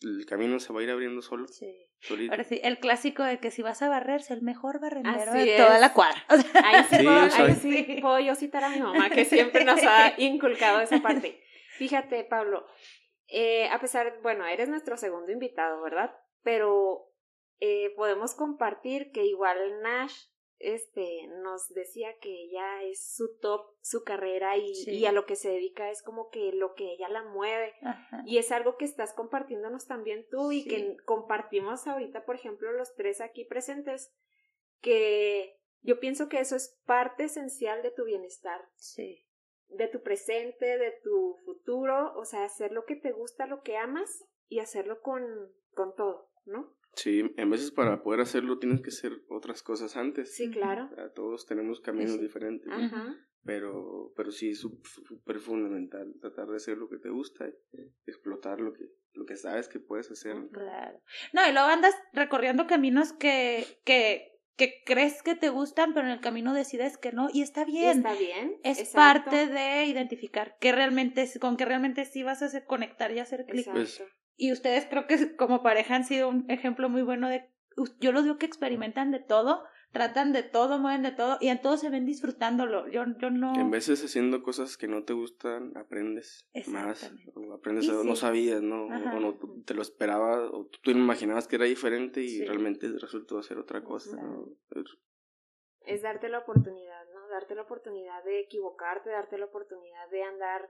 el 0.05 0.27
camino 0.27 0.59
se 0.61 0.73
va 0.73 0.81
a 0.81 0.83
ir 0.83 0.91
abriendo 0.91 1.23
solo. 1.23 1.47
Sí. 1.49 1.89
Ahora 2.31 2.43
sí, 2.45 2.61
el 2.65 2.79
clásico 2.79 3.23
de 3.23 3.39
que 3.39 3.51
si 3.51 3.63
vas 3.63 3.81
a 3.83 3.89
barrerse, 3.89 4.35
el 4.35 4.43
mejor 4.43 4.81
barrendero 4.81 5.33
de 5.33 5.57
toda 5.57 5.79
la 5.79 5.93
cuadra. 5.93 6.25
ahí 6.29 6.85
sí, 6.91 7.07
ahí 7.07 7.55
sí 7.55 7.99
puedo 8.01 8.19
yo 8.19 8.35
citar 8.35 8.65
a 8.65 8.71
mi 8.71 8.81
mamá, 8.81 9.09
que 9.09 9.25
siempre 9.25 9.65
nos 9.65 9.83
ha 9.85 10.15
inculcado 10.19 10.81
esa 10.81 11.01
parte. 11.01 11.41
Fíjate, 11.77 12.25
Pablo, 12.25 12.67
eh, 13.29 13.69
a 13.69 13.81
pesar, 13.81 14.19
bueno, 14.23 14.47
eres 14.47 14.69
nuestro 14.69 14.97
segundo 14.97 15.31
invitado, 15.31 15.81
¿verdad? 15.81 16.13
Pero 16.43 17.13
eh, 17.61 17.93
podemos 17.97 18.35
compartir 18.35 19.13
que 19.13 19.25
igual 19.25 19.57
Nash 19.83 20.25
este, 20.63 21.27
nos 21.43 21.69
decía 21.69 22.17
que 22.21 22.31
ella 22.31 22.83
es 22.85 23.15
su 23.15 23.37
top, 23.39 23.67
su 23.81 24.05
carrera 24.05 24.57
y, 24.57 24.73
y, 24.87 25.07
a 25.07 25.13
lo 25.13 25.27
que 25.27 25.37
se 25.37 25.51
dedica 25.51 25.91
es 25.91 26.03
como 26.03 26.31
que 26.31 26.53
lo 26.53 26.75
que 26.75 26.93
ella 26.93 27.09
la 27.09 27.25
mueve. 27.25 27.75
Y 28.25 28.39
es 28.39 28.53
algo 28.53 28.77
que 28.77 28.85
estás 28.85 29.13
compartiéndonos 29.13 29.87
también 29.87 30.27
tú 30.31 30.53
y 30.53 30.65
que 30.65 30.97
compartimos 31.05 31.87
ahorita, 31.87 32.25
por 32.25 32.37
ejemplo, 32.37 32.73
los 32.73 32.95
tres 32.95 33.21
aquí 33.21 33.45
presentes, 33.45 34.15
que 34.81 35.59
yo 35.81 35.99
pienso 35.99 36.29
que 36.29 36.41
eso 36.41 36.55
es 36.57 36.81
parte 36.87 37.25
esencial 37.25 37.83
de 37.83 37.91
tu 37.91 38.05
bienestar. 38.05 38.61
Sí. 38.77 39.27
De 39.69 39.89
tu 39.89 40.03
presente, 40.03 40.79
de 40.79 40.93
tu 41.03 41.39
futuro, 41.45 42.15
o 42.17 42.25
sea, 42.25 42.45
hacer 42.45 42.73
lo 42.73 42.85
que 42.85 42.97
te 42.97 43.11
gusta, 43.11 43.47
lo 43.47 43.63
que 43.63 43.77
amas 43.77 44.25
y 44.49 44.61
hacerlo 44.61 45.01
con, 45.01 45.25
con 45.75 45.95
todo, 45.95 46.31
¿no? 46.45 46.77
Sí, 46.95 47.23
en 47.37 47.51
veces 47.51 47.71
para 47.71 48.03
poder 48.03 48.21
hacerlo 48.21 48.59
tienes 48.59 48.83
que 48.83 48.91
hacer 48.91 49.13
otras 49.29 49.63
cosas 49.63 49.97
antes. 49.97 50.35
Sí, 50.35 50.51
claro. 50.51 50.91
todos 51.15 51.47
tenemos 51.47 51.81
caminos 51.81 52.21
diferentes. 52.21 52.71
Pero, 53.45 54.13
pero 54.15 54.31
sí 54.31 54.51
es 54.51 54.61
súper 54.61 55.41
fundamental 55.41 56.15
tratar 56.21 56.47
de 56.47 56.57
hacer 56.57 56.79
lo 56.79 56.89
que 56.89 56.99
te 56.99 57.09
gusta 57.09 57.49
y 57.49 57.81
explotar 58.07 58.61
lo 58.61 58.73
que, 58.73 58.85
lo 59.15 59.27
que 59.27 59.37
sabes 59.37 59.69
que 59.69 59.81
puedes 59.81 60.13
hacer. 60.13 60.37
Claro. 60.53 61.01
No, 61.33 61.49
y 61.49 61.53
luego 61.53 61.67
andas 61.67 61.95
recorriendo 62.13 62.69
caminos 62.69 63.13
que, 63.13 63.67
que, 63.85 64.39
que 64.57 64.85
crees 64.87 65.25
que 65.25 65.35
te 65.35 65.49
gustan, 65.49 65.93
pero 65.93 66.07
en 66.07 66.13
el 66.13 66.21
camino 66.21 66.55
decides 66.55 66.99
que 66.99 67.11
no, 67.11 67.31
y 67.33 67.43
está 67.43 67.65
bien. 67.65 67.99
Está 67.99 68.15
bien. 68.15 68.61
Es 68.63 68.91
parte 68.91 69.49
de 69.49 69.87
identificar 69.87 70.57
que 70.61 70.71
realmente, 70.71 71.29
con 71.41 71.57
que 71.57 71.65
realmente 71.65 72.05
sí 72.05 72.23
vas 72.23 72.43
a 72.43 72.47
hacer, 72.47 72.65
conectar 72.65 73.11
y 73.11 73.19
hacer 73.19 73.45
clic. 73.45 73.69
Pues, 73.73 74.05
y 74.43 74.51
ustedes 74.51 74.87
creo 74.91 75.07
que 75.07 75.17
como 75.37 75.63
pareja 75.63 75.95
han 75.95 76.05
sido 76.05 76.29
un 76.29 76.51
ejemplo 76.51 76.89
muy 76.89 77.03
bueno 77.03 77.29
de, 77.29 77.49
yo 78.01 78.11
lo 78.11 78.23
digo 78.23 78.39
que 78.39 78.47
experimentan 78.47 79.13
de 79.13 79.21
todo, 79.21 79.63
tratan 79.93 80.33
de 80.33 80.43
todo, 80.43 80.81
mueven 80.81 81.05
de 81.05 81.13
todo 81.13 81.39
y 81.41 81.47
en 81.47 81.63
todo 81.63 81.77
se 81.77 81.91
ven 81.91 82.07
disfrutándolo. 82.07 82.89
Yo, 82.89 83.05
yo 83.21 83.31
no. 83.31 83.55
En 83.55 83.71
veces 83.71 84.05
haciendo 84.05 84.43
cosas 84.43 84.77
que 84.77 84.89
no 84.89 85.05
te 85.05 85.13
gustan, 85.13 85.77
aprendes 85.77 86.45
más. 86.67 87.15
O 87.35 87.53
aprendes 87.55 87.89
algo 87.89 88.03
no 88.03 88.17
sabías, 88.17 88.63
¿no? 88.63 88.87
O 88.87 89.21
no 89.21 89.39
te 89.65 89.75
lo 89.75 89.83
esperabas, 89.83 90.51
o 90.53 90.69
tú 90.83 90.91
imaginabas 90.91 91.47
que 91.47 91.57
era 91.57 91.67
diferente 91.67 92.21
y 92.21 92.45
realmente 92.45 92.89
resultó 92.99 93.41
ser 93.45 93.59
otra 93.59 93.85
cosa. 93.85 94.19
Es 95.83 96.03
darte 96.03 96.29
la 96.29 96.41
oportunidad, 96.41 97.05
¿no? 97.15 97.29
Darte 97.29 97.55
la 97.55 97.63
oportunidad 97.63 98.25
de 98.25 98.41
equivocarte, 98.41 99.11
darte 99.11 99.39
la 99.39 99.47
oportunidad 99.47 100.11
de 100.11 100.23
andar 100.25 100.69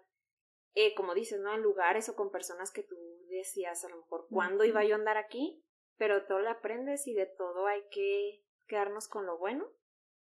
eh, 0.74 0.94
como 0.94 1.14
dices, 1.14 1.40
¿no? 1.40 1.54
En 1.54 1.62
lugares 1.62 2.08
o 2.08 2.16
con 2.16 2.30
personas 2.30 2.70
que 2.70 2.82
tú 2.82 2.96
decías 3.36 3.84
a 3.84 3.88
lo 3.88 3.98
mejor, 3.98 4.26
¿cuándo 4.30 4.64
iba 4.64 4.84
yo 4.84 4.94
a 4.94 4.98
andar 4.98 5.16
aquí? 5.16 5.64
Pero 5.96 6.26
todo 6.26 6.40
lo 6.40 6.50
aprendes 6.50 7.06
y 7.06 7.14
de 7.14 7.26
todo 7.26 7.66
hay 7.66 7.82
que 7.90 8.44
quedarnos 8.66 9.08
con 9.08 9.26
lo 9.26 9.38
bueno 9.38 9.66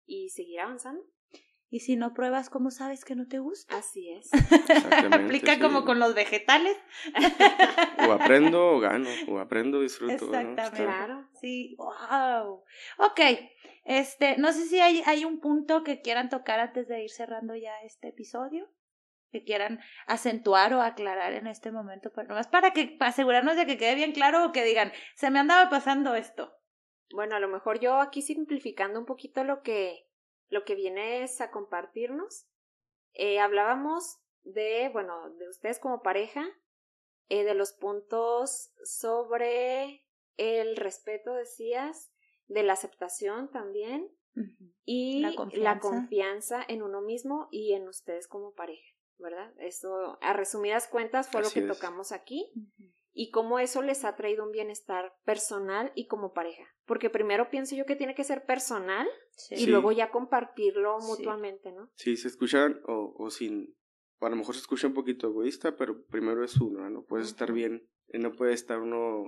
y 0.05 0.29
seguir 0.29 0.61
avanzando. 0.61 1.05
Y 1.71 1.81
si 1.81 1.95
no 1.95 2.15
pruebas, 2.15 2.49
¿cómo 2.49 2.71
sabes 2.71 3.05
que 3.05 3.15
no 3.15 3.27
te 3.27 3.37
gusta? 3.37 3.77
Así 3.77 4.09
es. 4.09 4.31
Aplica 5.11 5.53
sí. 5.53 5.59
como 5.59 5.85
con 5.85 5.99
los 5.99 6.15
vegetales. 6.15 6.75
O 8.07 8.11
aprendo 8.11 8.69
o 8.69 8.79
gano, 8.79 9.07
o 9.27 9.37
aprendo 9.37 9.77
o 9.77 9.81
disfruto. 9.81 10.25
¿no? 10.25 10.39
Exactamente. 10.39 10.83
Claro. 10.83 11.29
Sí, 11.39 11.75
wow. 11.77 12.63
Ok, 12.97 13.19
este, 13.85 14.37
no 14.37 14.51
sé 14.51 14.65
si 14.65 14.79
hay, 14.79 15.03
hay 15.05 15.25
un 15.25 15.39
punto 15.39 15.83
que 15.83 16.01
quieran 16.01 16.29
tocar 16.29 16.59
antes 16.59 16.87
de 16.87 17.03
ir 17.03 17.11
cerrando 17.11 17.55
ya 17.55 17.73
este 17.83 18.09
episodio, 18.09 18.67
que 19.31 19.43
quieran 19.43 19.79
acentuar 20.07 20.73
o 20.73 20.81
aclarar 20.81 21.33
en 21.33 21.47
este 21.47 21.71
momento, 21.71 22.11
pero 22.13 22.27
nomás 22.27 22.47
para 22.47 22.71
que 22.71 22.87
para 22.87 23.09
asegurarnos 23.09 23.55
de 23.55 23.65
que 23.65 23.77
quede 23.77 23.95
bien 23.95 24.11
claro 24.11 24.45
o 24.45 24.51
que 24.51 24.63
digan, 24.63 24.91
se 25.15 25.29
me 25.29 25.39
andaba 25.39 25.69
pasando 25.69 26.15
esto. 26.15 26.53
Bueno, 27.11 27.35
a 27.35 27.39
lo 27.39 27.47
mejor 27.47 27.79
yo 27.79 27.99
aquí 27.99 28.21
simplificando 28.21 28.99
un 28.99 29.05
poquito 29.05 29.43
lo 29.43 29.61
que, 29.61 30.07
lo 30.49 30.63
que 30.63 30.75
viene 30.75 31.23
es 31.23 31.41
a 31.41 31.51
compartirnos. 31.51 32.47
Eh, 33.13 33.39
hablábamos 33.39 34.19
de, 34.43 34.89
bueno, 34.89 35.29
de 35.31 35.49
ustedes 35.49 35.79
como 35.79 36.01
pareja, 36.01 36.45
eh, 37.29 37.43
de 37.43 37.53
los 37.53 37.73
puntos 37.73 38.71
sobre 38.83 40.05
el 40.37 40.75
respeto, 40.75 41.33
decías, 41.33 42.11
de 42.47 42.63
la 42.63 42.73
aceptación 42.73 43.51
también 43.51 44.09
y 44.85 45.21
La 45.21 45.79
confianza. 45.79 46.63
en 46.67 46.81
uno 46.81 47.01
mismo 47.01 47.47
y 47.51 47.73
en 47.73 47.87
ustedes 47.87 48.27
como 48.27 48.53
pareja, 48.53 48.95
¿verdad? 49.19 49.53
Eso, 49.59 50.17
a 50.21 50.33
resumidas 50.33 50.87
cuentas, 50.87 51.29
fue 51.29 51.41
Así 51.41 51.59
lo 51.59 51.65
que 51.65 51.71
es. 51.71 51.77
tocamos 51.77 52.11
aquí 52.11 52.51
y 53.11 53.31
cómo 53.31 53.59
eso 53.59 53.81
les 53.81 54.05
ha 54.05 54.15
traído 54.15 54.43
un 54.45 54.51
bienestar 54.51 55.13
personal 55.25 55.91
y 55.95 56.07
como 56.07 56.31
pareja. 56.33 56.63
Porque 56.85 57.09
primero 57.09 57.49
pienso 57.49 57.75
yo 57.75 57.85
que 57.85 57.95
tiene 57.95 58.15
que 58.15 58.23
ser 58.23 58.45
personal 58.45 59.07
y 59.51 59.57
Sí. 59.57 59.67
luego 59.67 59.91
ya 59.91 60.09
compartirlo 60.11 60.99
Sí. 61.01 61.07
mutuamente, 61.07 61.71
¿no? 61.71 61.91
Sí, 61.95 62.15
se 62.17 62.27
escuchan 62.27 62.81
o, 62.87 63.13
o 63.17 63.29
sin... 63.29 63.75
o 64.19 64.25
a 64.25 64.29
lo 64.29 64.35
mejor 64.35 64.55
se 64.55 64.61
escucha 64.61 64.87
un 64.87 64.93
poquito 64.93 65.27
egoísta, 65.27 65.75
pero 65.75 66.03
primero 66.05 66.43
es 66.43 66.59
uno, 66.59 66.89
¿no? 66.89 67.03
Puedes 67.03 67.27
estar 67.27 67.51
bien, 67.51 67.89
eh, 68.07 68.19
no 68.19 68.31
puede 68.33 68.53
estar 68.53 68.79
uno 68.79 69.23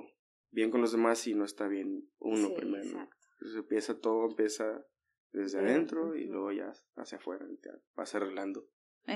bien 0.52 0.70
con 0.72 0.82
los 0.82 0.92
demás 0.92 1.20
si 1.20 1.34
no 1.34 1.46
está 1.46 1.68
bien 1.68 2.10
uno 2.20 2.48
Sí, 2.50 2.54
primero. 2.56 2.84
exacto. 2.84 3.16
Entonces 3.34 3.58
empieza 3.58 4.00
todo, 4.00 4.26
empieza 4.30 4.86
desde 5.32 5.60
adentro 5.60 6.14
y 6.16 6.26
luego 6.26 6.52
ya 6.52 6.74
hacia 6.98 7.18
afuera, 7.18 7.46
y 7.50 7.56
ya 7.66 7.72
vas 7.96 8.14
arreglando. 8.16 8.66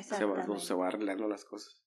Se 0.02 0.26
va, 0.26 0.60
se 0.60 0.74
va 0.74 0.88
arreglando 0.88 1.28
las 1.28 1.46
cosas. 1.46 1.84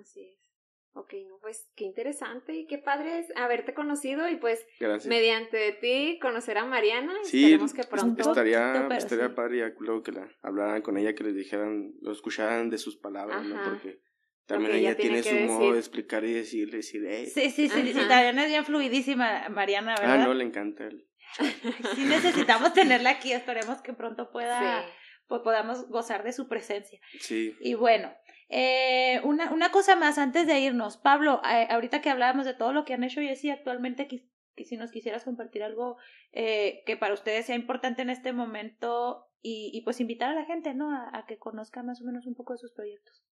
Así 0.00 0.20
es. 0.22 0.48
Ok, 0.94 1.14
no, 1.28 1.38
pues 1.40 1.70
qué 1.76 1.84
interesante 1.84 2.54
y 2.54 2.66
qué 2.66 2.78
padre 2.78 3.20
es 3.20 3.26
haberte 3.36 3.72
conocido 3.72 4.28
y 4.28 4.36
pues 4.36 4.66
Gracias. 4.80 5.06
mediante 5.06 5.72
ti 5.80 6.18
conocer 6.20 6.58
a 6.58 6.64
Mariana. 6.64 7.12
Sí, 7.22 7.44
Esperemos 7.44 7.72
que 7.72 7.84
pronto. 7.84 8.20
estaría, 8.20 8.72
poquito, 8.72 8.94
estaría 8.94 9.28
sí. 9.28 9.34
padre 9.34 9.58
ya 9.58 9.74
luego 9.78 10.02
que 10.02 10.12
la 10.12 10.28
hablaran 10.42 10.82
con 10.82 10.96
ella, 10.96 11.14
que 11.14 11.22
les 11.24 11.36
dijeran, 11.36 11.92
lo 12.00 12.10
escucharan 12.10 12.68
de 12.70 12.78
sus 12.78 12.96
palabras, 12.96 13.44
¿no? 13.44 13.62
Porque 13.64 14.00
también 14.46 14.72
ella 14.72 14.90
ella 14.90 14.96
tiene, 14.96 15.22
su 15.22 15.34
modo 15.52 15.74
de 15.74 15.78
explicar 15.78 16.24
y 16.24 16.32
decir, 16.32 16.70
decir, 16.70 17.04
"Ey". 17.06 17.26
Sí, 17.26 17.50
sí, 17.50 17.68
sí, 17.68 17.92
sí, 17.92 18.00
también 18.08 18.38
es 18.40 18.48
bien 18.48 18.64
fluidísima 18.64 19.48
Mariana, 19.50 19.94
ah, 19.98 20.00
¿verdad? 20.00 20.26
no, 20.26 20.34
le 20.34 20.44
encanta 20.44 20.86
el... 20.86 21.06
Sí 21.94 22.04
necesitamos 22.06 22.72
tenerla 22.72 23.10
aquí, 23.10 23.32
esperemos 23.32 23.82
que 23.82 23.92
pronto 23.92 24.32
pueda, 24.32 24.82
Sí. 24.82 24.92
Pues, 25.28 25.42
podamos 25.42 25.88
gozar 25.88 26.24
de 26.24 26.32
su 26.32 26.48
presencia. 26.48 27.00
Sí, 27.20 27.54
Y 27.60 27.74
bueno, 27.74 28.12
eh, 28.48 29.20
una, 29.24 29.52
una 29.52 29.70
cosa 29.70 29.94
más 29.96 30.18
antes 30.18 30.46
de 30.46 30.58
irnos. 30.60 30.96
Pablo, 30.96 31.40
eh, 31.44 31.66
ahorita 31.70 32.00
que 32.00 32.10
hablábamos 32.10 32.46
de 32.46 32.54
todo 32.54 32.72
lo 32.72 32.84
que 32.84 32.94
han 32.94 33.04
hecho 33.04 33.20
y 33.20 33.28
así 33.28 33.50
actualmente, 33.50 34.08
que, 34.08 34.26
que 34.56 34.64
si 34.64 34.76
nos 34.76 34.90
quisieras 34.90 35.24
compartir 35.24 35.62
algo 35.62 35.96
eh, 36.32 36.82
que 36.86 36.96
para 36.96 37.14
ustedes 37.14 37.46
sea 37.46 37.56
importante 37.56 38.02
en 38.02 38.10
este 38.10 38.32
momento 38.32 39.26
y, 39.42 39.70
y 39.72 39.82
pues 39.82 40.00
invitar 40.00 40.30
a 40.30 40.34
la 40.34 40.46
gente, 40.46 40.74
¿no? 40.74 40.90
A, 40.90 41.16
a 41.16 41.26
que 41.26 41.38
conozca 41.38 41.82
más 41.82 42.00
o 42.02 42.04
menos 42.04 42.26
un 42.26 42.34
poco 42.34 42.54
de 42.54 42.58
sus 42.58 42.72
proyectos. 42.72 43.22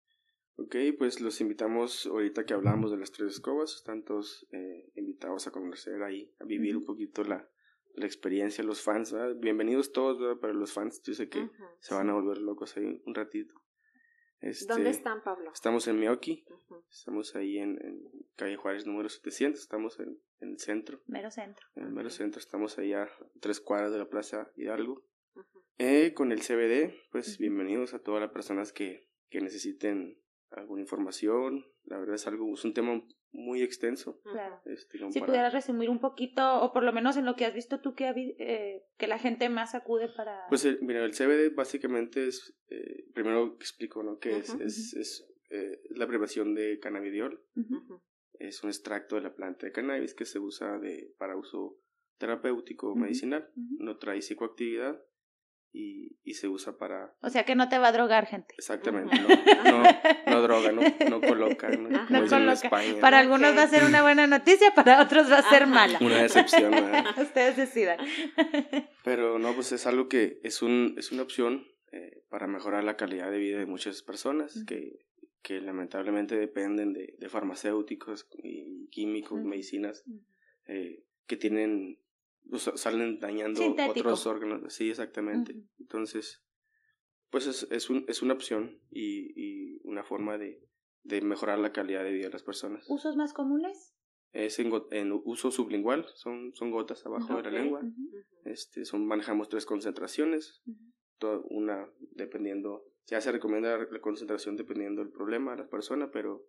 ok, 0.57 0.77
pues 0.99 1.21
los 1.21 1.41
invitamos, 1.41 2.07
ahorita 2.07 2.45
que 2.45 2.55
hablamos 2.55 2.91
de 2.91 2.99
las 2.99 3.11
tres 3.11 3.33
escobas, 3.33 3.75
están 3.75 4.05
todos 4.05 4.47
eh, 4.53 4.91
invitados 4.95 5.47
a 5.47 5.51
conocer 5.51 6.03
ahí, 6.03 6.33
a 6.41 6.45
vivir 6.45 6.77
un 6.77 6.85
poquito 6.85 7.25
la, 7.25 7.49
la 7.97 8.07
experiencia, 8.07 8.63
los 8.63 8.83
fans, 8.83 9.13
¿verdad? 9.13 9.37
bienvenidos 9.37 9.93
todos, 9.93 10.19
¿verdad? 10.19 10.37
Pero 10.41 10.53
los 10.55 10.73
fans, 10.73 11.03
yo 11.03 11.15
sé 11.15 11.29
que 11.29 11.49
se 11.81 11.95
van 11.95 12.11
a 12.11 12.15
volver 12.15 12.39
locos 12.39 12.77
ahí 12.77 13.03
un 13.05 13.15
ratito. 13.15 13.55
Este, 14.41 14.67
¿Dónde 14.73 14.91
están, 14.91 15.23
Pablo? 15.23 15.51
Estamos 15.53 15.89
en 15.89 15.99
Miyoki. 15.99 16.45
Estamos 16.91 17.35
ahí 17.35 17.57
en, 17.59 17.79
en 17.83 18.03
calle 18.37 18.57
Juárez 18.57 18.87
número 18.87 19.09
700, 19.09 19.61
estamos 19.61 19.99
en, 19.99 20.21
en 20.41 20.51
el 20.51 20.59
centro, 20.59 21.01
Mero 21.07 21.31
centro. 21.31 21.67
en 21.75 21.85
el 21.85 21.91
mero 21.91 22.11
centro, 22.11 22.39
estamos 22.39 22.79
ahí 22.79 22.93
a 22.93 23.09
tres 23.41 23.61
cuadras 23.61 23.93
de 23.93 23.99
la 23.99 24.09
Plaza 24.09 24.51
Hidalgo. 24.57 25.03
Ujú. 25.35 25.65
Eh, 25.79 26.13
con 26.15 26.33
el 26.33 26.41
CBD, 26.41 26.95
pues 27.11 27.39
bienvenidos 27.39 27.95
a 27.95 27.99
todas 28.01 28.21
las 28.21 28.31
personas 28.31 28.73
que, 28.73 29.09
que 29.31 29.41
necesiten 29.41 30.21
alguna 30.51 30.83
información. 30.83 31.65
La 31.85 31.99
verdad 31.99 32.17
es 32.17 32.27
algo, 32.27 32.53
es 32.53 32.65
un 32.65 32.75
tema 32.75 33.03
muy 33.37 33.63
extenso. 33.63 34.21
Claro. 34.23 34.61
Este, 34.65 34.99
Si 35.11 35.21
pudieras 35.21 35.53
resumir 35.53 35.91
un 35.91 36.01
poquito, 36.01 36.63
o 36.63 36.73
por 36.73 36.83
lo 36.83 36.93
menos 36.93 37.17
en 37.17 37.27
lo 37.27 37.37
que 37.37 37.45
has 37.45 37.55
visto 37.55 37.81
tú, 37.81 37.95
que, 37.95 38.09
eh, 38.39 38.87
que 38.97 39.07
la 39.07 39.19
gente 39.19 39.49
más 39.49 39.75
acude 39.75 40.09
para... 40.09 40.47
Pues 40.49 40.65
el, 40.65 40.81
mira, 40.83 41.05
el 41.05 41.13
CBD 41.13 41.55
básicamente 41.55 42.27
es, 42.27 42.57
eh, 42.69 43.07
primero 43.15 43.55
explico, 43.55 44.03
¿no? 44.03 44.19
Que 44.19 44.39
es, 44.39 44.55
es, 44.55 44.95
es, 44.95 45.29
eh, 45.51 45.81
la 45.91 46.05
abreviación 46.05 46.55
de 46.55 46.79
cannabidiol. 46.81 47.45
Es 48.39 48.63
un 48.63 48.71
extracto 48.71 49.17
de 49.17 49.23
la 49.23 49.35
planta 49.35 49.67
de 49.67 49.73
cannabis 49.73 50.15
que 50.15 50.25
se 50.25 50.39
usa 50.39 50.79
de, 50.79 51.15
para 51.19 51.37
uso 51.37 51.79
terapéutico 52.19 52.93
o 52.93 52.97
medicinal. 52.97 53.51
No 53.55 53.99
trae 53.99 54.19
psicoactividad 54.21 55.01
y, 55.77 56.17
y 56.25 56.35
se 56.35 56.49
usa 56.49 56.79
para... 56.79 57.15
O 57.21 57.29
sea 57.29 57.45
que 57.45 57.55
no 57.55 57.69
te 57.69 57.79
va 57.79 57.89
a 57.89 57.93
drogar, 57.93 58.27
gente. 58.27 58.55
Exactamente, 58.57 59.15
no, 59.21 59.29
no, 59.29 59.83
no 60.27 60.43
droga, 60.43 60.73
no, 60.73 60.83
no 61.11 61.21
coloca, 61.21 61.69
no, 61.69 61.89
No 62.09 62.27
coloca. 62.27 62.53
España, 62.53 63.01
Para 63.01 63.19
algunos 63.19 63.55
va 63.55 63.65
a 63.65 63.69
ser 63.69 63.85
una 63.85 64.01
buena 64.01 64.27
noticia, 64.27 64.75
para 64.75 65.03
otros 65.03 65.31
va 65.31 65.39
a 65.39 65.51
ser 65.51 65.65
Ajá. 65.65 65.73
mala. 65.75 65.99
una 66.01 66.23
decepción. 66.23 66.73
Ustedes 67.19 67.57
decidan. 67.57 67.99
Pero 69.05 69.39
no, 69.39 69.53
pues 69.55 69.73
es 69.73 69.87
algo 69.87 70.09
que 70.09 70.41
es, 70.43 70.63
un, 70.63 70.95
es 70.97 71.13
una 71.13 71.23
opción 71.23 71.67
eh, 71.93 72.23
para 72.31 72.47
mejorar 72.47 72.83
la 72.83 72.97
calidad 72.97 73.31
de 73.31 73.39
vida 73.39 73.59
de 73.59 73.67
muchas 73.67 74.03
personas 74.03 74.65
que, 74.67 74.99
que 75.43 75.61
lamentablemente 75.61 76.37
dependen 76.37 76.95
de, 76.95 77.15
de 77.19 77.29
farmacéuticos 77.29 78.27
y 78.43 78.89
químicos, 78.89 79.45
medicinas, 79.45 80.05
eh, 80.67 81.03
que 81.27 81.37
tienen, 81.37 82.01
o 82.53 82.59
sea, 82.59 82.77
salen 82.77 83.19
dañando 83.19 83.61
Sintético. 83.61 84.01
otros 84.09 84.27
órganos. 84.27 84.73
Sí, 84.73 84.91
exactamente. 84.91 85.55
Entonces, 85.79 86.43
pues 87.31 87.47
es, 87.47 87.67
es, 87.71 87.91
un, 87.91 88.05
es 88.09 88.23
una 88.23 88.35
opción 88.35 88.81
y, 88.91 89.33
y 89.37 89.81
una 89.85 90.05
forma 90.05 90.39
de, 90.39 90.63
de 91.03 91.21
mejorar 91.23 91.59
la 91.59 91.73
calidad 91.73 92.05
de 92.05 92.13
vida 92.13 92.27
de 92.27 92.33
las 92.33 92.43
personas. 92.43 92.85
¿Usos 92.89 93.17
más 93.17 93.33
comunes? 93.33 93.95
Es 94.33 94.59
en, 94.59 94.71
en 94.91 95.13
uso 95.25 95.51
sublingual, 95.51 96.07
son, 96.15 96.53
son 96.55 96.71
gotas 96.71 97.05
abajo 97.07 97.37
de 97.37 97.43
la 97.45 97.51
lengua. 97.51 97.81
Este, 98.45 98.85
son, 98.85 99.07
manejamos 99.07 99.49
tres 99.49 99.65
concentraciones, 99.67 100.63
Ujú. 100.67 100.79
to- 101.19 101.43
una 101.51 101.89
dependiendo, 102.13 102.85
ya 103.07 103.21
se 103.21 103.33
recomienda 103.33 103.79
la 103.79 104.01
concentración 104.01 104.57
dependiendo 104.57 105.03
del 105.03 105.11
problema 105.11 105.53
de 105.53 105.63
la 105.65 105.69
persona, 105.69 106.11
pero 106.11 106.45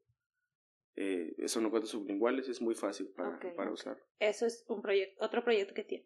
eh, 0.98 1.48
son 1.48 1.70
gotas 1.70 1.90
sublinguales, 1.90 2.50
es 2.50 2.62
muy 2.62 2.76
fácil 2.76 3.08
para, 3.16 3.36
Ok, 3.36 3.56
para 3.56 3.70
ok. 3.70 3.74
usar. 3.76 3.98
Eso 4.20 4.46
es 4.46 4.66
un 4.68 4.82
proyecto, 4.82 5.24
otro 5.24 5.44
proyecto 5.44 5.74
que 5.74 5.84
tiene. 5.84 6.06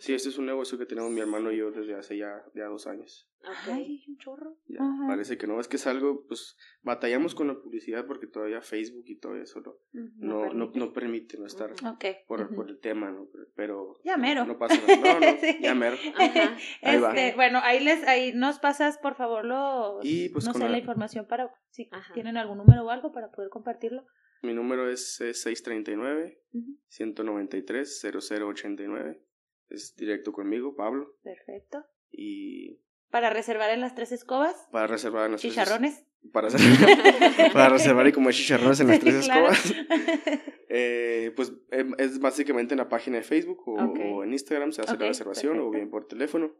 Sí, 0.00 0.14
este 0.14 0.30
es 0.30 0.36
un 0.38 0.46
negocio 0.46 0.76
que 0.78 0.84
tenemos 0.86 1.12
mi 1.12 1.20
hermano 1.20 1.52
y 1.52 1.58
yo 1.58 1.70
desde 1.70 1.94
hace 1.94 2.16
ya, 2.18 2.44
ya 2.56 2.64
dos 2.64 2.88
años. 2.88 3.30
Ok. 3.44 3.68
Ay, 3.72 4.04
un 4.08 4.18
chorro. 4.18 4.56
Ya, 4.66 4.80
Ajá. 4.80 5.06
parece 5.06 5.38
que 5.38 5.46
no, 5.46 5.60
es 5.60 5.68
que 5.68 5.76
es 5.76 5.86
algo, 5.86 6.24
pues 6.26 6.56
batallamos 6.82 7.36
con 7.36 7.46
la 7.46 7.54
publicidad 7.54 8.04
porque 8.04 8.26
todavía 8.26 8.60
Facebook 8.62 9.04
y 9.06 9.16
todo 9.20 9.36
eso 9.36 9.60
no, 9.60 9.70
Ujú. 9.70 10.10
No 10.18 10.46
no, 10.46 10.52
no, 10.54 10.72
permite. 10.72 10.78
no 10.80 10.92
permite 10.92 11.38
no 11.38 11.46
estar 11.46 11.70
Ujú. 11.70 11.86
Ok. 11.88 12.04
por, 12.26 12.40
Ujú. 12.40 12.54
por 12.56 12.68
el 12.68 12.80
tema, 12.80 13.12
¿no? 13.12 13.28
Pero 13.54 13.94
Ya 14.02 14.16
mero. 14.16 14.44
no 14.44 14.58
pasa 14.58 14.74
nada. 14.88 15.20
No, 15.20 15.20
no, 15.20 15.26
Sí. 15.40 15.58
ya 15.62 15.74
mero. 15.76 15.96
Ajá. 16.16 16.56
Ahí 16.82 17.00
va. 17.00 17.10
Este, 17.14 17.36
bueno, 17.36 17.60
ahí 17.62 17.78
les, 17.84 18.02
ahí 18.08 18.32
nos 18.34 18.58
pasas 18.58 18.98
por 18.98 19.14
favor 19.14 19.44
los, 19.44 20.04
Y, 20.04 20.30
pues, 20.30 20.46
no 20.46 20.52
sé, 20.52 20.58
la- 20.58 20.68
la 20.70 20.78
información 20.78 21.28
para 21.28 21.54
si 21.70 21.88
Ajá. 21.92 22.12
tienen 22.12 22.36
algún 22.36 22.58
número 22.58 22.84
o 22.84 22.90
algo 22.90 23.12
para 23.12 23.30
poder 23.30 23.50
compartirlo. 23.50 24.04
Mi 24.42 24.54
número 24.54 24.90
es, 24.90 25.20
eh, 25.20 25.34
639 25.34 26.40
Ujú. 26.52 26.78
193 26.88 28.00
0089. 28.00 29.20
Es 29.68 29.94
directo 29.96 30.32
conmigo, 30.32 30.74
Pablo. 30.76 31.16
Perfecto. 31.22 31.84
Y 32.12 32.80
Para 33.10 33.30
reservar 33.30 33.70
en 33.70 33.80
las 33.80 33.94
tres 33.94 34.12
escobas, 34.12 34.54
para 34.72 34.86
reservar 34.86 35.26
en 35.26 35.32
las 35.32 35.40
tres- 35.40 35.52
chicharrones. 35.54 36.04
Para, 36.32 36.48
hacer- 36.48 36.60
para 37.52 37.68
reservar 37.68 38.06
y 38.08 38.12
comer 38.12 38.34
chicharrones 38.34 38.80
en 38.80 38.88
las 38.88 39.00
tres 39.00 39.24
claro. 39.24 39.48
escobas. 39.50 39.74
Eh, 40.68 41.32
pues 41.36 41.52
em, 41.70 41.94
es 41.96 42.18
básicamente 42.18 42.74
en 42.74 42.78
la 42.78 42.88
página 42.88 43.16
de 43.18 43.22
Facebook 43.22 43.62
o, 43.68 44.24
en 44.24 44.32
Instagram 44.32 44.72
se 44.72 44.82
hace 44.82 44.96
la 44.98 45.06
reservación 45.06 45.60
o 45.60 45.70
bien 45.70 45.88
por 45.90 46.08
teléfono. 46.08 46.52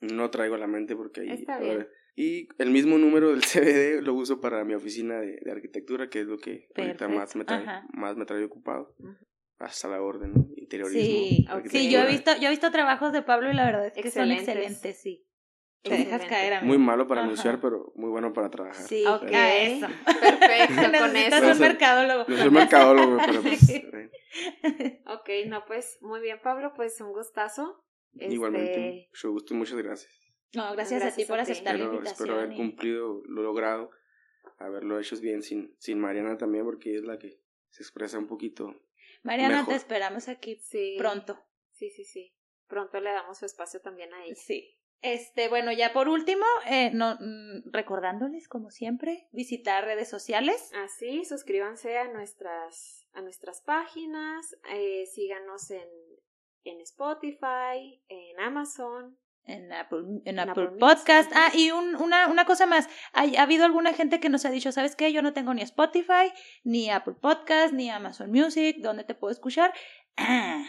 No 0.00 0.30
traigo 0.30 0.54
a 0.54 0.58
la 0.58 0.68
mente 0.68 0.94
porque 0.94 1.22
ahí. 1.22 1.30
Está 1.30 1.56
a 1.56 1.60
bien. 1.60 1.78
ver. 1.78 1.90
Y 2.16 2.48
el 2.58 2.70
mismo 2.70 2.96
número 2.98 3.30
del 3.30 3.42
CBD 3.44 4.02
lo 4.02 4.14
uso 4.14 4.40
para 4.40 4.64
mi 4.64 4.74
oficina 4.74 5.20
de, 5.20 5.38
de 5.42 5.50
arquitectura, 5.50 6.08
que 6.08 6.20
es 6.20 6.26
lo 6.26 6.38
que 6.38 6.68
ahorita 6.76 7.08
más 7.08 7.34
me 7.36 7.44
trae, 7.44 7.62
ajá. 7.62 7.86
más 7.92 8.16
me 8.16 8.24
trae 8.24 8.44
ocupado. 8.44 8.94
Hasta 9.58 9.88
la 9.88 10.02
orden, 10.02 10.34
¿no? 10.34 10.46
Interiorismo. 10.56 11.02
Sí, 11.02 11.46
sí, 11.70 11.90
yo 11.90 12.00
he 12.00 12.06
visto, 12.06 12.32
yo 12.40 12.48
he 12.48 12.50
visto 12.50 12.70
trabajos 12.70 13.12
de 13.12 13.22
Pablo 13.22 13.50
y 13.50 13.54
la 13.54 13.64
verdad 13.64 13.86
es 13.86 13.92
que 13.92 14.10
son 14.10 14.30
Excelentes. 14.30 14.48
excelentes, 14.48 15.00
sí. 15.00 15.26
Te 15.82 15.90
dejas 15.98 16.24
caer, 16.24 16.54
amigo. 16.54 16.68
Muy 16.68 16.78
malo 16.78 17.06
para 17.06 17.20
Ajá. 17.20 17.26
anunciar, 17.28 17.60
pero 17.60 17.92
muy 17.94 18.08
bueno 18.08 18.32
para 18.32 18.48
trabajar. 18.50 18.86
Sí, 18.86 19.04
Ok. 19.06 19.24
a 19.32 19.56
eso. 19.62 19.86
Perfecto, 20.20 20.98
con 20.98 21.16
eso. 21.16 21.52
un 21.52 21.58
mercadólogo. 21.60 22.26
Yo 22.26 22.36
soy 22.38 22.50
mercadólogo, 22.50 23.18
pero 23.26 23.42
pues, 23.42 23.68
eh, 23.70 24.10
Ok, 25.06 25.28
no, 25.46 25.64
pues 25.66 25.98
muy 26.00 26.20
bien, 26.20 26.38
Pablo, 26.42 26.72
pues 26.74 26.98
un 27.00 27.12
gustazo. 27.12 27.84
Este, 28.14 28.32
igualmente, 28.32 29.08
mucho 29.12 29.30
gusto 29.32 29.54
y 29.54 29.56
muchas 29.58 29.76
gracias. 29.76 30.23
No, 30.54 30.72
gracias, 30.72 31.02
a 31.02 31.06
ti 31.14 31.24
Gracias 31.24 31.28
por 31.28 31.38
a 31.40 31.44
ti. 31.44 31.52
aceptar 31.52 31.74
la 31.74 31.80
Espero, 31.84 31.94
invitación. 31.98 32.26
espero 32.28 32.40
haber 32.40 32.52
y- 32.52 32.56
cumplido 32.56 33.22
lo 33.26 33.42
logrado, 33.42 33.90
haberlo 34.58 34.98
hecho 35.00 35.16
bien 35.20 35.42
sin, 35.42 35.74
sin 35.78 35.98
Mariana 36.00 36.36
también, 36.36 36.64
porque 36.64 36.96
es 36.96 37.02
la 37.04 37.18
que 37.18 37.40
se 37.70 37.82
expresa 37.82 38.18
un 38.18 38.26
poquito. 38.26 38.74
Mariana, 39.22 39.58
mejor. 39.58 39.74
te 39.74 39.76
esperamos 39.78 40.28
aquí 40.28 40.56
Sí. 40.56 40.96
pronto. 40.98 41.38
Sí, 41.72 41.90
sí, 41.90 42.04
sí. 42.04 42.34
Pronto 42.68 43.00
le 43.00 43.10
damos 43.12 43.38
su 43.38 43.46
espacio 43.46 43.80
también 43.80 44.12
a 44.14 44.24
ella. 44.24 44.34
Sí. 44.36 44.78
Este, 45.02 45.48
bueno, 45.50 45.70
ya 45.70 45.92
por 45.92 46.08
último, 46.08 46.46
eh, 46.66 46.90
no, 46.94 47.16
mm, 47.20 47.70
recordándoles, 47.72 48.48
como 48.48 48.70
siempre, 48.70 49.28
visitar 49.32 49.84
redes 49.84 50.08
sociales. 50.08 50.70
Así, 50.74 51.24
suscríbanse 51.26 51.98
a 51.98 52.10
nuestras, 52.10 53.06
a 53.12 53.20
nuestras 53.20 53.60
páginas, 53.60 54.56
eh, 54.72 55.04
síganos 55.06 55.70
en, 55.72 55.88
en 56.64 56.80
Spotify, 56.80 58.02
en 58.08 58.40
Amazon. 58.40 59.18
En 59.46 59.70
Apple, 59.72 60.00
en 60.24 60.38
Apple 60.38 60.70
Podcast. 60.80 61.30
Ah, 61.34 61.50
y 61.54 61.70
un, 61.70 61.96
una, 61.96 62.28
una 62.28 62.46
cosa 62.46 62.64
más. 62.64 62.88
Hay- 63.12 63.36
ha 63.36 63.42
habido 63.42 63.64
alguna 63.66 63.92
gente 63.92 64.18
que 64.18 64.30
nos 64.30 64.44
ha 64.46 64.50
dicho, 64.50 64.72
¿sabes 64.72 64.96
qué? 64.96 65.12
Yo 65.12 65.20
no 65.20 65.32
tengo 65.34 65.52
ni 65.52 65.60
Spotify, 65.62 66.32
ni 66.62 66.88
Apple 66.90 67.14
Podcast, 67.20 67.74
ni 67.74 67.90
Amazon 67.90 68.30
Music. 68.30 68.76
¿Dónde 68.80 69.04
te 69.04 69.14
puedo 69.14 69.30
escuchar? 69.32 69.72
Ah, 70.16 70.64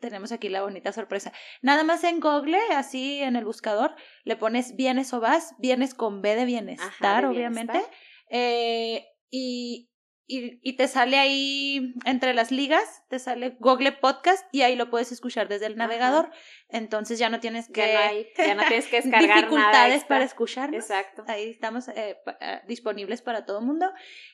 tenemos 0.00 0.30
aquí 0.30 0.48
la 0.48 0.62
bonita 0.62 0.92
sorpresa. 0.92 1.32
Nada 1.62 1.82
más 1.82 2.04
en 2.04 2.20
Google, 2.20 2.58
así 2.74 3.20
en 3.22 3.34
el 3.34 3.44
buscador, 3.44 3.96
le 4.24 4.36
pones 4.36 4.76
bienes 4.76 5.12
o 5.12 5.20
vas, 5.20 5.54
bienes 5.58 5.94
con 5.94 6.22
B 6.22 6.36
de 6.36 6.44
bienestar, 6.44 6.88
Ajá, 7.00 7.20
de 7.22 7.26
obviamente. 7.26 7.72
bienestar. 7.72 7.94
Eh, 8.30 9.06
y, 9.30 9.90
y, 10.28 10.58
y 10.68 10.76
te 10.76 10.88
sale 10.88 11.18
ahí 11.18 11.94
entre 12.04 12.34
las 12.34 12.50
ligas, 12.50 13.04
te 13.08 13.18
sale 13.18 13.56
Google 13.60 13.92
Podcast 13.92 14.44
y 14.52 14.62
ahí 14.62 14.74
lo 14.74 14.90
puedes 14.90 15.12
escuchar 15.12 15.48
desde 15.48 15.66
el 15.66 15.72
Ajá. 15.74 15.84
navegador. 15.86 16.30
Entonces 16.68 17.18
ya 17.20 17.30
no 17.30 17.38
tienes 17.38 17.68
que 17.68 17.86
Ya 17.86 17.92
no, 17.94 18.00
hay, 18.10 18.26
ya 18.36 18.54
no 18.56 18.64
tienes 18.66 18.86
que 18.88 18.96
descargar 19.02 19.28
nada 19.28 19.36
dificultades 19.36 19.94
extra. 19.94 20.08
para 20.08 20.24
escucharnos. 20.24 20.82
Exacto. 20.82 21.24
Ahí 21.28 21.48
estamos 21.50 21.86
eh, 21.88 22.18
pa- 22.24 22.36
ah, 22.40 22.62
disponibles 22.66 23.22
para 23.22 23.46
todo 23.46 23.60
el 23.60 23.66
mundo. 23.66 23.88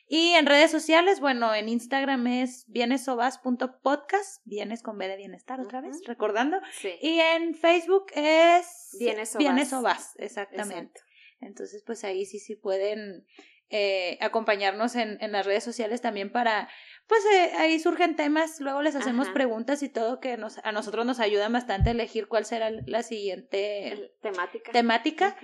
Y 0.07 0.29
en 0.31 0.45
redes 0.47 0.71
sociales, 0.71 1.19
bueno, 1.19 1.53
en 1.53 1.69
Instagram 1.69 2.25
es 2.27 2.65
bienesobas.podcast, 2.69 4.41
bienes 4.45 4.81
con 4.83 4.97
B 4.97 5.07
de 5.07 5.17
bienestar 5.17 5.59
otra 5.59 5.81
vez, 5.81 6.01
recordando. 6.05 6.59
Sí. 6.81 6.91
Y 7.01 7.19
en 7.19 7.53
Facebook 7.55 8.07
es 8.15 8.95
Bienes 8.99 9.35
o 9.35 9.37
Bienes 9.37 9.71
exactamente. 10.17 10.99
Exacto. 10.99 11.01
Entonces, 11.41 11.83
pues 11.85 12.03
ahí 12.03 12.25
sí, 12.25 12.39
sí 12.39 12.55
pueden 12.55 13.25
eh, 13.69 14.17
acompañarnos 14.21 14.95
en, 14.95 15.17
en 15.21 15.31
las 15.31 15.45
redes 15.45 15.63
sociales 15.63 16.01
también 16.01 16.31
para, 16.31 16.69
pues 17.07 17.21
eh, 17.33 17.51
ahí 17.57 17.79
surgen 17.79 18.15
temas, 18.15 18.59
luego 18.59 18.81
les 18.81 18.95
hacemos 18.95 19.27
Ajá. 19.27 19.33
preguntas 19.33 19.81
y 19.83 19.89
todo 19.89 20.19
que 20.19 20.37
nos, 20.37 20.59
a 20.63 20.71
nosotros 20.71 21.05
nos 21.05 21.19
ayudan 21.19 21.53
bastante 21.53 21.89
a 21.89 21.93
elegir 21.93 22.27
cuál 22.27 22.45
será 22.45 22.69
la 22.85 23.03
siguiente 23.03 23.87
El- 23.93 24.11
temática. 24.21 24.71
temática. 24.71 25.37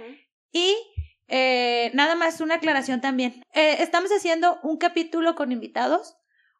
Y 0.52 0.76
eh, 1.28 1.92
nada 1.94 2.16
más 2.16 2.42
una 2.42 2.56
aclaración 2.56 3.02
también. 3.02 3.44
Eh, 3.54 3.78
estamos 3.80 4.12
haciendo 4.12 4.60
un 4.64 4.78
capítulo 4.78 5.36
con 5.36 5.52
invitados, 5.52 6.16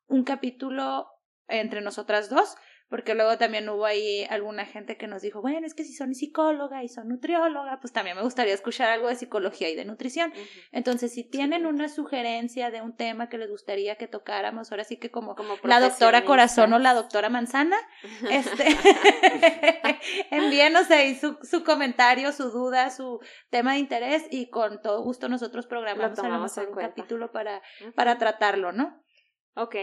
un 0.08 0.24
capítulo 0.24 1.08
entre 1.48 1.82
nosotras 1.82 2.30
dos, 2.30 2.56
porque 2.90 3.14
luego 3.14 3.38
también 3.38 3.70
hubo 3.70 3.86
ahí 3.86 4.26
alguna 4.32 4.66
gente 4.66 4.98
que 4.98 5.08
nos 5.08 5.22
dijo, 5.22 5.42
bueno, 5.42 5.68
es 5.68 5.76
que 5.76 5.84
si 5.84 5.94
son 5.94 6.16
psicóloga 6.16 6.84
y 6.84 6.90
son 6.90 7.08
nutrióloga, 7.08 7.80
pues 7.80 7.94
también 7.94 8.16
me 8.18 8.24
gustaría 8.24 8.54
escuchar 8.54 8.90
algo 8.90 9.10
de 9.10 9.16
psicología 9.16 9.70
y 9.70 9.76
de 9.76 9.86
nutrición. 9.86 10.34
Entonces, 10.72 11.14
si 11.14 11.24
tienen 11.24 11.68
una 11.68 11.88
sugerencia 11.88 12.72
de 12.72 12.82
un 12.82 12.96
tema 12.96 13.30
que 13.30 13.38
les 13.38 13.50
gustaría 13.50 13.96
que 13.96 14.08
tocáramos, 14.08 14.72
ahora 14.72 14.84
sí 14.84 14.98
que 14.98 15.12
como 15.12 15.36
Como 15.36 15.56
la 15.64 15.80
doctora 15.80 16.26
Corazón 16.26 16.74
o 16.74 16.80
la 16.80 16.96
doctora 16.96 17.30
Manzana, 17.30 17.78
este, 18.32 18.66
envíenos 20.32 20.90
ahí 20.90 21.16
su, 21.16 21.38
su 21.44 21.64
comentario, 21.64 22.32
su 22.32 22.50
duda, 22.50 22.90
su 22.90 23.20
tema 23.52 23.74
de 23.74 23.80
interés 23.80 24.26
y 24.32 24.50
con 24.50 24.82
todo 24.82 25.04
gusto 25.04 25.30
nosotros 25.30 25.68
programamos 25.68 26.18
lo 26.18 26.24
tomamos 26.24 26.58
en 26.58 26.68
un 26.68 26.74
cuenta. 26.74 26.96
capítulo 26.96 27.32
para, 27.32 27.62
para 27.94 28.18
tratarlo, 28.18 28.72
¿no? 28.72 29.04
Ok, 29.56 29.76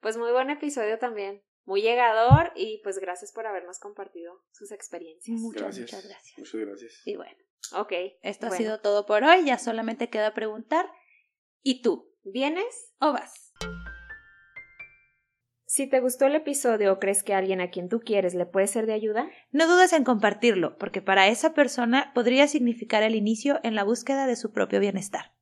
pues 0.00 0.16
muy 0.16 0.32
buen 0.32 0.48
episodio 0.48 0.98
también. 0.98 1.42
Muy 1.66 1.80
llegador 1.82 2.52
y 2.54 2.80
pues 2.82 2.98
gracias 2.98 3.32
por 3.32 3.46
habernos 3.46 3.78
compartido 3.78 4.42
sus 4.52 4.70
experiencias. 4.72 5.40
Muchas, 5.40 5.62
Gracias. 5.62 5.80
muchas 5.92 6.06
gracias. 6.08 6.38
Muchas 6.38 6.60
gracias. 6.60 7.02
Y 7.06 7.16
bueno, 7.16 7.36
Ok. 7.76 7.92
esto 8.22 8.46
ha 8.46 8.50
sido 8.50 8.80
todo 8.80 9.06
por 9.06 9.24
hoy, 9.24 9.44
ya 9.46 9.58
solamente 9.58 10.10
queda 10.10 10.34
preguntar, 10.34 10.86
¿y 11.62 11.80
tú? 11.82 12.12
¿Vienes? 12.22 12.92
¿O 13.00 13.12
vas? 13.12 13.52
Si 15.66 15.88
te 15.88 15.98
gustó 15.98 16.26
el 16.26 16.36
episodio 16.36 16.92
o 16.92 16.98
crees 17.00 17.24
que 17.24 17.34
alguien 17.34 17.60
a 17.60 17.70
quien 17.70 17.88
tú 17.88 17.98
quieres 18.00 18.34
le 18.34 18.46
puede 18.46 18.66
ser 18.68 18.86
de 18.86 18.92
ayuda, 18.92 19.28
No 19.50 19.66
dudes 19.66 19.92
en 19.92 20.04
compartirlo, 20.04 20.76
porque 20.78 21.02
para 21.02 21.26
esa 21.28 21.52
persona 21.52 22.12
podría 22.14 22.46
significar 22.46 23.02
el 23.02 23.16
inicio 23.16 23.58
en 23.64 23.74
la 23.74 23.82
búsqueda 23.82 24.26
de 24.26 24.36
su 24.36 24.52
propio 24.52 24.78
bienestar. 24.78 25.32